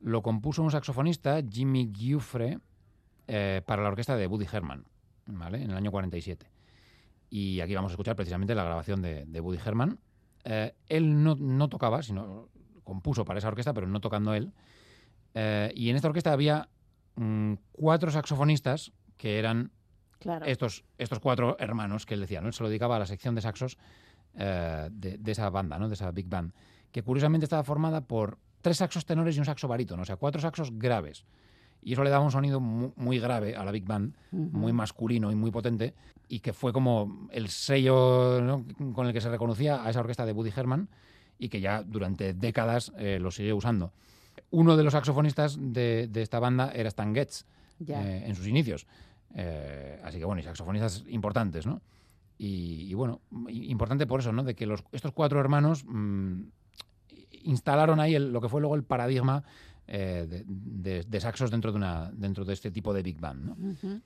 Lo 0.00 0.20
compuso 0.20 0.62
un 0.62 0.70
saxofonista, 0.70 1.40
Jimmy 1.48 1.90
Giuffre, 1.94 2.58
eh, 3.26 3.62
para 3.64 3.82
la 3.82 3.88
orquesta 3.88 4.16
de 4.16 4.26
Woody 4.26 4.46
Herman, 4.52 4.84
¿vale? 5.26 5.62
En 5.62 5.70
el 5.70 5.76
año 5.78 5.90
47. 5.90 6.46
Y 7.30 7.60
aquí 7.60 7.74
vamos 7.74 7.92
a 7.92 7.94
escuchar 7.94 8.16
precisamente 8.16 8.54
la 8.54 8.64
grabación 8.64 9.00
de, 9.00 9.24
de 9.24 9.40
Woody 9.40 9.58
Herman. 9.64 9.98
Eh, 10.44 10.74
él 10.88 11.22
no, 11.22 11.36
no 11.36 11.68
tocaba, 11.70 12.02
sino 12.02 12.50
compuso 12.84 13.24
para 13.24 13.38
esa 13.38 13.48
orquesta, 13.48 13.72
pero 13.74 13.86
no 13.86 14.00
tocando 14.00 14.34
él. 14.34 14.52
Eh, 15.34 15.72
y 15.74 15.90
en 15.90 15.96
esta 15.96 16.08
orquesta 16.08 16.32
había 16.32 16.68
mm, 17.16 17.54
cuatro 17.72 18.10
saxofonistas 18.10 18.92
que 19.16 19.38
eran 19.38 19.70
Claro. 20.20 20.46
estos, 20.46 20.84
estos 20.96 21.18
cuatro 21.20 21.56
hermanos 21.58 22.06
que 22.06 22.14
él 22.14 22.20
decía, 22.20 22.40
¿no? 22.40 22.46
Él 22.46 22.54
se 22.54 22.62
lo 22.62 22.68
dedicaba 22.70 22.96
a 22.96 22.98
la 22.98 23.06
sección 23.06 23.34
de 23.34 23.42
saxos 23.42 23.76
eh, 24.36 24.88
de, 24.90 25.18
de 25.18 25.32
esa 25.32 25.50
banda, 25.50 25.78
¿no? 25.78 25.88
De 25.88 25.94
esa 25.94 26.10
big 26.12 26.28
band, 26.28 26.52
que 26.92 27.02
curiosamente 27.02 27.44
estaba 27.44 27.62
formada 27.62 28.00
por 28.00 28.38
tres 28.62 28.78
saxos 28.78 29.04
tenores 29.04 29.36
y 29.36 29.38
un 29.40 29.44
saxo 29.44 29.68
barítono, 29.68 30.02
o 30.02 30.04
sea, 30.06 30.16
cuatro 30.16 30.40
saxos 30.40 30.70
graves. 30.78 31.24
Y 31.82 31.92
eso 31.92 32.02
le 32.02 32.08
daba 32.08 32.24
un 32.24 32.30
sonido 32.30 32.58
mu- 32.60 32.92
muy, 32.96 33.18
grave 33.18 33.54
a 33.54 33.64
la 33.64 33.70
big 33.70 33.84
band, 33.84 34.14
muy 34.32 34.72
masculino 34.72 35.30
y 35.30 35.34
muy 35.34 35.50
potente, 35.50 35.92
y 36.28 36.40
que 36.40 36.54
fue 36.54 36.72
como 36.72 37.28
el 37.30 37.48
sello 37.50 38.40
¿no? 38.40 38.64
con 38.94 39.06
el 39.06 39.12
que 39.12 39.20
se 39.20 39.28
reconocía 39.28 39.84
a 39.84 39.90
esa 39.90 40.00
orquesta 40.00 40.24
de 40.24 40.32
Woody 40.32 40.52
Herman 40.56 40.88
y 41.38 41.48
que 41.48 41.60
ya 41.60 41.82
durante 41.82 42.34
décadas 42.34 42.92
eh, 42.98 43.18
lo 43.20 43.30
sigue 43.30 43.52
usando. 43.52 43.92
Uno 44.50 44.76
de 44.76 44.82
los 44.84 44.92
saxofonistas 44.92 45.56
de, 45.60 46.08
de 46.10 46.22
esta 46.22 46.38
banda 46.38 46.72
era 46.74 46.88
Stan 46.88 47.14
Getz, 47.14 47.44
eh, 48.02 48.24
en 48.26 48.34
sus 48.34 48.46
inicios. 48.46 48.86
Eh, 49.34 50.00
así 50.04 50.18
que 50.18 50.24
bueno, 50.24 50.40
y 50.40 50.44
saxofonistas 50.44 51.04
importantes, 51.08 51.66
¿no? 51.66 51.80
Y, 52.38 52.86
y, 52.90 52.94
bueno, 52.94 53.20
importante 53.48 54.06
por 54.06 54.20
eso, 54.20 54.32
¿no? 54.32 54.42
De 54.44 54.54
que 54.54 54.66
los, 54.66 54.82
estos 54.92 55.12
cuatro 55.12 55.38
hermanos 55.40 55.84
mm, 55.86 56.42
instalaron 57.44 58.00
ahí 58.00 58.14
el- 58.14 58.32
lo 58.32 58.40
que 58.40 58.48
fue 58.48 58.60
luego 58.60 58.74
el 58.74 58.84
paradigma 58.84 59.44
eh, 59.86 60.26
de, 60.28 60.44
de- 60.46 61.04
de 61.04 61.20
saxos 61.20 61.50
dentro 61.50 61.70
de, 61.70 61.76
una, 61.76 62.10
dentro 62.12 62.44
de 62.44 62.54
este 62.54 62.70
tipo 62.70 62.92
de 62.94 63.02
big 63.02 63.20
band, 63.20 63.44
¿no? 63.44 63.52
Ujú. 63.70 64.00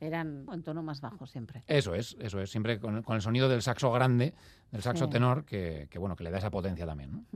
Eran 0.00 0.46
en 0.52 0.62
tono 0.62 0.82
más 0.82 1.00
bajo 1.00 1.26
siempre. 1.26 1.64
Eso 1.66 1.94
es, 1.94 2.16
eso 2.20 2.40
es, 2.40 2.50
siempre 2.50 2.78
con, 2.78 2.96
el- 2.98 3.02
con 3.02 3.16
el 3.16 3.22
sonido 3.22 3.48
del 3.48 3.62
saxo 3.62 3.90
grande, 3.92 4.34
del 4.70 4.82
saxo 4.82 5.06
Sí. 5.06 5.10
tenor, 5.10 5.44
que, 5.44 5.88
que, 5.90 5.98
bueno, 5.98 6.14
que 6.16 6.24
le 6.24 6.30
da 6.30 6.38
esa 6.38 6.50
potencia 6.50 6.86
también, 6.86 7.26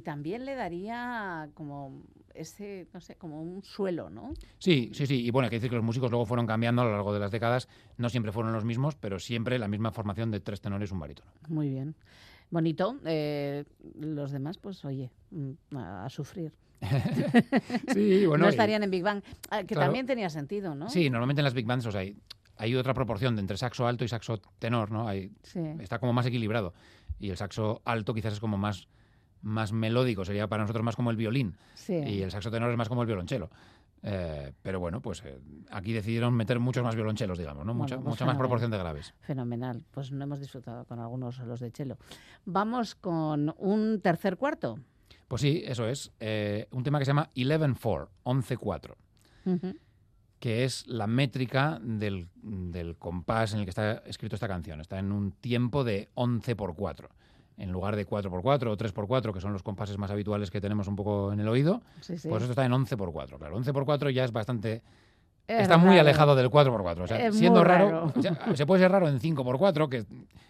y 0.00 0.02
también 0.02 0.44
le 0.46 0.54
daría 0.54 1.50
como 1.54 2.02
ese, 2.34 2.86
no 2.94 3.00
sé, 3.00 3.16
como 3.16 3.42
un 3.42 3.62
suelo, 3.62 4.08
¿no? 4.08 4.32
Sí, 4.58 4.90
sí, 4.94 5.06
sí. 5.06 5.24
Y 5.26 5.30
bueno, 5.30 5.44
hay 5.46 5.50
que 5.50 5.56
decir 5.56 5.68
que 5.70 5.76
los 5.76 5.84
músicos 5.84 6.10
luego 6.10 6.24
fueron 6.26 6.46
cambiando 6.46 6.80
a 6.82 6.84
lo 6.86 6.92
largo 6.92 7.12
de 7.12 7.20
las 7.20 7.30
décadas. 7.30 7.68
No 7.98 8.08
siempre 8.08 8.32
fueron 8.32 8.52
los 8.52 8.64
mismos, 8.64 8.94
pero 8.96 9.18
siempre 9.18 9.58
la 9.58 9.68
misma 9.68 9.90
formación 9.92 10.30
de 10.30 10.40
tres 10.40 10.60
tenores 10.60 10.90
y 10.90 10.94
un 10.94 11.00
barítono. 11.00 11.30
Muy 11.48 11.68
bien. 11.68 11.94
Bonito. 12.50 12.98
eh, 13.04 13.64
los 13.94 14.30
demás, 14.32 14.58
pues 14.58 14.84
oye, 14.84 15.10
mm, 15.30 15.76
a, 15.76 16.04
a 16.06 16.08
sufrir. 16.10 16.52
Sí, 17.92 18.24
bueno. 18.26 18.44
no 18.44 18.46
y- 18.46 18.50
estarían 18.50 18.82
en 18.82 18.90
Big 18.90 19.02
Bang. 19.02 19.22
Ah, 19.50 19.60
que 19.60 19.74
Claro. 19.74 19.86
también 19.88 20.06
tenía 20.06 20.30
sentido, 20.30 20.74
¿no? 20.74 20.88
Sí, 20.88 21.10
normalmente 21.10 21.40
en 21.40 21.44
las 21.44 21.54
big 21.54 21.66
bands 21.66 21.86
o 21.86 21.92
sea, 21.92 22.00
hay, 22.00 22.16
hay 22.56 22.74
otra 22.74 22.94
proporción 22.94 23.34
de 23.36 23.40
entre 23.40 23.56
saxo 23.56 23.86
alto 23.86 24.04
y 24.04 24.08
saxo 24.08 24.38
tenor, 24.58 24.90
¿no? 24.90 25.06
Hay, 25.08 25.30
Sí. 25.42 25.60
está 25.80 25.98
como 25.98 26.12
más 26.12 26.26
equilibrado. 26.26 26.72
Y 27.18 27.28
el 27.30 27.36
saxo 27.36 27.82
alto 27.84 28.14
quizás 28.14 28.32
es 28.34 28.40
como 28.40 28.56
más, 28.56 28.88
más 29.42 29.72
melódico, 29.72 30.24
sería 30.24 30.46
para 30.48 30.62
nosotros 30.64 30.84
más 30.84 30.96
como 30.96 31.10
el 31.10 31.16
violín. 31.16 31.56
sí. 31.74 31.94
Y 31.94 32.22
el 32.22 32.30
saxo 32.30 32.50
tenor 32.50 32.70
es 32.70 32.76
más 32.76 32.88
como 32.88 33.02
el 33.02 33.06
violonchelo. 33.06 33.50
Eh, 34.02 34.52
pero 34.62 34.80
bueno, 34.80 35.02
pues 35.02 35.22
eh, 35.26 35.38
aquí 35.70 35.92
decidieron 35.92 36.32
meter 36.34 36.58
muchos 36.58 36.82
más 36.82 36.94
violonchelos, 36.94 37.36
digamos, 37.38 37.66
¿no? 37.66 37.72
Bueno, 37.74 37.82
mucha 37.82 37.96
pues 37.96 38.06
mucha 38.06 38.24
más 38.24 38.36
proporción 38.38 38.70
de 38.70 38.78
graves. 38.78 39.12
Fenomenal. 39.20 39.84
Pues 39.90 40.10
no 40.10 40.24
hemos 40.24 40.40
disfrutado 40.40 40.86
con 40.86 40.98
algunos 41.00 41.38
los 41.40 41.60
de 41.60 41.70
Chelo. 41.70 41.98
Vamos 42.46 42.94
con 42.94 43.54
un 43.58 44.00
tercer 44.00 44.38
cuarto. 44.38 44.78
Pues 45.28 45.42
sí, 45.42 45.62
eso 45.66 45.86
es. 45.86 46.12
eh, 46.18 46.66
un 46.70 46.82
tema 46.82 46.98
que 46.98 47.04
se 47.04 47.10
llama 47.10 47.30
11-4, 47.34 48.08
11-4. 48.24 48.94
Ujú. 49.46 49.74
que 50.38 50.64
es 50.64 50.86
la 50.86 51.06
métrica 51.06 51.78
del, 51.82 52.28
del 52.42 52.96
compás 52.96 53.52
en 53.52 53.60
el 53.60 53.64
que 53.66 53.70
está 53.70 54.02
escrito 54.06 54.34
esta 54.36 54.48
canción. 54.48 54.80
Está 54.80 54.98
en 54.98 55.12
un 55.12 55.32
tiempo 55.32 55.84
de 55.84 56.08
11 56.14 56.56
por 56.56 56.74
4 56.74 57.10
en 57.60 57.70
lugar 57.70 57.94
de 57.96 58.06
4x4 58.06 58.66
o 58.68 58.76
3x4, 58.76 59.32
que 59.34 59.40
son 59.40 59.52
los 59.52 59.62
compases 59.62 59.98
más 59.98 60.10
habituales 60.10 60.50
que 60.50 60.60
tenemos 60.60 60.88
un 60.88 60.96
poco 60.96 61.32
en 61.32 61.40
el 61.40 61.48
oído, 61.48 61.82
Sí, 62.00 62.16
sí. 62.18 62.28
pues 62.28 62.42
esto 62.42 62.52
está 62.52 62.64
en 62.64 62.72
11x4. 62.72 63.38
Claro, 63.38 63.58
11x4 63.60 64.10
ya 64.10 64.24
es 64.24 64.32
bastante... 64.32 64.82
Es 65.46 65.62
está 65.62 65.76
muy 65.78 65.90
raro. 65.90 66.00
alejado 66.00 66.34
del 66.36 66.48
4x4. 66.50 67.00
O 67.02 67.06
sea, 67.06 67.26
Es 67.26 67.36
siendo 67.36 67.60
muy 67.60 67.68
raro, 67.68 67.90
raro. 67.90 68.12
o 68.16 68.22
sea, 68.22 68.36
se 68.54 68.66
puede 68.66 68.80
ser 68.82 68.90
raro 68.92 69.08
en 69.08 69.18
5x4, 69.20 69.88
que, 69.88 70.04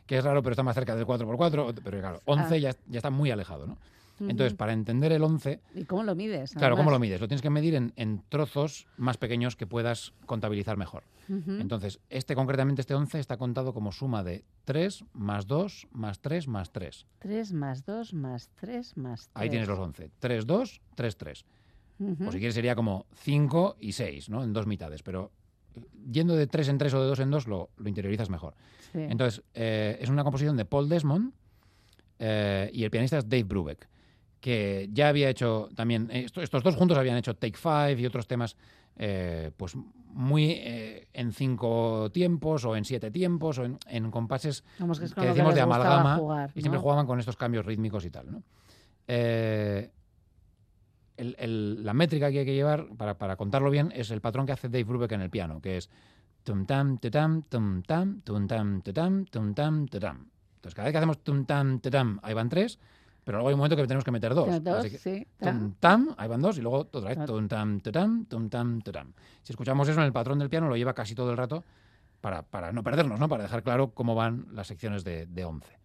que 0.06 0.18
es 0.18 0.24
raro 0.24 0.42
pero 0.42 0.52
está 0.52 0.62
más 0.62 0.74
cerca 0.74 0.94
del 0.94 1.06
4x4, 1.06 1.74
pero 1.82 1.98
claro, 2.00 2.20
11 2.26 2.54
Ah. 2.54 2.58
ya, 2.58 2.70
ya 2.86 2.98
está 2.98 3.10
muy 3.10 3.30
alejado, 3.30 3.66
¿no? 3.66 3.76
Entonces, 4.20 4.54
para 4.54 4.72
entender 4.72 5.12
el 5.12 5.22
11, 5.22 5.60
¿Y 5.74 5.84
cómo 5.84 6.02
lo 6.02 6.14
mides? 6.14 6.52
claro, 6.52 6.76
¿cómo 6.76 6.90
lo 6.90 6.98
mides? 6.98 7.20
Lo 7.20 7.28
tienes 7.28 7.42
que 7.42 7.50
medir 7.50 7.74
en, 7.74 7.92
en 7.96 8.22
trozos 8.28 8.86
más 8.96 9.16
pequeños 9.16 9.56
que 9.56 9.66
puedas 9.66 10.12
contabilizar 10.26 10.76
mejor. 10.76 11.04
Ujú. 11.28 11.52
Entonces, 11.52 12.00
este 12.10 12.34
concretamente, 12.34 12.80
este 12.82 12.94
11, 12.94 13.18
está 13.18 13.36
contado 13.36 13.72
como 13.72 13.92
suma 13.92 14.22
de 14.22 14.44
3 14.64 15.04
más 15.12 15.46
2 15.46 15.88
más 15.92 16.20
3 16.20 16.48
más 16.48 16.72
3. 16.72 17.06
3 17.20 17.52
más 17.52 17.84
2 17.84 18.14
más 18.14 18.50
3 18.60 18.96
más 18.96 19.28
3. 19.28 19.30
Ahí 19.34 19.48
tienes 19.48 19.68
los 19.68 19.78
11. 19.78 20.10
3, 20.18 20.46
2, 20.46 20.80
3, 20.96 21.16
3. 21.16 21.44
Ujú. 22.00 22.28
O 22.28 22.32
si 22.32 22.38
quieres 22.38 22.54
sería 22.54 22.74
como 22.74 23.06
5 23.14 23.76
y 23.78 23.92
6, 23.92 24.28
¿no? 24.28 24.42
En 24.42 24.52
dos 24.52 24.66
mitades. 24.66 25.02
Pero 25.02 25.30
eh, 25.74 25.82
yendo 26.10 26.34
de 26.34 26.46
3 26.46 26.68
en 26.68 26.78
3 26.78 26.94
o 26.94 27.00
de 27.02 27.06
2 27.08 27.20
en 27.20 27.30
2 27.30 27.46
lo, 27.46 27.70
lo 27.76 27.88
interiorizas 27.88 28.28
mejor. 28.28 28.54
Sí. 28.92 28.98
Entonces, 29.00 29.42
eh, 29.54 29.98
es 30.00 30.08
una 30.08 30.24
composición 30.24 30.56
de 30.56 30.64
Paul 30.64 30.88
Desmond 30.88 31.32
eh, 32.18 32.70
y 32.72 32.84
el 32.84 32.90
pianista 32.90 33.18
es 33.18 33.28
Dave 33.28 33.44
Brubeck, 33.44 33.88
que 34.40 34.88
ya 34.92 35.08
había 35.08 35.28
hecho 35.28 35.68
también, 35.74 36.08
eh, 36.10 36.24
esto- 36.24 36.40
estos 36.42 36.62
dos 36.62 36.74
juntos 36.76 36.96
habían 36.98 37.16
hecho 37.16 37.34
Take 37.36 37.56
Five 37.58 37.96
y 38.00 38.06
otros 38.06 38.26
temas 38.26 38.56
eh, 39.02 39.50
pues 39.56 39.76
muy 40.12 40.50
eh, 40.52 41.08
en 41.14 41.32
cinco 41.32 42.10
tiempos 42.12 42.64
o 42.64 42.74
en 42.76 42.84
siete 42.84 43.10
tiempos 43.10 43.58
o 43.58 43.64
en, 43.64 43.78
en 43.86 44.10
compases 44.10 44.64
Vamos, 44.78 44.98
que 44.98 45.04
es 45.06 45.14
que 45.14 45.20
decimos 45.28 45.54
de 45.54 45.60
amalgama 45.62 46.16
jugar, 46.16 46.50
y 46.54 46.60
siempre 46.60 46.78
jugaban 46.82 47.06
con 47.06 47.18
estos 47.20 47.36
cambios 47.36 47.64
rítmicos 47.64 48.04
y 48.04 48.10
tal. 48.10 48.30
¿no? 48.32 48.42
Eh, 49.06 49.90
el- 51.16 51.36
el- 51.38 51.84
la 51.84 51.92
métrica 51.94 52.30
que 52.30 52.40
hay 52.40 52.44
que 52.46 52.54
llevar 52.54 52.86
para, 52.96 53.18
para 53.18 53.36
contarlo 53.36 53.70
bien 53.70 53.92
es 53.94 54.10
el 54.10 54.20
patrón 54.20 54.46
que 54.46 54.52
hace 54.52 54.68
Dave 54.68 54.84
Brubeck 54.84 55.12
en 55.12 55.20
el 55.20 55.30
piano, 55.30 55.60
que 55.60 55.76
es 55.76 55.90
tum 56.44 56.64
tam 56.66 56.98
tam 56.98 57.42
tum 57.42 57.82
tam 57.82 58.20
tum 58.22 58.46
tam 58.46 58.80
te 58.82 58.92
tam 58.92 59.24
tum 59.26 59.54
tam. 59.54 59.86
Entonces 59.86 60.74
cada 60.74 60.86
vez 60.86 60.92
que 60.92 60.98
hacemos 60.98 61.18
tum 61.22 61.44
tam 61.44 61.80
tam 61.80 62.18
ahí 62.22 62.32
van 62.34 62.48
tres, 62.48 62.78
pero 63.30 63.38
luego 63.38 63.50
hay 63.50 63.54
un 63.54 63.58
momento 63.60 63.76
que 63.76 63.86
tenemos 63.86 64.02
que 64.02 64.10
meter 64.10 64.34
dos. 64.34 64.48
Dos, 64.60 64.78
Así 64.80 64.90
que 64.90 64.98
sí. 64.98 65.24
tum 65.38 65.74
tam 65.78 66.16
ahí 66.18 66.26
van 66.26 66.42
dos 66.42 66.58
y 66.58 66.62
luego 66.62 66.78
otra 66.78 67.14
vez 67.14 67.24
tum 67.26 67.46
tam 67.46 67.78
tam 67.78 68.24
tum 68.26 68.48
tam 68.50 68.82
tam. 68.82 69.12
Si 69.44 69.52
escuchamos 69.52 69.88
eso 69.88 70.00
en 70.00 70.06
el 70.06 70.12
patrón 70.12 70.40
del 70.40 70.50
piano 70.50 70.68
lo 70.68 70.76
lleva 70.76 70.94
casi 70.94 71.14
todo 71.14 71.30
el 71.30 71.36
rato 71.36 71.62
para, 72.20 72.42
para 72.42 72.72
no 72.72 72.82
perdernos, 72.82 73.20
¿no? 73.20 73.28
Para 73.28 73.44
dejar 73.44 73.62
claro 73.62 73.92
cómo 73.94 74.16
van 74.16 74.48
las 74.50 74.66
secciones 74.66 75.04
de, 75.04 75.26
de 75.26 75.44
11. 75.44 75.78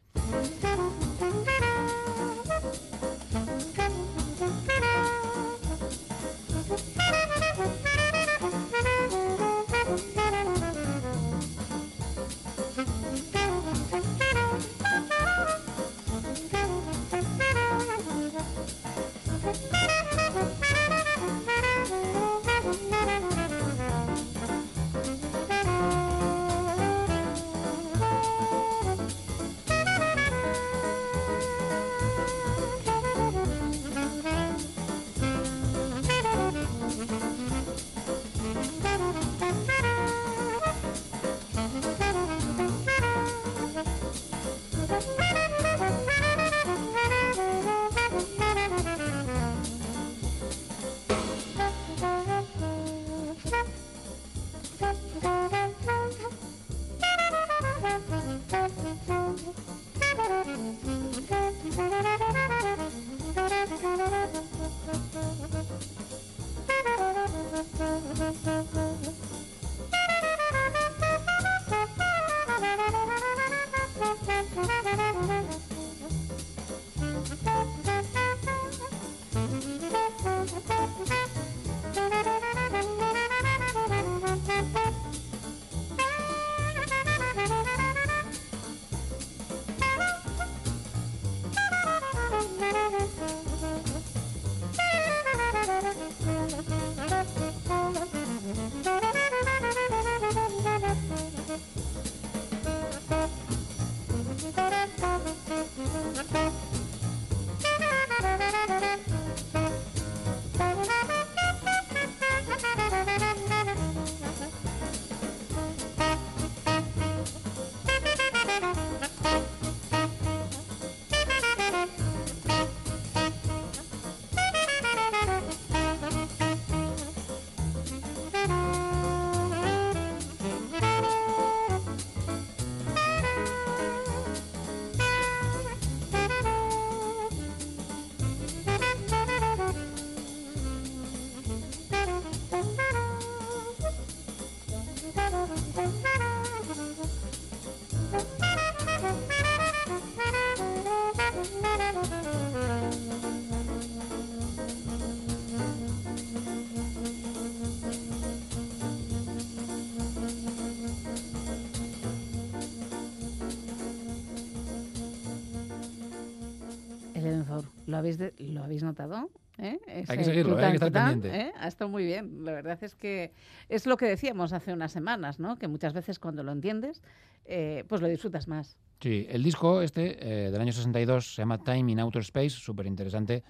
¿Lo 167.96 168.00
habéis, 168.00 168.18
de- 168.18 168.34
¿lo 168.40 168.64
habéis 168.64 168.84
notado? 168.84 169.30
¿Eh? 169.58 169.80
Hay 170.10 170.18
que 170.18 170.24
seguirlo, 170.26 170.60
¿eh? 170.60 170.66
hay 170.66 170.72
que 170.72 170.86
estar 170.86 170.92
pendiente. 170.92 171.30
¿eh? 171.40 171.52
Ha 171.58 171.68
estado 171.70 171.90
muy 171.90 172.06
bien. 172.06 172.44
La 172.44 172.52
verdad 172.52 172.78
es 172.84 172.94
que 172.94 173.32
es 173.70 173.86
lo 173.86 173.96
que 173.96 174.06
decíamos 174.06 174.52
hace 174.52 174.74
unas 174.74 174.92
semanas, 174.92 175.40
¿no? 175.40 175.56
Que 175.58 175.70
muchas 175.70 175.94
veces 175.94 176.20
cuando 176.20 176.44
lo 176.44 176.52
entiendes, 176.52 177.02
eh, 177.46 177.86
pues 177.88 178.02
lo 178.02 178.08
disfrutas 178.10 178.50
más. 178.50 178.78
Sí, 179.00 179.26
el 179.30 179.44
disco 179.44 179.82
este 179.82 180.18
eh, 180.48 180.52
del 180.52 180.60
año 180.60 180.74
62 180.74 181.36
se 181.36 181.42
llama 181.42 181.58
Time 181.64 181.90
in 181.92 182.00
Outer 182.02 182.22
Space, 182.24 182.50
súper 182.50 182.86
interesante, 182.86 183.44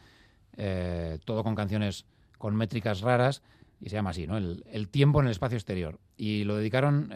eh, 0.57 1.17
todo 1.25 1.43
con 1.43 1.55
canciones 1.55 2.05
con 2.37 2.55
métricas 2.55 3.01
raras 3.01 3.41
y 3.81 3.89
se 3.89 3.95
llama 3.95 4.11
así, 4.11 4.27
¿no? 4.27 4.37
El, 4.37 4.63
el 4.67 4.89
tiempo 4.89 5.19
en 5.21 5.25
el 5.25 5.31
espacio 5.31 5.57
exterior. 5.57 5.99
Y 6.17 6.43
lo 6.43 6.55
dedicaron, 6.55 7.09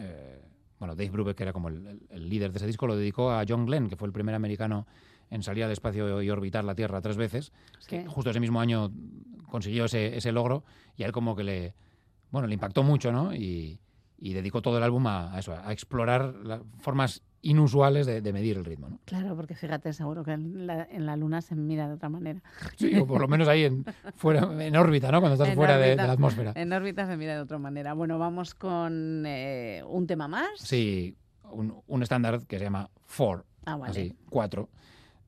bueno, 0.80 0.94
Dave 0.96 1.10
Brubeck, 1.10 1.36
que 1.36 1.42
era 1.44 1.52
como 1.52 1.68
el- 1.68 2.00
el 2.10 2.28
líder 2.28 2.50
de 2.52 2.56
ese 2.58 2.66
disco, 2.66 2.86
lo 2.86 2.96
dedicó 2.96 3.30
a 3.30 3.44
John 3.48 3.66
Glenn, 3.66 3.88
que 3.88 3.96
fue 3.96 4.06
el 4.08 4.12
primer 4.12 4.34
americano 4.34 4.86
en 5.30 5.42
salir 5.42 5.64
al 5.64 5.70
espacio 5.70 6.22
y 6.22 6.30
orbitar 6.30 6.64
la 6.64 6.74
Tierra 6.74 7.00
tres 7.00 7.16
veces, 7.16 7.52
que 7.88 8.00
Sí. 8.02 8.06
justo 8.08 8.30
ese 8.30 8.40
mismo 8.40 8.60
año 8.60 8.90
consiguió 9.48 9.84
ese, 9.86 10.16
ese 10.16 10.32
logro 10.32 10.64
y 10.96 11.02
a 11.02 11.06
él 11.06 11.12
como 11.12 11.34
que 11.36 11.44
le, 11.44 11.74
bueno, 12.30 12.46
le 12.48 12.54
impactó 12.54 12.82
mucho, 12.82 13.12
¿no? 13.12 13.34
Y, 13.34 13.80
y 14.18 14.32
dedicó 14.34 14.60
todo 14.62 14.76
el 14.78 14.82
álbum 14.84 15.06
a, 15.06 15.34
a 15.34 15.38
eso, 15.38 15.52
a 15.54 15.72
explorar 15.72 16.34
las 16.44 16.60
formas 16.78 17.22
inusuales 17.42 18.06
de, 18.06 18.20
de 18.20 18.32
medir 18.34 18.58
el 18.58 18.64
ritmo, 18.66 18.90
¿no? 18.90 18.98
Claro, 19.06 19.34
porque 19.34 19.54
fíjate, 19.54 19.92
seguro 19.94 20.22
que 20.24 20.32
en 20.32 20.66
la, 20.66 20.84
en 20.90 21.06
la 21.06 21.16
luna 21.16 21.40
se 21.40 21.54
mira 21.54 21.88
de 21.88 21.94
otra 21.94 22.10
manera. 22.10 22.42
Sí, 22.76 22.94
o 22.98 23.06
por 23.06 23.20
lo 23.20 23.28
menos 23.28 23.48
ahí 23.48 23.64
en, 23.64 23.84
fuera, 24.16 24.40
en 24.62 24.76
órbita, 24.76 25.10
¿no? 25.10 25.20
Cuando 25.20 25.34
estás 25.34 25.48
En 25.48 25.54
fuera 25.56 25.78
de, 25.78 25.84
órbita. 25.86 26.02
de 26.02 26.06
la 26.08 26.12
atmósfera. 26.12 26.52
En 26.54 26.72
órbita 26.72 27.06
se 27.06 27.16
mira 27.16 27.34
de 27.34 27.40
otra 27.40 27.58
manera. 27.58 27.94
Bueno, 27.94 28.18
vamos 28.18 28.54
con 28.54 29.24
eh, 29.26 29.82
un 29.88 30.06
tema 30.06 30.28
más. 30.28 30.50
Sí, 30.58 31.16
un, 31.50 31.80
un 31.86 32.02
estándar 32.02 32.46
que 32.46 32.58
se 32.58 32.64
llama 32.64 32.90
Four, 33.06 33.46
Ah, 33.64 33.76
vale. 33.76 33.90
así, 33.90 34.14
cuatro. 34.28 34.68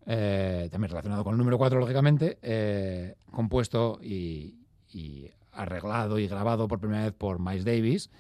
Eh, 0.07 0.69
también 0.71 0.91
relacionado 0.91 1.25
con 1.25 1.33
el 1.35 1.39
número 1.39 1.59
4, 1.59 1.79
lógicamente, 1.81 2.39
eh, 2.43 3.15
compuesto 3.31 3.99
y, 4.03 4.57
y 4.93 5.31
arreglado 5.53 6.19
y 6.19 6.27
grabado 6.29 6.67
por 6.69 6.81
primera 6.81 7.05
vez 7.05 7.13
por 7.13 7.39
Miles 7.41 7.65
Davis. 7.65 8.11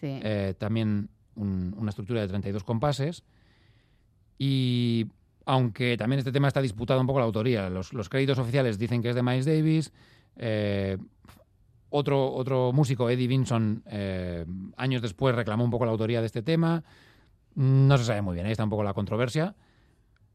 Sí. 0.00 0.18
Eh, 0.22 0.54
también 0.58 1.08
un- 1.36 1.74
una 1.78 1.90
estructura 1.90 2.20
de 2.20 2.28
32 2.28 2.64
compases. 2.64 3.22
Y 4.38 5.06
aunque 5.46 5.96
también 5.96 6.18
este 6.18 6.32
tema 6.32 6.48
está 6.48 6.60
disputado 6.62 7.00
un 7.00 7.06
poco 7.06 7.18
la 7.18 7.24
autoría, 7.26 7.68
los, 7.70 7.92
los 7.92 8.08
créditos 8.08 8.38
oficiales 8.38 8.78
dicen 8.78 9.02
que 9.02 9.10
es 9.10 9.14
de 9.14 9.22
Miles 9.22 9.44
Davis. 9.46 9.92
otro, 11.90 12.32
otro 12.32 12.72
músico, 12.72 13.10
Eddie 13.10 13.26
Vinson, 13.26 13.82
años 14.76 15.02
después 15.02 15.34
reclamó 15.34 15.64
un 15.64 15.70
poco 15.70 15.84
la 15.84 15.90
autoría 15.90 16.20
de 16.20 16.26
este 16.26 16.42
tema. 16.42 16.84
No 17.54 17.98
se 17.98 18.04
sabe 18.04 18.22
muy 18.22 18.34
bien, 18.34 18.46
ahí 18.46 18.52
está 18.52 18.64
un 18.64 18.70
poco 18.70 18.84
la 18.84 18.94
controversia. 18.94 19.54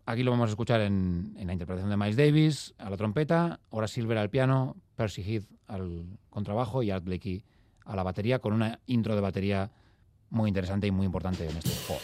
Aquí 0.07 0.21
lo 0.21 0.29
vamos 0.31 0.49
a 0.49 0.51
escuchar 0.51 0.81
en, 0.81 1.33
la 1.35 1.51
interpretación 1.51 1.89
de 1.89 1.97
Miles 1.97 2.15
Davis 2.15 2.75
a 2.77 2.91
la 2.91 2.97
trompeta, 2.97 3.59
Horace 3.69 3.95
Silver 3.95 4.19
al 4.19 4.29
piano, 4.29 4.75
Percy 4.95 5.23
Heath 5.23 5.45
al 5.67 6.05
contrabajo 6.29 6.83
y 6.83 6.91
Art 6.91 7.03
Blakey 7.03 7.43
a 7.85 7.95
la 7.95 8.03
batería, 8.03 8.37
con 8.39 8.53
una 8.53 8.79
intro 8.85 9.15
de 9.15 9.21
batería 9.21 9.71
muy 10.29 10.47
interesante 10.47 10.85
y 10.85 10.91
muy 10.91 11.07
importante 11.07 11.49
en 11.49 11.57
este 11.57 11.71
juego. 11.87 12.01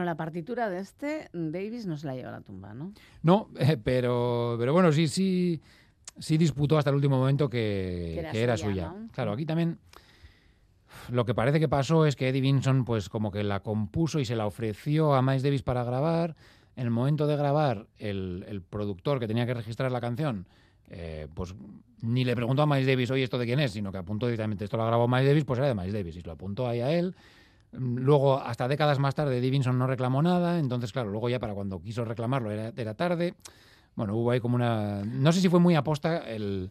Bueno, 0.04 0.12
la 0.12 0.16
partitura 0.16 0.68
de 0.68 0.80
este, 0.80 1.30
Davis 1.32 1.86
no 1.86 1.96
se 1.96 2.06
la 2.06 2.14
lleva 2.14 2.28
a 2.28 2.32
la 2.32 2.40
tumba, 2.42 2.74
¿no? 2.74 2.92
No, 3.22 3.48
eh, 3.58 3.78
pero, 3.82 4.54
pero 4.58 4.74
bueno, 4.74 4.92
sí, 4.92 5.08
sí, 5.08 5.62
sí 6.18 6.36
disputó 6.36 6.76
hasta 6.76 6.90
el 6.90 6.96
último 6.96 7.16
momento 7.16 7.48
que, 7.48 8.10
Que 8.12 8.20
era 8.20 8.30
que 8.32 8.42
era 8.42 8.56
suya, 8.58 8.90
suya. 8.90 9.00
¿no? 9.00 9.08
Claro, 9.12 9.32
aquí 9.32 9.46
también 9.46 9.78
lo 11.10 11.24
que 11.24 11.34
parece 11.34 11.58
que 11.58 11.68
pasó 11.68 12.04
es 12.04 12.16
que 12.16 12.28
Eddie 12.28 12.42
Vinson, 12.42 12.84
pues 12.84 13.08
como 13.08 13.30
que 13.30 13.42
la 13.44 13.60
compuso 13.60 14.20
y 14.20 14.26
se 14.26 14.36
la 14.36 14.46
ofreció 14.46 15.14
a 15.14 15.22
Miles 15.22 15.42
Davis 15.42 15.62
para 15.62 15.84
grabar. 15.84 16.36
En 16.76 16.84
el 16.84 16.90
momento 16.90 17.26
de 17.26 17.36
grabar, 17.36 17.86
el, 17.96 18.44
el 18.48 18.60
productor 18.60 19.20
que 19.20 19.26
tenía 19.26 19.46
que 19.46 19.54
registrar 19.54 19.90
la 19.90 20.00
canción, 20.02 20.46
eh, 20.90 21.28
pues 21.32 21.54
ni 22.02 22.24
le 22.24 22.36
preguntó 22.36 22.62
a 22.62 22.66
Miles 22.66 22.86
Davis, 22.86 23.10
oye, 23.10 23.22
¿esto 23.22 23.38
de 23.38 23.46
quién 23.46 23.60
es? 23.60 23.72
Sino 23.72 23.90
que 23.90 23.98
apuntó 23.98 24.26
directamente, 24.26 24.64
esto 24.64 24.76
lo 24.76 24.84
grabado 24.84 25.08
Miles 25.08 25.26
Davis, 25.28 25.44
pues 25.44 25.58
era 25.58 25.68
de 25.68 25.74
Miles 25.74 25.94
Davis. 25.94 26.16
Y 26.16 26.20
lo 26.20 26.32
apuntó 26.32 26.68
ahí 26.68 26.80
a 26.80 26.90
él. 26.92 27.14
Mm, 27.78 27.98
Luego, 27.98 28.38
hasta 28.40 28.68
décadas 28.68 28.98
más 28.98 29.14
tarde, 29.14 29.38
Eddie 29.38 29.50
Vinson 29.50 29.78
no 29.78 29.86
reclamó 29.86 30.22
nada. 30.22 30.58
Entonces, 30.58 30.92
claro, 30.92 31.10
luego 31.10 31.28
ya 31.28 31.38
para 31.38 31.54
cuando 31.54 31.80
quiso 31.80 32.04
reclamarlo 32.04 32.50
era, 32.50 32.72
era 32.76 32.94
tarde. 32.94 33.34
Bueno, 33.94 34.16
hubo 34.16 34.30
ahí 34.30 34.40
como 34.40 34.56
una... 34.56 35.02
No 35.04 35.32
sé 35.32 35.40
si 35.40 35.48
fue 35.48 35.60
muy 35.60 35.74
aposta 35.74 36.18
el... 36.28 36.70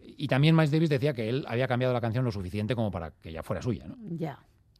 Y 0.00 0.26
también 0.28 0.54
Miles 0.56 0.70
Davis 0.70 0.88
decía 0.90 1.12
que 1.14 1.28
él 1.28 1.44
había 1.48 1.68
cambiado 1.68 1.94
la 1.94 2.00
canción 2.00 2.24
lo 2.24 2.32
suficiente 2.32 2.74
como 2.74 2.90
para 2.90 3.10
que 3.12 3.30
ya 3.32 3.42
fuera 3.42 3.62
suya, 3.62 3.86
¿no? 3.86 3.96
Ya. 4.16 4.38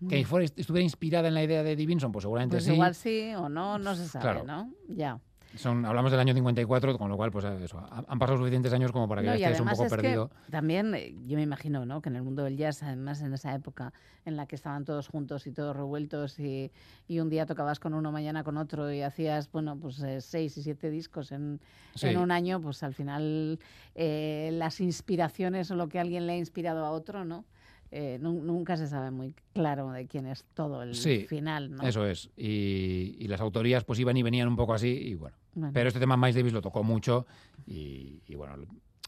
Que 0.09 0.25
fuera, 0.25 0.45
estuviera 0.45 0.83
inspirada 0.83 1.29
en 1.29 1.35
la 1.35 1.45
idea 1.45 1.63
de 1.63 1.73
Eddie 1.73 1.87
Vinson, 1.87 2.11
pues 2.11 2.23
seguramente 2.25 2.57
Pues 2.57 2.65
sí. 2.65 2.73
igual 2.73 2.95
sí 2.95 3.33
o 3.37 3.49
no, 3.49 3.79
no 3.79 3.95
se 3.95 4.09
sabe, 4.09 4.23
Claro. 4.23 4.45
¿no? 4.45 4.73
Ya. 4.89 5.21
Son, 5.57 5.85
hablamos 5.85 6.11
del 6.11 6.21
año 6.21 6.33
54, 6.35 6.97
con 6.97 7.09
lo 7.11 7.17
cual, 7.17 7.31
pues 7.31 7.45
eso, 7.45 7.79
ha- 7.79 8.05
han 8.09 8.19
pasado 8.19 8.39
suficientes 8.39 8.73
años 8.73 8.91
como 8.91 9.07
para 9.09 9.21
que 9.23 9.29
No, 9.29 9.35
ya 9.37 9.49
estés 9.51 9.61
un 9.61 9.69
poco 9.69 9.85
es 9.85 9.91
perdido. 9.91 10.29
que 10.29 10.51
también 10.51 10.95
eh, 10.95 11.15
yo 11.27 11.37
me 11.37 11.43
imagino 11.43 11.85
¿no? 11.85 12.01
que 12.01 12.09
en 12.09 12.17
el 12.17 12.23
mundo 12.23 12.43
del 12.45 12.57
jazz, 12.57 12.83
además 12.83 13.21
en 13.21 13.35
esa 13.35 13.55
época 13.55 13.93
en 14.25 14.37
la 14.37 14.47
que 14.47 14.57
estaban 14.57 14.85
todos 14.85 15.09
juntos 15.09 15.47
y 15.47 15.53
todos 15.53 15.77
revueltos 15.77 16.39
y, 16.39 16.71
y 17.07 17.21
un 17.21 17.29
día 17.29 17.45
tocabas 17.45 17.81
con 17.81 17.93
uno, 17.95 18.11
mañana 18.13 18.45
con 18.45 18.57
otro 18.57 18.91
y 18.93 19.03
hacías, 19.03 19.51
bueno, 19.53 19.77
pues 19.79 20.01
eh, 20.03 20.21
seis 20.21 20.57
y 20.57 20.63
siete 20.63 20.91
discos 20.91 21.33
en, 21.33 21.61
Sí. 21.95 22.09
en 22.09 22.17
un 22.19 22.31
año, 22.31 22.61
pues 22.61 22.83
al 22.83 22.95
final 22.95 23.59
eh, 23.95 24.51
las 24.55 24.81
inspiraciones 24.81 25.71
o 25.71 25.77
lo 25.77 25.89
que 25.89 25.99
alguien 26.01 26.27
le 26.27 26.33
ha 26.33 26.37
inspirado 26.39 26.85
a 26.87 26.91
otro, 26.93 27.25
¿no? 27.25 27.45
Eh, 27.91 28.17
nu- 28.23 28.43
nunca 28.43 28.79
se 28.79 28.87
sabe 28.87 29.11
muy 29.11 29.35
claro 29.53 29.91
de 29.91 30.07
quién 30.07 30.25
es 30.27 30.45
todo 30.55 30.83
el 30.83 30.95
Sí, 30.95 31.27
final, 31.29 31.71
¿no? 31.77 31.83
Eso 31.87 32.07
es. 32.07 32.31
Y, 32.39 33.17
y 33.19 33.29
las 33.29 33.43
autorías 33.43 33.85
pues 33.85 33.99
iban 33.99 34.17
y 34.17 34.23
venían 34.23 34.49
un 34.49 34.57
poco 34.57 34.73
así 34.73 34.89
y 34.89 35.15
bueno. 35.15 35.37
Bueno. 35.55 35.73
Pero 35.75 35.89
este 35.89 36.01
tema 36.01 36.17
Miles 36.17 36.35
Davis 36.35 36.53
lo 36.53 36.63
tocó 36.63 36.83
mucho 36.83 37.27
y, 37.67 38.23
y 38.27 38.35
bueno, 38.35 38.55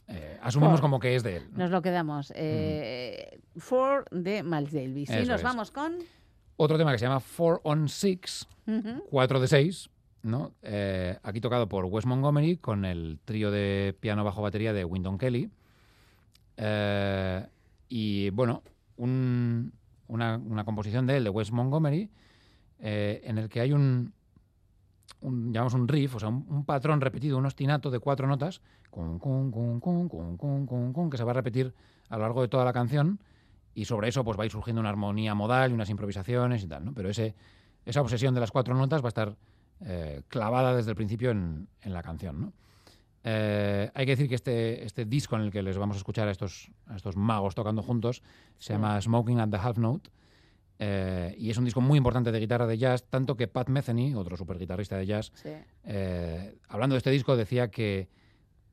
eh, 0.08 0.38
asumimos 0.42 0.80
como 0.80 0.98
que 1.00 1.14
es 1.16 1.22
de 1.22 1.36
él. 1.38 1.44
¿no? 1.52 1.58
Nos 1.58 1.70
lo 1.70 1.80
quedamos. 1.82 2.32
Eh, 2.36 3.40
Four 3.56 4.04
de 4.10 4.42
Miles 4.42 4.72
Davis. 4.72 5.08
y 5.10 5.12
Eso 5.14 5.30
nos 5.32 5.40
es. 5.40 5.42
vamos 5.42 5.70
con... 5.70 5.94
Otro 6.56 6.78
tema 6.78 6.92
que 6.92 6.98
se 6.98 7.06
llama 7.06 7.20
Four 7.20 7.60
on 7.64 7.88
Six, 7.88 8.46
Ujú. 8.66 9.04
4 9.10 9.40
de 9.40 9.48
6, 9.48 9.90
¿no? 10.22 10.52
Eh, 10.62 11.18
aquí 11.22 11.40
tocado 11.40 11.68
por 11.68 11.84
Wes 11.86 12.06
Montgomery 12.06 12.58
con 12.58 12.84
el 12.84 13.18
trío 13.24 13.50
de 13.50 13.96
piano 13.98 14.22
bajo 14.22 14.40
batería 14.42 14.72
de 14.72 14.84
Wynton 14.84 15.18
Kelly. 15.18 15.50
Eh, 16.56 17.46
y 17.88 18.30
bueno, 18.30 18.62
un- 18.96 19.72
una, 20.06 20.36
una 20.36 20.64
composición 20.64 21.06
de 21.06 21.16
él, 21.16 21.24
de 21.24 21.30
Wes 21.30 21.50
Montgomery, 21.50 22.10
en 22.78 23.38
el 23.38 23.48
que 23.48 23.60
hay 23.60 23.72
un, 23.72 24.12
un, 25.20 25.52
llamamos 25.52 25.74
un 25.74 25.88
riff, 25.88 26.16
o 26.16 26.20
sea, 26.20 26.28
un, 26.28 26.64
patrón 26.64 27.00
repetido, 27.00 27.38
un 27.38 27.46
ostinato 27.46 27.90
de 27.90 27.98
cuatro 27.98 28.26
notas, 28.26 28.60
que 31.10 31.16
se 31.16 31.24
va 31.24 31.30
a 31.30 31.34
repetir 31.34 31.74
a 32.08 32.16
lo 32.16 32.22
largo 32.22 32.42
de 32.42 32.48
toda 32.48 32.64
la 32.64 32.72
canción 32.72 33.20
y 33.74 33.86
sobre 33.86 34.08
eso 34.08 34.24
pues 34.24 34.38
va 34.38 34.44
a 34.44 34.46
ir 34.46 34.52
surgiendo 34.52 34.80
una 34.80 34.90
armonía 34.90 35.34
modal 35.34 35.70
y 35.70 35.74
unas 35.74 35.90
improvisaciones 35.90 36.62
y 36.62 36.68
tal, 36.68 36.84
¿no? 36.84 36.94
Pero 36.94 37.10
esa 37.10 38.00
obsesión 38.00 38.34
de 38.34 38.40
las 38.40 38.50
cuatro 38.50 38.74
notas 38.74 39.02
va 39.02 39.06
a 39.06 39.08
estar 39.08 39.36
eh, 39.80 40.22
clavada 40.28 40.76
desde 40.76 40.90
el 40.90 40.96
principio 40.96 41.30
en, 41.30 41.68
la 41.84 42.02
canción, 42.02 42.52
eh, 43.24 43.90
hay 43.94 44.06
que 44.06 44.12
decir 44.12 44.28
que 44.28 44.34
este, 44.34 44.84
este, 44.84 45.04
disco 45.06 45.34
en 45.36 45.42
el 45.42 45.50
que 45.50 45.62
les 45.62 45.76
vamos 45.78 45.96
a 45.96 45.98
escuchar 45.98 46.28
a 46.28 46.30
estos, 46.30 46.70
magos 47.16 47.54
tocando 47.54 47.82
juntos 47.82 48.22
se 48.58 48.66
sí. 48.66 48.72
llama 48.74 49.00
Smoking 49.00 49.40
at 49.40 49.48
the 49.48 49.56
Half 49.56 49.78
Note 49.78 50.10
eh, 50.86 51.34
y 51.38 51.50
es 51.50 51.56
un 51.56 51.64
disco 51.64 51.80
muy 51.80 51.96
importante 51.96 52.30
de 52.30 52.38
guitarra 52.38 52.66
de 52.66 52.76
jazz, 52.76 53.04
tanto 53.08 53.36
que 53.36 53.48
Pat 53.48 53.68
Metheny, 53.70 54.14
otro 54.14 54.36
super 54.36 54.58
guitarrista 54.58 54.98
de 54.98 55.06
jazz, 55.06 55.32
Sí. 55.34 55.48
eh, 55.84 56.58
hablando 56.68 56.94
de 56.94 56.98
este 56.98 57.10
disco 57.10 57.36
decía 57.36 57.70
que 57.70 58.08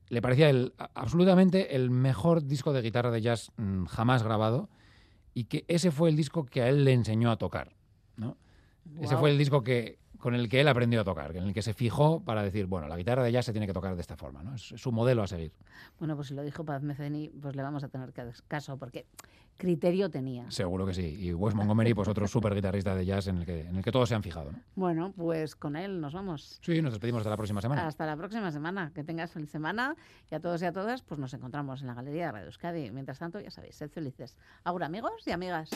le 0.08 0.20
parecía 0.20 0.50
el, 0.50 0.74
absolutamente 0.94 1.74
el 1.74 1.90
mejor 1.90 2.44
disco 2.44 2.74
de 2.74 2.82
guitarra 2.82 3.10
de 3.10 3.22
jazz 3.22 3.50
mm, 3.56 3.84
jamás 3.86 4.22
grabado 4.22 4.68
y 5.32 5.44
que 5.44 5.64
ese 5.68 5.90
fue 5.90 6.10
el 6.10 6.16
disco 6.16 6.44
que 6.44 6.60
a 6.60 6.68
él 6.68 6.84
le 6.84 6.92
enseñó 6.92 7.30
a 7.30 7.36
tocar. 7.38 7.72
¿no? 8.16 8.36
Ese 9.00 9.16
fue 9.16 9.30
el 9.30 9.38
disco 9.38 9.62
que, 9.62 9.98
con 10.18 10.34
el 10.34 10.50
que 10.50 10.60
él 10.60 10.68
aprendió 10.68 11.00
a 11.00 11.04
tocar, 11.04 11.34
en 11.34 11.44
el 11.44 11.54
que 11.54 11.62
se 11.62 11.72
fijó 11.72 12.22
para 12.22 12.42
decir, 12.42 12.66
bueno, 12.66 12.88
la 12.88 12.96
guitarra 12.98 13.22
de 13.22 13.32
jazz 13.32 13.46
se 13.46 13.52
tiene 13.52 13.66
que 13.66 13.72
tocar 13.72 13.94
de 13.94 14.02
esta 14.02 14.16
forma, 14.16 14.42
¿no? 14.42 14.54
es, 14.54 14.72
es 14.72 14.80
su 14.82 14.92
modelo 14.92 15.22
a 15.22 15.26
seguir. 15.26 15.52
Bueno, 15.98 16.14
pues 16.14 16.28
si 16.28 16.34
lo 16.34 16.42
dijo 16.42 16.62
Paz 16.62 16.82
Meceni, 16.82 17.30
pues 17.30 17.56
le 17.56 17.62
vamos 17.62 17.82
a 17.82 17.88
tener 17.88 18.12
caso, 18.48 18.76
porque 18.76 19.06
criterio 19.56 20.10
tenía. 20.10 20.50
Seguro 20.50 20.86
que 20.86 20.94
sí. 20.94 21.16
Y 21.20 21.32
Wes 21.32 21.54
Montgomery, 21.54 21.94
pues 21.94 22.08
otro 22.08 22.26
super 22.26 22.54
guitarrista 22.54 22.94
de 22.94 23.04
jazz 23.04 23.28
en 23.28 23.38
el 23.38 23.46
que, 23.46 23.60
en 23.60 23.76
el 23.76 23.82
que 23.82 23.92
todos 23.92 24.08
se 24.08 24.14
han 24.14 24.22
fijado. 24.22 24.52
¿no? 24.52 24.58
Bueno, 24.74 25.12
pues 25.16 25.54
con 25.56 25.76
él 25.76 26.00
nos 26.00 26.12
vamos. 26.12 26.58
Sí, 26.62 26.82
nos 26.82 26.92
despedimos 26.92 27.20
hasta 27.20 27.30
la 27.30 27.36
próxima 27.36 27.60
semana. 27.60 27.86
Hasta 27.86 28.06
la 28.06 28.16
próxima 28.16 28.50
semana. 28.50 28.92
Que 28.94 29.04
tengas 29.04 29.30
feliz 29.30 29.50
semana. 29.50 29.96
Y 30.30 30.34
a 30.34 30.40
todos 30.40 30.62
y 30.62 30.66
a 30.66 30.72
todas, 30.72 31.02
pues 31.02 31.20
nos 31.20 31.32
encontramos 31.34 31.80
en 31.80 31.86
la 31.86 31.94
Galería 31.94 32.26
de 32.26 32.32
Radio 32.32 32.46
Euskadi. 32.46 32.90
Mientras 32.90 33.18
tanto, 33.18 33.40
ya 33.40 33.50
sabéis, 33.50 33.76
sed 33.76 33.90
felices. 33.90 34.36
Ahora, 34.64 34.86
amigos 34.86 35.26
y 35.26 35.30
amigas. 35.30 35.70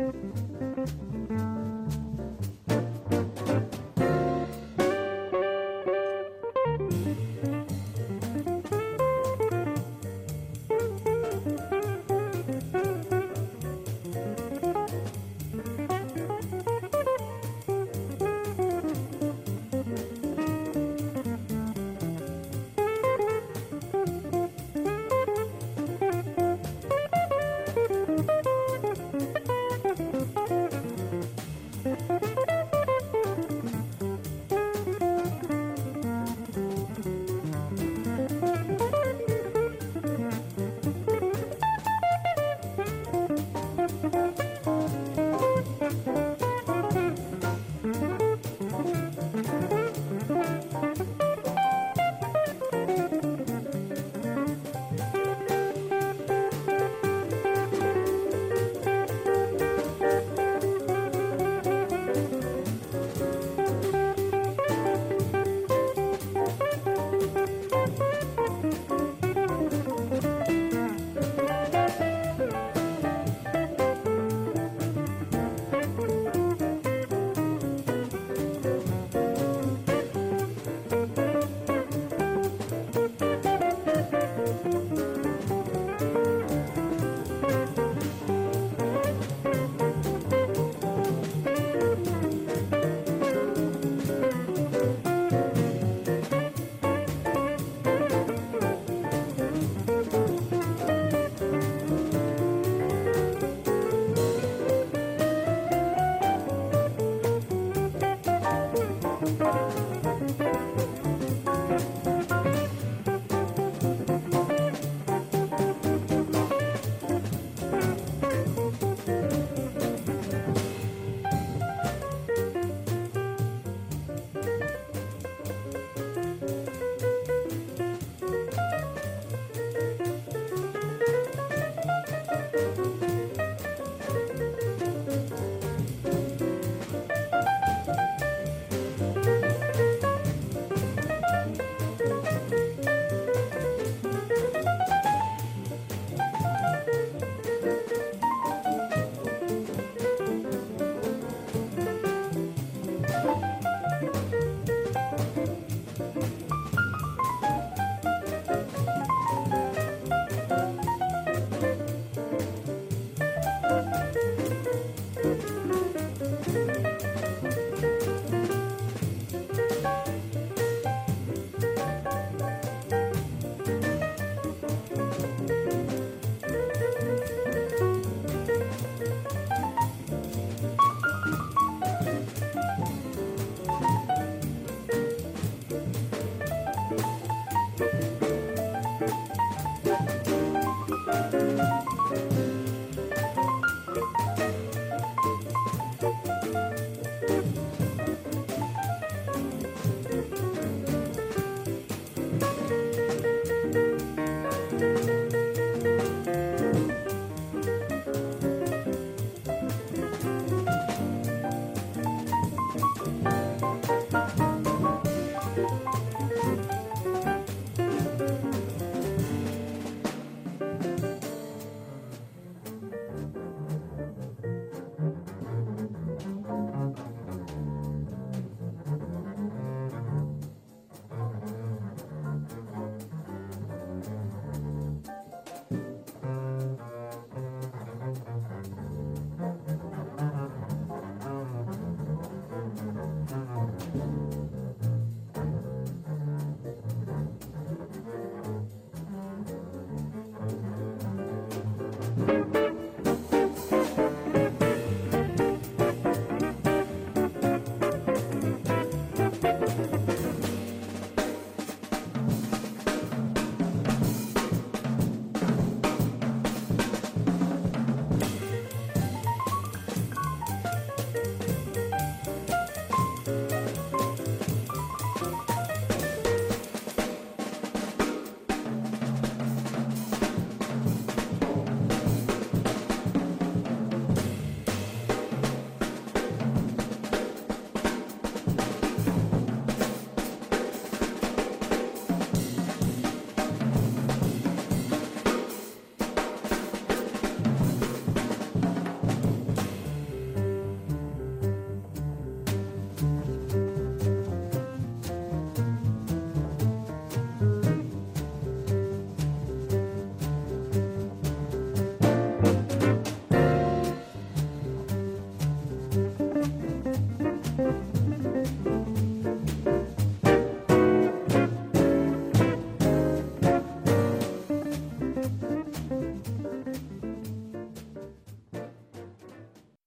Thank 0.00 0.14
you. 1.30 1.79